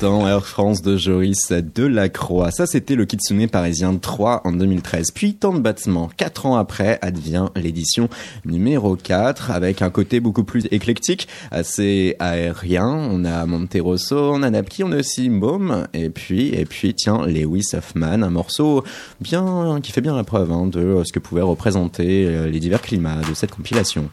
Air 0.00 0.46
France 0.46 0.80
de 0.80 0.96
Joris 0.96 1.50
Delacroix. 1.50 2.52
Ça, 2.52 2.66
c'était 2.66 2.94
le 2.94 3.04
Kitsune 3.04 3.48
parisien 3.48 3.96
3 3.96 4.42
en 4.44 4.52
2013. 4.52 5.10
Puis, 5.12 5.34
tant 5.34 5.52
de 5.52 5.58
battements. 5.58 6.08
Quatre 6.16 6.46
ans 6.46 6.56
après, 6.56 6.98
advient 7.02 7.46
l'édition 7.56 8.08
numéro 8.44 8.94
4 8.94 9.50
avec 9.50 9.82
un 9.82 9.90
côté 9.90 10.20
beaucoup 10.20 10.44
plus 10.44 10.66
éclectique, 10.70 11.26
assez 11.50 12.14
aérien. 12.20 12.86
On 12.86 13.24
a 13.24 13.44
Monterosso, 13.46 14.34
on 14.34 14.42
a 14.44 14.50
Napki, 14.50 14.84
on 14.84 14.92
a 14.92 14.98
aussi 14.98 15.28
Baume. 15.30 15.88
Et 15.94 16.10
puis, 16.10 16.48
et 16.54 16.64
puis, 16.64 16.94
tiens, 16.94 17.26
Lewis 17.26 17.70
Hoffman, 17.74 18.22
un 18.22 18.30
morceau 18.30 18.84
bien, 19.20 19.80
qui 19.82 19.90
fait 19.90 20.00
bien 20.00 20.14
la 20.14 20.24
preuve 20.24 20.52
hein, 20.52 20.66
de 20.66 21.02
ce 21.04 21.12
que 21.12 21.18
pouvaient 21.18 21.42
représenter 21.42 22.26
euh, 22.26 22.46
les 22.48 22.60
divers 22.60 22.82
climats 22.82 23.20
de 23.28 23.34
cette 23.34 23.50
compilation. 23.50 24.10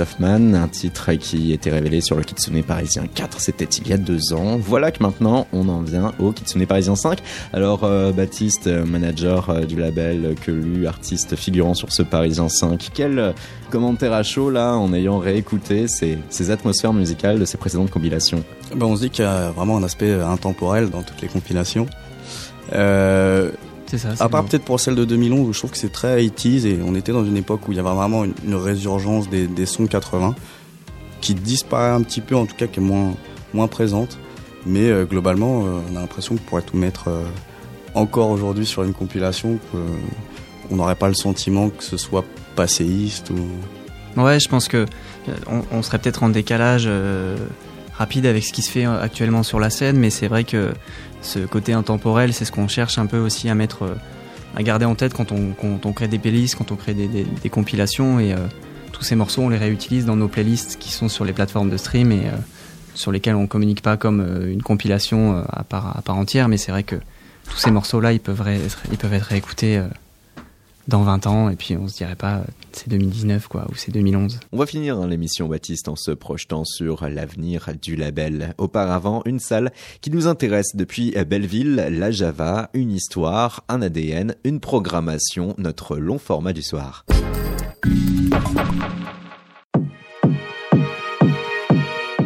Un 0.00 0.68
titre 0.68 1.12
qui 1.12 1.52
était 1.52 1.70
révélé 1.70 2.00
sur 2.00 2.16
le 2.16 2.24
Kitsune 2.24 2.64
Parisien 2.64 3.06
4, 3.06 3.40
c'était 3.40 3.64
il 3.64 3.86
y 3.86 3.92
a 3.92 3.96
deux 3.96 4.32
ans. 4.32 4.56
Voilà 4.56 4.90
que 4.90 5.00
maintenant 5.00 5.46
on 5.52 5.68
en 5.68 5.82
vient 5.82 6.12
au 6.18 6.32
Kitsune 6.32 6.66
Parisien 6.66 6.96
5. 6.96 7.20
Alors 7.52 7.84
euh, 7.84 8.10
Baptiste, 8.10 8.66
manager 8.66 9.50
euh, 9.50 9.60
du 9.60 9.76
label, 9.76 10.34
que 10.40 10.50
lu, 10.50 10.88
artiste 10.88 11.36
figurant 11.36 11.74
sur 11.74 11.92
ce 11.92 12.02
Parisien 12.02 12.48
5, 12.48 12.90
quel 12.92 13.34
commentaire 13.70 14.12
à 14.12 14.24
chaud 14.24 14.50
là 14.50 14.72
en 14.74 14.92
ayant 14.94 15.18
réécouté 15.18 15.86
ces, 15.86 16.50
atmosphères 16.50 16.92
musicales 16.92 17.38
de 17.38 17.44
ces 17.44 17.56
précédentes 17.56 17.90
compilations? 17.90 18.42
Ben, 18.74 18.86
On 18.86 18.96
se 18.96 19.02
dit 19.02 19.10
qu'il 19.10 19.24
y 19.24 19.28
a 19.28 19.52
vraiment 19.52 19.76
un 19.76 19.84
aspect 19.84 20.12
intemporel 20.12 20.90
dans 20.90 21.02
toutes 21.02 21.22
les 21.22 21.28
compilations. 21.28 21.86
Euh, 22.72 23.50
à 24.20 24.28
part 24.28 24.44
peut-être 24.44 24.64
pour 24.64 24.80
celle 24.80 24.94
de 24.94 25.04
2011 25.04 25.48
où 25.48 25.52
je 25.52 25.58
trouve 25.58 25.70
que 25.70 25.78
c'est 25.78 25.92
très 25.92 26.24
80 26.26 26.66
et 26.66 26.78
on 26.84 26.94
était 26.94 27.12
dans 27.12 27.24
une 27.24 27.36
époque 27.36 27.68
où 27.68 27.72
il 27.72 27.76
y 27.76 27.80
avait 27.80 27.94
vraiment 27.94 28.24
une, 28.24 28.54
résurgence 28.54 29.28
des, 29.28 29.66
sons 29.66 29.86
80 29.86 30.34
qui 31.20 31.34
disparaît 31.34 31.90
un 31.90 32.02
petit 32.02 32.20
peu, 32.20 32.36
en 32.36 32.46
tout 32.46 32.54
cas 32.56 32.66
qui 32.66 32.80
est 32.80 32.82
moins, 32.82 33.14
moins 33.52 33.68
présente. 33.68 34.18
Mais 34.66 34.90
euh, 34.90 35.04
globalement, 35.04 35.64
euh, 35.64 35.80
on 35.90 35.96
a 35.96 36.00
l'impression 36.00 36.36
qu'on 36.36 36.42
pourrait 36.42 36.62
tout 36.62 36.76
mettre 36.76 37.08
euh, 37.08 37.24
encore 37.94 38.30
aujourd'hui 38.30 38.66
sur 38.66 38.82
une 38.82 38.94
compilation, 38.94 39.58
qu'on 39.70 40.76
n'aurait 40.76 40.94
pas 40.94 41.08
le 41.08 41.14
sentiment 41.14 41.68
que 41.68 41.84
ce 41.84 41.96
soit 41.96 42.24
passéiste 42.56 43.30
ou. 43.30 44.20
Ouais, 44.20 44.38
je 44.38 44.48
pense 44.48 44.68
que 44.68 44.86
on, 45.72 45.82
serait 45.82 45.98
peut-être 45.98 46.22
en 46.22 46.28
décalage 46.28 46.88
rapide 47.96 48.26
avec 48.26 48.44
ce 48.44 48.52
qui 48.52 48.62
se 48.62 48.70
fait 48.70 48.84
actuellement 48.84 49.42
sur 49.42 49.58
la 49.58 49.70
scène, 49.70 49.98
mais 49.98 50.10
c'est 50.10 50.28
vrai 50.28 50.44
que 50.44 50.72
ce 51.24 51.40
côté 51.40 51.72
intemporel, 51.72 52.32
c'est 52.32 52.44
ce 52.44 52.52
qu'on 52.52 52.68
cherche 52.68 52.98
un 52.98 53.06
peu 53.06 53.18
aussi 53.18 53.48
à 53.48 53.54
mettre, 53.54 53.82
euh, 53.84 53.94
à 54.56 54.62
garder 54.62 54.84
en 54.84 54.94
tête 54.94 55.14
quand 55.14 55.32
on, 55.32 55.92
crée 55.92 56.08
des 56.08 56.18
playlists, 56.18 56.56
quand 56.56 56.72
on 56.72 56.76
crée 56.76 56.94
des, 56.94 57.50
compilations 57.50 58.20
et 58.20 58.32
euh, 58.32 58.38
tous 58.92 59.02
ces 59.02 59.16
morceaux, 59.16 59.42
on 59.42 59.48
les 59.48 59.58
réutilise 59.58 60.04
dans 60.04 60.16
nos 60.16 60.28
playlists 60.28 60.78
qui 60.78 60.92
sont 60.92 61.08
sur 61.08 61.24
les 61.24 61.32
plateformes 61.32 61.70
de 61.70 61.76
stream 61.76 62.12
et 62.12 62.26
euh, 62.26 62.36
sur 62.94 63.10
lesquelles 63.10 63.34
on 63.34 63.46
communique 63.46 63.82
pas 63.82 63.96
comme 63.96 64.24
une 64.46 64.62
compilation 64.62 65.44
à 65.50 65.64
part, 65.64 65.96
à 65.98 66.02
part 66.02 66.16
entière, 66.16 66.46
mais 66.46 66.58
c'est 66.58 66.70
vrai 66.70 66.84
que 66.84 66.94
tous 67.50 67.56
ces 67.56 67.72
morceaux-là, 67.72 68.12
ils 68.12 68.20
peuvent, 68.20 68.44
ils 68.92 68.96
peuvent 68.96 69.12
être 69.12 69.26
réécoutés 69.26 69.82
dans 70.88 71.02
20 71.02 71.26
ans 71.26 71.48
et 71.48 71.56
puis 71.56 71.76
on 71.76 71.88
se 71.88 71.96
dirait 71.96 72.16
pas 72.16 72.42
c'est 72.72 72.88
2019 72.88 73.48
quoi 73.48 73.66
ou 73.70 73.74
c'est 73.74 73.92
2011. 73.92 74.40
On 74.52 74.58
va 74.58 74.66
finir 74.66 75.06
l'émission 75.06 75.48
Baptiste 75.48 75.88
en 75.88 75.96
se 75.96 76.10
projetant 76.10 76.64
sur 76.64 77.08
l'avenir 77.08 77.68
du 77.80 77.96
label. 77.96 78.54
Auparavant, 78.58 79.22
une 79.24 79.40
salle 79.40 79.72
qui 80.00 80.10
nous 80.10 80.26
intéresse 80.26 80.74
depuis 80.74 81.14
Belleville, 81.26 81.86
la 81.90 82.10
Java, 82.10 82.70
une 82.74 82.92
histoire, 82.92 83.64
un 83.68 83.82
ADN, 83.82 84.34
une 84.44 84.60
programmation, 84.60 85.54
notre 85.58 85.96
long 85.96 86.18
format 86.18 86.52
du 86.52 86.62
soir. 86.62 87.04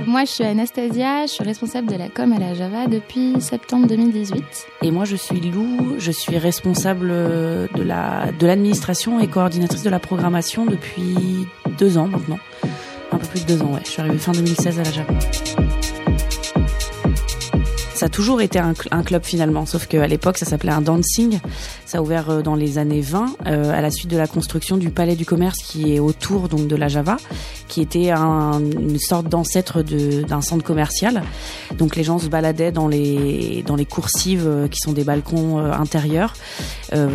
Moi, 0.08 0.24
je 0.24 0.30
suis 0.30 0.44
Anastasia, 0.44 1.26
je 1.26 1.32
suis 1.32 1.44
responsable 1.44 1.92
de 1.92 1.96
la 1.96 2.08
com 2.08 2.32
à 2.32 2.38
la 2.38 2.54
Java 2.54 2.86
depuis 2.86 3.34
septembre 3.42 3.86
2018. 3.88 4.42
Et 4.80 4.90
moi, 4.90 5.04
je 5.04 5.16
suis 5.16 5.38
Lou, 5.38 5.96
je 5.98 6.10
suis 6.10 6.38
responsable 6.38 7.08
de 7.08 7.82
la 7.82 8.32
de 8.32 8.46
l'administration 8.46 9.20
et 9.20 9.26
coordinatrice 9.26 9.82
de 9.82 9.90
la 9.90 9.98
programmation 9.98 10.64
depuis 10.64 11.46
deux 11.78 11.98
ans 11.98 12.08
maintenant. 12.08 12.38
Un 13.12 13.18
peu 13.18 13.26
plus 13.26 13.44
de 13.44 13.48
deux 13.48 13.62
ans, 13.62 13.74
ouais. 13.74 13.82
Je 13.84 13.90
suis 13.90 14.00
arrivée 14.00 14.16
fin 14.16 14.32
2016 14.32 14.80
à 14.80 14.82
la 14.82 14.90
Java. 14.90 15.12
Ça 17.98 18.06
a 18.06 18.08
toujours 18.08 18.40
été 18.40 18.60
un, 18.60 18.74
club 19.02 19.24
finalement, 19.24 19.66
sauf 19.66 19.88
qu'à 19.88 20.06
l'époque 20.06 20.38
ça 20.38 20.46
s'appelait 20.46 20.70
un 20.70 20.80
dancing. 20.80 21.40
Ça 21.84 21.98
a 21.98 22.00
ouvert 22.00 22.30
euh, 22.30 22.42
dans 22.42 22.54
les 22.54 22.78
années 22.78 23.00
20 23.00 23.38
euh, 23.46 23.72
à 23.76 23.80
la 23.80 23.90
suite 23.90 24.08
de 24.08 24.16
la 24.16 24.28
construction 24.28 24.76
du 24.76 24.90
palais 24.90 25.16
du 25.16 25.26
commerce 25.26 25.56
qui 25.64 25.96
est 25.96 25.98
autour 25.98 26.48
donc 26.48 26.68
de 26.68 26.76
la 26.76 26.86
Java, 26.86 27.16
qui 27.66 27.80
était 27.80 28.12
une 28.12 29.00
sorte 29.00 29.26
d'ancêtre 29.26 29.82
d'un 29.82 30.42
centre 30.42 30.62
commercial. 30.62 31.24
Donc 31.76 31.96
les 31.96 32.04
gens 32.04 32.20
se 32.20 32.28
baladaient 32.28 32.70
dans 32.70 32.86
les 32.86 33.64
dans 33.66 33.74
les 33.74 33.84
coursives 33.84 34.46
euh, 34.46 34.68
qui 34.68 34.78
sont 34.78 34.92
des 34.92 35.02
balcons 35.02 35.58
intérieurs, 35.58 36.34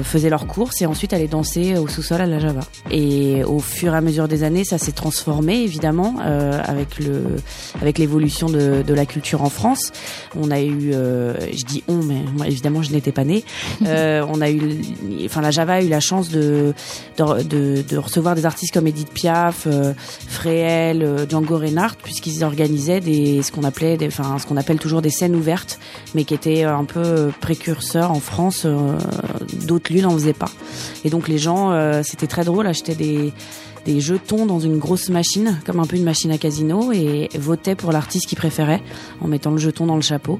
faisaient 0.04 0.30
leurs 0.30 0.48
courses 0.48 0.82
et 0.82 0.86
ensuite 0.86 1.14
allaient 1.14 1.28
danser 1.30 1.78
au 1.78 1.88
sous-sol 1.88 2.20
à 2.20 2.26
la 2.26 2.40
Java. 2.40 2.62
Et 2.92 3.46
au 3.46 3.60
fur 3.60 3.94
et 3.94 3.98
à 3.98 4.02
mesure 4.02 4.28
des 4.28 4.44
années, 4.44 4.66
ça 4.66 4.78
s'est 4.78 4.92
transformé 4.92 5.62
évidemment 5.62 6.18
avec 6.20 7.00
le 7.00 7.24
avec 7.82 8.00
l'évolution 8.00 8.50
de, 8.50 8.84
de 8.86 8.94
la 8.94 9.06
culture 9.06 9.44
en 9.44 9.50
France. 9.50 9.94
On 10.36 10.52
a 10.52 10.62
eu 10.62 10.73
euh, 10.94 11.34
je 11.52 11.64
dis 11.66 11.84
on, 11.88 12.04
mais 12.04 12.22
moi 12.36 12.48
évidemment 12.48 12.82
je 12.82 12.92
n'étais 12.92 13.12
pas 13.12 13.24
née. 13.24 13.44
Euh, 13.86 14.26
on 14.30 14.40
a 14.40 14.50
eu, 14.50 14.82
enfin 15.26 15.42
la 15.42 15.52
Java 15.52 15.74
a 15.74 15.82
eu 15.82 15.90
la 15.90 16.00
chance 16.00 16.30
de 16.30 16.74
de, 17.18 17.82
de, 17.82 17.98
recevoir 17.98 18.34
des 18.34 18.46
artistes 18.46 18.74
comme 18.74 18.88
Edith 18.88 19.12
Piaf, 19.12 19.68
euh, 19.68 19.94
Fréhel, 20.28 21.04
euh, 21.04 21.26
Django 21.30 21.58
Reinhardt, 21.58 21.98
puisqu'ils 22.02 22.44
organisaient 22.44 23.02
des 23.02 23.42
ce 23.42 23.52
qu'on 23.52 23.64
appelait, 23.64 23.98
enfin 24.08 24.38
ce 24.40 24.48
qu'on 24.48 24.58
appelle 24.58 24.80
toujours 24.80 25.02
des 25.02 25.10
scènes 25.10 25.36
ouvertes, 25.36 25.80
mais 26.16 26.24
qui 26.24 26.34
étaient 26.34 26.64
un 26.64 26.86
peu 26.86 27.32
précurseurs 27.42 28.12
en 28.12 28.20
France. 28.20 28.66
D'autres 29.66 29.94
lieux 29.94 30.02
n'en 30.02 30.12
faisaient 30.12 30.34
pas. 30.34 30.50
Et 31.04 31.10
donc 31.10 31.28
les 31.28 31.38
gens, 31.38 32.02
c'était 32.04 32.28
très 32.28 32.46
drôle, 32.46 32.66
achetaient 32.68 32.96
des 32.96 33.34
des 33.86 34.00
jetons 34.00 34.46
dans 34.46 34.60
une 34.60 34.78
grosse 34.78 35.10
machine, 35.10 35.60
comme 35.66 35.80
un 35.80 35.86
peu 35.86 35.98
une 35.98 36.04
machine 36.04 36.32
à 36.32 36.38
casino, 36.38 36.92
et 36.92 37.30
votaient 37.38 37.76
pour 37.76 37.92
l'artiste 37.92 38.28
qu'ils 38.28 38.38
préféraient 38.38 38.82
en 39.22 39.28
mettant 39.28 39.52
le 39.52 39.58
jeton 39.58 39.86
dans 39.86 39.96
le 39.96 40.02
chapeau. 40.02 40.40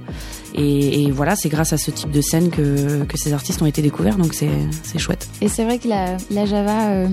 Et, 0.56 1.12
voilà, 1.12 1.36
c'est 1.36 1.50
grâce 1.50 1.74
à 1.74 1.78
ce 1.78 1.92
type 1.92 2.12
de 2.12 2.22
scène 2.22 2.50
que, 2.50 3.04
que 3.04 3.18
ces 3.18 3.34
artistes 3.34 3.62
ont 3.62 3.66
été 3.66 3.82
découverts, 3.82 4.18
donc 4.18 4.34
c'est 4.34 5.00
chouette. 5.00 5.28
Et 5.42 5.48
c'est 5.48 5.64
vrai 5.64 5.80
que 5.80 5.88
la, 5.88 6.18
la 6.32 6.46
Java, 6.46 6.90
euh, 6.90 7.08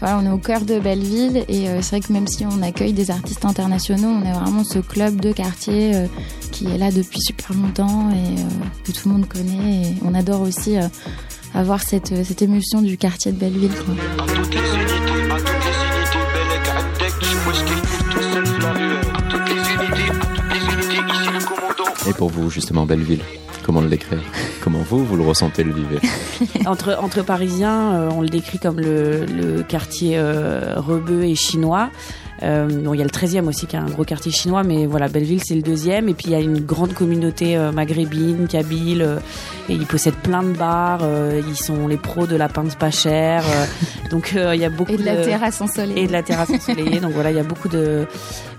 voilà, 0.00 0.18
on 0.18 0.26
est 0.26 0.30
au 0.30 0.38
cœur 0.38 0.62
de 0.62 0.78
Belleville, 0.78 1.44
et 1.48 1.68
euh, 1.68 1.82
c'est 1.82 1.96
vrai 1.96 2.00
que 2.00 2.12
même 2.12 2.26
si 2.26 2.46
on 2.46 2.62
accueille 2.62 2.92
des 2.92 3.10
artistes 3.10 3.44
internationaux, 3.44 4.08
on 4.08 4.24
est 4.24 4.32
vraiment 4.32 4.64
ce 4.64 4.78
club 4.78 5.20
de 5.20 5.32
quartier 5.32 5.94
euh, 5.94 6.06
qui 6.52 6.66
est 6.66 6.78
là 6.78 6.90
depuis 6.90 7.20
super 7.20 7.52
longtemps 7.52 8.10
et 8.10 8.36
que 8.84 8.92
tout 8.92 9.08
le 9.08 9.14
monde 9.14 9.28
connaît. 9.28 9.82
Et 9.82 9.94
on 10.04 10.14
adore 10.14 10.42
aussi 10.42 10.76
avoir 11.52 11.82
cette, 11.82 12.24
cette 12.24 12.42
émulsion 12.42 12.80
du 12.80 12.96
quartier 12.96 13.32
de 13.32 13.38
Belleville. 13.38 13.72
Quoi. 13.84 14.93
Et 22.08 22.12
pour 22.12 22.30
vous, 22.30 22.50
justement, 22.50 22.86
Belleville 22.86 23.22
Comment 23.64 23.80
le 23.80 23.88
décrire 23.88 24.20
Comment 24.62 24.82
vous, 24.82 25.04
vous 25.04 25.16
le 25.16 25.22
ressentez, 25.22 25.64
le 25.64 25.72
vivez 25.72 25.98
entre, 26.66 26.98
entre 27.00 27.22
Parisiens, 27.22 27.94
euh, 27.94 28.10
on 28.12 28.20
le 28.20 28.28
décrit 28.28 28.58
comme 28.58 28.78
le, 28.78 29.24
le 29.24 29.62
quartier 29.62 30.18
euh, 30.18 30.74
rebeu 30.76 31.24
et 31.24 31.34
chinois. 31.34 31.88
Euh, 32.42 32.66
bon, 32.66 32.94
il 32.94 32.98
y 32.98 33.00
a 33.00 33.04
le 33.04 33.10
13e 33.10 33.46
aussi 33.46 33.66
qui 33.66 33.76
est 33.76 33.78
un 33.78 33.86
gros 33.86 34.04
quartier 34.04 34.32
chinois, 34.32 34.64
mais 34.64 34.86
voilà, 34.86 35.08
Belleville 35.08 35.42
c'est 35.44 35.54
le 35.54 35.62
deuxième. 35.62 36.08
Et 36.08 36.14
puis 36.14 36.26
il 36.26 36.32
y 36.32 36.34
a 36.34 36.40
une 36.40 36.60
grande 36.60 36.92
communauté 36.92 37.56
euh, 37.56 37.72
maghrébine, 37.72 38.48
kabyle, 38.48 39.02
euh, 39.02 39.18
et 39.68 39.74
ils 39.74 39.86
possèdent 39.86 40.14
plein 40.16 40.42
de 40.42 40.52
bars. 40.52 41.00
Euh, 41.02 41.40
ils 41.46 41.56
sont 41.56 41.86
les 41.86 41.96
pros 41.96 42.26
de 42.26 42.36
la 42.36 42.48
pinte 42.48 42.76
pas 42.76 42.90
chère. 42.90 43.44
donc 44.10 44.34
il 44.34 44.60
y 44.60 44.64
a 44.64 44.70
beaucoup 44.70 44.92
et 44.92 44.96
de, 44.96 45.04
la 45.04 45.16
terrasse 45.16 45.60
ensoleillée. 45.60 46.02
Et 46.02 46.06
de 46.06 46.12
la 46.12 46.22
terrasse 46.22 46.50
ensoleillée. 46.50 47.00
donc 47.00 47.12
voilà, 47.12 47.30
il 47.30 47.36
y 47.36 47.40
a 47.40 47.44
beaucoup 47.44 47.68
de 47.68 48.06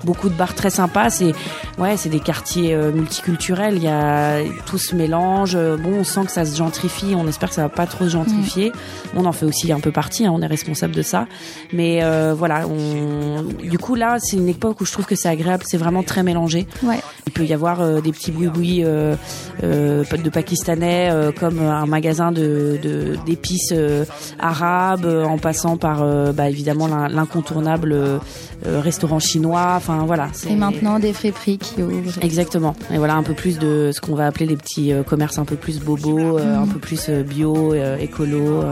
beaucoup 0.03 0.30
de 0.30 0.36
bars 0.36 0.55
très 0.55 0.69
sympas. 0.69 1.09
C'est 1.09 1.34
ouais, 1.78 1.97
c'est 1.97 2.09
des 2.09 2.19
quartiers 2.19 2.76
multiculturels. 2.76 3.76
Il 3.76 3.84
y 3.84 3.88
a 3.88 4.39
tout 4.65 4.78
se 4.78 4.95
mélange. 4.95 5.55
Bon, 5.55 5.99
on 5.99 6.03
sent 6.03 6.26
que 6.26 6.32
ça 6.32 6.45
se 6.45 6.55
gentrifie. 6.55 7.13
On 7.15 7.28
espère 7.28 7.49
que 7.49 7.55
ça 7.55 7.63
va 7.63 7.69
pas 7.69 7.88
trop 7.88 8.05
se 8.05 8.11
gentrifier. 8.11 8.69
Mm. 8.69 9.17
On 9.17 9.26
en 9.26 9.32
fait 9.32 9.45
aussi 9.45 9.71
un 9.71 9.80
peu 9.80 9.91
partie. 9.91 10.26
Hein, 10.26 10.32
on 10.34 10.41
est 10.41 10.47
responsable 10.47 10.93
de 10.93 11.01
ça. 11.01 11.28
Mais 11.73 12.01
voilà, 12.34 12.67
on 12.67 13.45
du 13.70 13.78
coup, 13.78 13.95
là, 13.95 14.18
c'est 14.20 14.38
une 14.38 14.49
époque 14.49 14.82
où 14.82 14.86
je 14.86 14.91
trouve 14.91 15.05
que 15.05 15.16
c'est 15.16 15.30
agréable. 15.30 15.63
C'est 15.66 15.78
vraiment 15.78 16.03
très 16.03 16.24
mélangé. 16.24 16.68
Ouais. 16.84 16.99
Il 17.28 17.34
peut 17.34 17.45
y 17.45 17.53
avoir 17.53 17.82
euh, 17.82 18.01
des 18.01 18.11
petits 18.11 18.32
boui-boui 18.32 18.84
euh, 18.84 19.16
euh, 19.63 20.03
de 20.03 20.30
pakistanais, 20.30 21.09
euh, 21.11 21.32
comme 21.32 21.59
un 21.59 21.86
magasin 21.86 22.32
de 22.32 22.80
d'épices 23.26 23.72
euh, 23.72 24.05
arabes, 24.39 25.05
en 25.05 25.38
passant 25.38 25.78
par 25.78 26.05
bah, 26.34 26.49
évidemment 26.49 26.88
l'incontournable 27.07 28.20
restaurant 28.63 29.20
chinois. 29.20 29.74
Enfin 29.78 30.03
voilà. 30.05 30.30
Et 30.49 30.55
maintenant 30.55 30.99
des 30.99 31.13
friperies 31.13 31.57
qui 31.57 31.82
ouvrent. 31.82 32.20
Exactement. 32.22 32.76
Et 32.91 32.97
voilà 32.97 33.16
un 33.16 33.24
peu 33.24 33.34
plus 33.34 33.59
de 33.59 33.91
ce 33.93 34.01
qu'on 34.01 34.16
va 34.16 34.28
appeler 34.28 34.45
les 34.45 34.57
petits 34.57 34.93
commerces 35.07 35.38
un 35.38 35.45
peu 35.45 35.55
plus 35.55 35.80
bobos, 35.80 36.39
mm. 36.39 36.63
un 36.63 36.68
peu 36.68 36.80
plus 36.80 37.09
bio, 37.09 37.74
écolo 37.99 38.63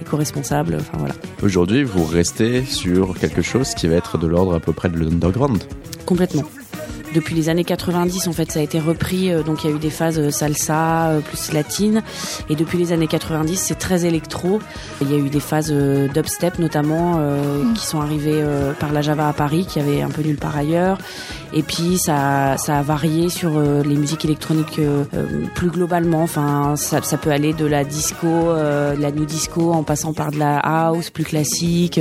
éco-responsable. 0.00 0.76
Enfin 0.80 0.98
voilà. 0.98 1.14
Aujourd'hui, 1.42 1.82
vous 1.84 2.04
restez 2.04 2.64
sur 2.64 3.18
quelque 3.18 3.42
chose 3.42 3.74
qui 3.74 3.88
va 3.88 3.96
être 3.96 4.18
de 4.18 4.26
l'ordre 4.26 4.54
à 4.54 4.60
peu 4.60 4.72
près 4.72 4.88
de 4.88 4.98
l'underground. 4.98 5.62
Complètement 6.06 6.44
depuis 7.14 7.34
les 7.34 7.48
années 7.48 7.64
90 7.64 8.28
en 8.28 8.32
fait 8.32 8.52
ça 8.52 8.60
a 8.60 8.62
été 8.62 8.78
repris 8.78 9.32
euh, 9.32 9.42
donc 9.42 9.64
il 9.64 9.70
y 9.70 9.72
a 9.72 9.76
eu 9.76 9.78
des 9.78 9.90
phases 9.90 10.18
euh, 10.18 10.30
salsa 10.30 11.08
euh, 11.08 11.20
plus 11.20 11.52
latine. 11.52 12.02
Et 12.48 12.56
depuis 12.56 12.78
les 12.78 12.92
années 12.92 13.06
90 13.06 13.56
c'est 13.56 13.78
très 13.78 14.04
électro. 14.06 14.60
Il 15.00 15.10
y 15.10 15.14
a 15.14 15.18
eu 15.18 15.28
des 15.28 15.40
phases 15.40 15.72
dubstep 15.72 16.58
notamment 16.58 17.18
mm. 17.18 17.74
qui 17.74 17.86
sont 17.86 18.00
arrivées 18.00 18.44
par 18.78 18.92
la 18.92 19.02
Java 19.02 19.28
à 19.28 19.32
Paris 19.32 19.66
qui 19.68 19.80
avait 19.80 20.02
un 20.02 20.10
peu 20.10 20.22
nulle 20.22 20.36
part 20.36 20.56
ailleurs. 20.56 20.98
Et 21.52 21.62
puis 21.62 21.98
ça 21.98 22.56
ça 22.58 22.78
a 22.78 22.82
varié 22.82 23.28
sur 23.28 23.58
les 23.60 23.96
musiques 23.96 24.24
électroniques 24.24 24.80
plus 25.54 25.70
globalement. 25.70 26.22
Enfin 26.22 26.74
ça, 26.76 27.02
ça, 27.02 27.16
peut 27.16 27.30
aller 27.30 27.52
de 27.52 27.66
la 27.66 27.84
disco 27.84 28.26
de 28.26 29.00
la 29.00 29.10
new 29.10 29.24
disco 29.24 29.72
en 29.72 29.82
passant 29.82 30.12
par 30.12 30.30
de 30.30 30.38
la 30.38 30.58
house 30.58 31.10
plus 31.10 31.24
classique 31.24 32.00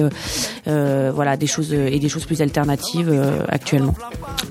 voilà 0.66 1.38
des 1.38 1.48
choses 1.48 1.74
et 1.74 2.00
des 2.00 2.10
choses 2.10 2.26
plus 2.26 2.42
alternatives 2.42 3.14
actuellement. 3.50 3.96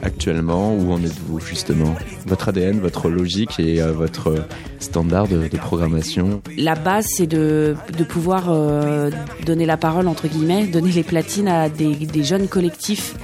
Actuellement 0.02 0.47
où 0.57 0.92
en 0.92 1.03
êtes-vous 1.03 1.40
justement? 1.40 1.94
Votre 2.26 2.49
ADN, 2.49 2.80
votre 2.80 3.09
logique 3.09 3.59
et 3.59 3.80
euh, 3.80 3.92
votre 3.92 4.34
standard 4.78 5.28
de, 5.28 5.49
programmation? 5.57 6.42
La 6.57 6.74
base, 6.74 7.07
c'est 7.09 7.26
de, 7.26 7.76
pouvoir 8.09 8.46
euh, 8.49 9.11
donner 9.44 9.66
la 9.66 9.76
parole, 9.76 10.09
entre 10.09 10.28
guillemets, 10.28 10.66
donner 10.66 10.92
les 10.92 11.03
platines 11.03 11.49
à 11.49 11.68
des, 11.68 12.24
jeunes 12.24 12.49
collectifs 12.49 13.14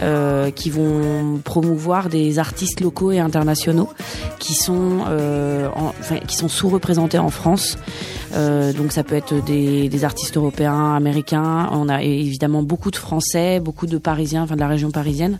euh, 0.00 0.50
qui 0.50 0.70
vont 0.70 1.40
promouvoir 1.44 2.08
des 2.08 2.38
artistes 2.38 2.80
locaux 2.80 3.12
et 3.12 3.20
internationaux 3.20 3.88
qui 4.38 4.54
sont, 4.54 5.04
sont 6.28 6.48
sous-représentés 6.48 7.18
en 7.18 7.30
France. 7.30 7.78
donc 8.32 8.92
ça 8.92 9.04
peut 9.04 9.14
être 9.14 9.42
des, 9.44 9.88
des, 9.88 10.04
artistes 10.04 10.36
européens, 10.36 10.94
américains. 10.94 11.68
On 11.72 11.88
a 11.88 12.02
évidemment 12.02 12.62
beaucoup 12.62 12.90
de 12.90 12.96
Français, 12.96 13.60
beaucoup 13.60 13.86
de 13.86 13.98
Parisiens, 13.98 14.42
enfin 14.42 14.56
de 14.56 14.60
la 14.60 14.68
région 14.68 14.90
parisienne. 14.90 15.38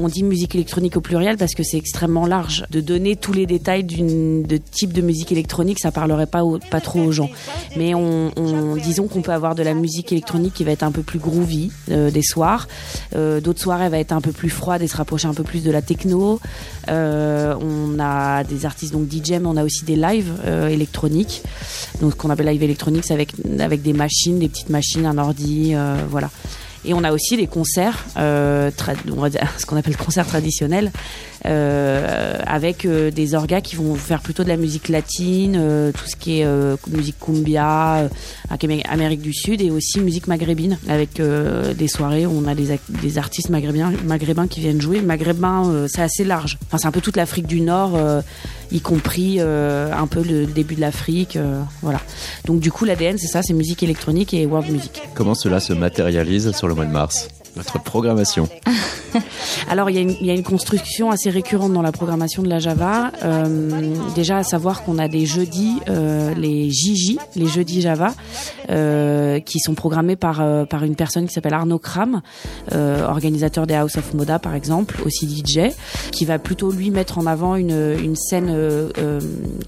On 0.00 0.08
dit 0.08 0.22
musique 0.22 0.54
électronique 0.54 0.96
au 0.96 1.00
pluriel 1.00 1.36
parce 1.36 1.54
que 1.54 1.62
c'est 1.62 1.76
extrêmement 1.76 2.26
large. 2.26 2.64
De 2.70 2.80
donner 2.80 3.16
tous 3.16 3.32
les 3.32 3.46
détails 3.46 3.84
de 3.84 4.56
type 4.56 4.92
de 4.92 5.02
musique 5.02 5.32
électronique, 5.32 5.78
ça 5.80 5.92
parlerait 5.92 6.26
pas 6.26 6.42
pas 6.70 6.80
trop 6.80 7.00
aux 7.00 7.12
gens. 7.12 7.30
Mais 7.76 7.94
on, 7.94 8.30
disons 8.76 9.06
qu'on 9.06 9.22
peut 9.22 9.32
avoir 9.32 9.54
de 9.54 9.62
la 9.62 9.74
musique 9.74 10.12
électronique 10.12 10.54
qui 10.54 10.64
va 10.64 10.72
être 10.72 10.82
un 10.82 10.92
peu 10.92 11.02
plus 11.02 11.18
groovy 11.18 11.70
euh, 11.90 12.10
des 12.10 12.22
soirs. 12.22 12.68
Euh, 13.14 13.40
d'autres 13.40 13.60
soirs, 13.60 13.82
elle 13.82 13.90
va 13.90 13.98
être 13.98 14.12
un 14.12 14.20
peu 14.20 14.32
plus 14.32 14.50
froide 14.50 14.82
et 14.82 14.88
se 14.88 14.96
rapprocher 14.96 15.28
un 15.28 15.34
peu 15.34 15.44
plus 15.44 15.62
de 15.62 15.70
la 15.70 15.82
techno. 15.82 16.40
Euh, 16.88 17.54
on 17.60 17.98
a 18.00 18.44
des 18.44 18.66
artistes 18.66 18.92
donc 18.92 19.10
DJ, 19.10 19.32
mais 19.32 19.46
on 19.46 19.56
a 19.56 19.64
aussi 19.64 19.84
des 19.84 19.96
lives 19.96 20.32
électroniques. 20.70 21.42
Donc 22.00 22.12
ce 22.12 22.16
qu'on 22.16 22.30
appelle 22.30 22.46
live 22.46 22.62
électronique, 22.62 23.04
c'est 23.04 23.14
avec 23.14 23.32
avec 23.58 23.82
des 23.82 23.92
machines, 23.92 24.38
des 24.38 24.48
petites 24.48 24.70
machines, 24.70 25.06
un 25.06 25.18
ordi, 25.18 25.74
voilà. 26.08 26.30
Et 26.84 26.94
on 26.94 27.04
a 27.04 27.12
aussi 27.12 27.36
les 27.36 27.46
concerts, 27.46 28.04
euh, 28.16 28.70
ce 29.58 29.66
qu'on 29.66 29.76
appelle 29.76 29.96
concerts 29.96 30.26
traditionnels, 30.26 30.90
avec 31.44 32.84
euh, 32.84 33.10
des 33.10 33.34
orgas 33.34 33.60
qui 33.60 33.76
vont 33.76 33.94
faire 33.94 34.20
plutôt 34.20 34.44
de 34.44 34.48
la 34.48 34.56
musique 34.56 34.88
latine, 34.88 35.56
euh, 35.58 35.92
tout 35.92 36.06
ce 36.06 36.16
qui 36.16 36.40
est 36.40 36.44
euh, 36.44 36.76
musique 36.88 37.16
cumbia, 37.18 38.08
Amérique 38.88 39.22
du 39.22 39.32
Sud, 39.32 39.60
et 39.60 39.70
aussi 39.70 40.00
musique 40.00 40.26
maghrébine, 40.26 40.78
avec 40.88 41.20
des 41.20 41.88
soirées 41.88 42.26
où 42.26 42.32
on 42.32 42.46
a 42.46 42.54
des, 42.54 43.18
artistes 43.18 43.48
maghrébins, 43.48 43.92
maghrébins 44.04 44.46
qui 44.46 44.60
viennent 44.60 44.80
jouer. 44.80 45.00
Maghrébin, 45.00 45.86
c'est 45.88 46.02
assez 46.02 46.24
large. 46.24 46.58
Enfin, 46.66 46.78
c'est 46.78 46.86
un 46.86 46.92
peu 46.92 47.00
toute 47.00 47.16
l'Afrique 47.16 47.46
du 47.46 47.60
Nord 47.60 47.98
y 48.72 48.80
compris 48.80 49.36
euh, 49.38 49.92
un 49.92 50.06
peu 50.06 50.22
le 50.22 50.46
début 50.46 50.74
de 50.74 50.80
l'Afrique. 50.80 51.36
Euh, 51.36 51.62
voilà. 51.82 52.00
Donc 52.46 52.60
du 52.60 52.70
coup, 52.70 52.84
l'ADN, 52.84 53.18
c'est 53.18 53.26
ça, 53.26 53.42
c'est 53.42 53.54
musique 53.54 53.82
électronique 53.82 54.34
et 54.34 54.46
world 54.46 54.70
music. 54.70 55.02
Comment 55.14 55.34
cela 55.34 55.60
se 55.60 55.72
matérialise 55.72 56.52
sur 56.52 56.68
le 56.68 56.74
mois 56.74 56.86
de 56.86 56.92
mars? 56.92 57.28
Votre 57.56 57.82
programmation 57.82 58.48
Alors, 59.68 59.90
il 59.90 60.24
y, 60.24 60.30
a 60.30 60.34
une 60.34 60.42
construction 60.42 61.10
assez 61.10 61.30
récurrente 61.30 61.72
dans 61.72 61.82
la 61.82 61.92
programmation 61.92 62.42
de 62.42 62.48
la 62.48 62.58
Java. 62.58 63.12
Euh, 63.24 63.94
déjà, 64.14 64.38
à 64.38 64.42
savoir 64.42 64.82
qu'on 64.82 64.98
a 64.98 65.08
des 65.08 65.26
jeudis, 65.26 65.78
euh, 65.88 66.34
les 66.34 66.70
JJ, 66.70 67.16
les 67.36 67.46
jeudis 67.46 67.80
Java, 67.80 68.14
euh, 68.70 69.40
qui 69.40 69.58
sont 69.60 69.74
programmés 69.74 70.16
par, 70.16 70.42
par 70.68 70.84
une 70.84 70.96
personne 70.96 71.26
qui 71.26 71.32
s'appelle 71.32 71.54
Arnaud 71.54 71.78
Kram, 71.78 72.22
organisateur 72.72 73.66
des 73.66 73.74
House 73.74 73.96
of 73.96 74.14
Moda, 74.14 74.38
par 74.38 74.54
exemple, 74.54 75.02
aussi 75.04 75.28
DJ, 75.28 75.72
qui 76.12 76.24
va 76.24 76.38
plutôt, 76.38 76.70
lui, 76.70 76.90
mettre 76.90 77.18
en 77.18 77.26
avant 77.26 77.56
une, 77.56 77.96
une 77.98 78.16
scène 78.16 78.54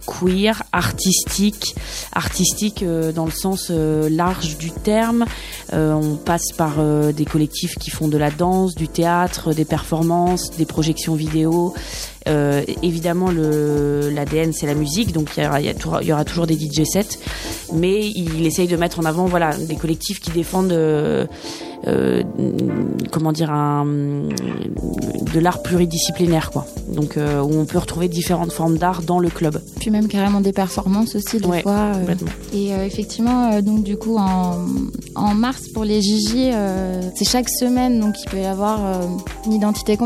queer, 0.07 0.63
artistique, 0.73 1.75
artistique 2.13 2.85
dans 3.15 3.25
le 3.25 3.31
sens 3.31 3.71
large 3.71 4.57
du 4.59 4.71
terme. 4.71 5.25
on 5.73 6.17
passe 6.17 6.53
par 6.57 6.75
des 7.13 7.25
collectifs 7.25 7.72
qui 7.79 7.91
font 7.91 8.09
de 8.09 8.19
la 8.19 8.31
danse, 8.31 8.75
du 8.75 8.89
théâtre, 8.89 9.53
des 9.55 9.65
performances, 9.65 10.51
des 10.57 10.67
projections 10.67 11.15
vidéo. 11.15 11.75
Euh, 12.29 12.63
évidemment, 12.83 13.31
l'ADN 13.31 14.53
c'est 14.53 14.67
la 14.67 14.75
musique, 14.75 15.13
donc 15.13 15.31
il 15.37 15.43
y, 15.43 15.75
il 16.03 16.07
y, 16.07 16.13
aura 16.13 16.25
toujours 16.25 16.47
des 16.47 16.55
DJ 16.55 16.85
sets, 16.85 17.19
mais 17.73 18.09
il 18.09 18.47
essaye 18.47 18.69
de 18.69 18.77
mettre 18.77 19.01
en 19.01 19.05
avant 19.05 19.27
voilà 19.27 19.57
des 19.57 19.77
collectifs 19.77 20.21
qui 20.21 20.31
défendent 20.31 20.73
euh, 20.73 21.27
euh, 21.89 22.23
comment 23.11 23.33
dire 23.33 23.51
un 23.51 23.85
de 23.85 25.41
l'art 25.41 25.63
pluridisciplinaire 25.63 26.53
quoi. 26.53 26.65
Donc 26.89 27.17
euh, 27.17 27.41
où 27.41 27.59
on 27.59 27.65
peut 27.65 27.79
retrouver 27.79 28.07
différentes 28.07 28.53
formes 28.53 28.79
d'art 28.79 29.03
dans 29.03 29.19
le 29.19 29.29
club. 29.29 29.61
Puis 29.81 29.91
même 29.91 30.07
carrément 30.07 30.41
des 30.41 30.53
performances 30.53 31.17
aussi 31.17 31.39
des 31.39 31.63
fois. 31.63 31.93
Euh. 31.97 32.15
et 32.53 32.69
effectivement 32.87 33.61
donc 33.63 33.83
du 33.83 33.97
coup 33.97 34.17
en, 34.17 34.59
en 35.17 35.35
mars 35.35 35.69
pour 35.69 35.85
les 35.85 36.01
Gigi 36.01 36.51
c'est 37.17 37.25
chaque 37.25 37.49
semaine 37.49 37.99
donc 37.99 38.15
il 38.25 38.31
peut 38.31 38.41
y 38.41 38.47
avoir 38.47 38.81
une 39.47 39.53
identité 39.53 39.97